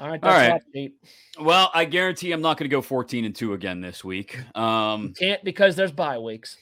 All 0.00 0.08
right, 0.08 0.20
All 0.22 0.30
that's 0.30 0.42
right. 0.42 0.50
hot 0.52 0.62
seat. 0.72 0.94
Well, 1.40 1.70
I 1.74 1.84
guarantee 1.84 2.32
I'm 2.32 2.40
not 2.40 2.56
going 2.56 2.68
to 2.68 2.74
go 2.74 2.82
14 2.82 3.24
and 3.24 3.34
2 3.36 3.52
again 3.52 3.80
this 3.80 4.02
week. 4.02 4.38
Um, 4.56 5.12
Can't 5.16 5.44
because 5.44 5.76
there's 5.76 5.92
bye 5.92 6.18
weeks. 6.18 6.56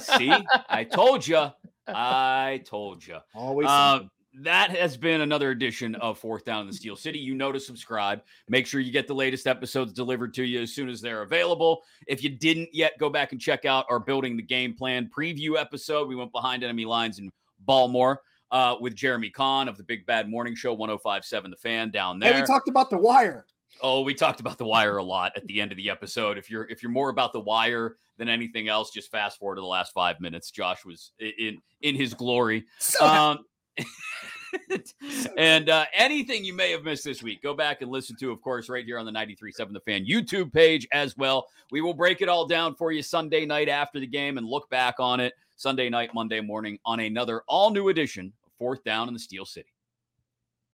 see, 0.00 0.32
I 0.68 0.82
told 0.84 1.26
you. 1.26 1.46
I 1.86 2.62
told 2.66 3.06
you. 3.06 3.18
Always 3.34 3.68
Uh, 3.68 3.90
something. 3.98 4.10
That 4.42 4.70
has 4.70 4.96
been 4.96 5.22
another 5.22 5.50
edition 5.50 5.94
of 5.96 6.18
Fourth 6.18 6.44
Down 6.44 6.60
in 6.62 6.66
the 6.66 6.72
Steel 6.72 6.96
City. 6.96 7.18
You 7.18 7.34
know 7.34 7.52
to 7.52 7.60
subscribe. 7.60 8.22
Make 8.48 8.66
sure 8.66 8.80
you 8.80 8.92
get 8.92 9.06
the 9.06 9.14
latest 9.14 9.46
episodes 9.46 9.92
delivered 9.92 10.34
to 10.34 10.44
you 10.44 10.62
as 10.62 10.74
soon 10.74 10.88
as 10.88 11.00
they're 11.00 11.22
available. 11.22 11.82
If 12.06 12.22
you 12.22 12.30
didn't 12.30 12.68
yet, 12.72 12.98
go 12.98 13.08
back 13.08 13.32
and 13.32 13.40
check 13.40 13.64
out 13.64 13.86
our 13.88 13.98
Building 13.98 14.36
the 14.36 14.42
Game 14.42 14.74
Plan 14.74 15.10
preview 15.16 15.58
episode. 15.58 16.08
We 16.08 16.16
went 16.16 16.32
behind 16.32 16.64
enemy 16.64 16.84
lines 16.84 17.18
in 17.18 17.30
Baltimore 17.60 18.20
uh, 18.50 18.76
with 18.80 18.94
Jeremy 18.94 19.30
Kahn 19.30 19.68
of 19.68 19.76
the 19.76 19.84
Big 19.84 20.04
Bad 20.06 20.28
Morning 20.28 20.54
Show 20.54 20.74
1057 20.74 21.50
The 21.50 21.56
Fan 21.56 21.90
down 21.90 22.18
there. 22.18 22.34
Hey, 22.34 22.40
we 22.40 22.46
talked 22.46 22.68
about 22.68 22.90
the 22.90 22.98
wire. 22.98 23.46
Oh, 23.82 24.02
we 24.02 24.14
talked 24.14 24.40
about 24.40 24.58
the 24.58 24.64
wire 24.64 24.98
a 24.98 25.02
lot 25.02 25.32
at 25.36 25.46
the 25.46 25.60
end 25.60 25.70
of 25.70 25.76
the 25.76 25.90
episode. 25.90 26.38
If 26.38 26.50
you're 26.50 26.64
if 26.68 26.82
you're 26.82 26.92
more 26.92 27.10
about 27.10 27.32
the 27.32 27.40
wire 27.40 27.96
than 28.16 28.28
anything 28.28 28.68
else, 28.68 28.90
just 28.90 29.10
fast 29.10 29.38
forward 29.38 29.56
to 29.56 29.60
the 29.60 29.66
last 29.66 29.92
five 29.92 30.18
minutes. 30.20 30.50
Josh 30.50 30.84
was 30.84 31.12
in 31.18 31.58
in 31.82 31.94
his 31.94 32.14
glory. 32.14 32.64
So 32.78 33.04
Um, 33.04 33.44
and 35.36 35.68
uh, 35.68 35.84
anything 35.94 36.44
you 36.44 36.54
may 36.54 36.70
have 36.70 36.84
missed 36.84 37.04
this 37.04 37.22
week, 37.22 37.42
go 37.42 37.54
back 37.54 37.82
and 37.82 37.90
listen 37.90 38.16
to, 38.16 38.30
of 38.30 38.40
course, 38.40 38.68
right 38.68 38.84
here 38.84 38.98
on 38.98 39.06
the 39.06 39.12
93.7 39.12 39.72
The 39.72 39.80
Fan 39.80 40.06
YouTube 40.06 40.52
page 40.52 40.86
as 40.92 41.16
well. 41.16 41.46
We 41.70 41.80
will 41.80 41.94
break 41.94 42.22
it 42.22 42.28
all 42.28 42.46
down 42.46 42.74
for 42.74 42.92
you 42.92 43.02
Sunday 43.02 43.44
night 43.44 43.68
after 43.68 44.00
the 44.00 44.06
game 44.06 44.38
and 44.38 44.46
look 44.46 44.68
back 44.70 44.96
on 44.98 45.20
it 45.20 45.34
Sunday 45.56 45.88
night, 45.88 46.10
Monday 46.14 46.40
morning 46.40 46.78
on 46.84 47.00
another 47.00 47.42
all 47.48 47.70
new 47.70 47.88
edition 47.88 48.32
of 48.44 48.52
Fourth 48.58 48.84
Down 48.84 49.08
in 49.08 49.14
the 49.14 49.20
Steel 49.20 49.44
City. 49.44 49.68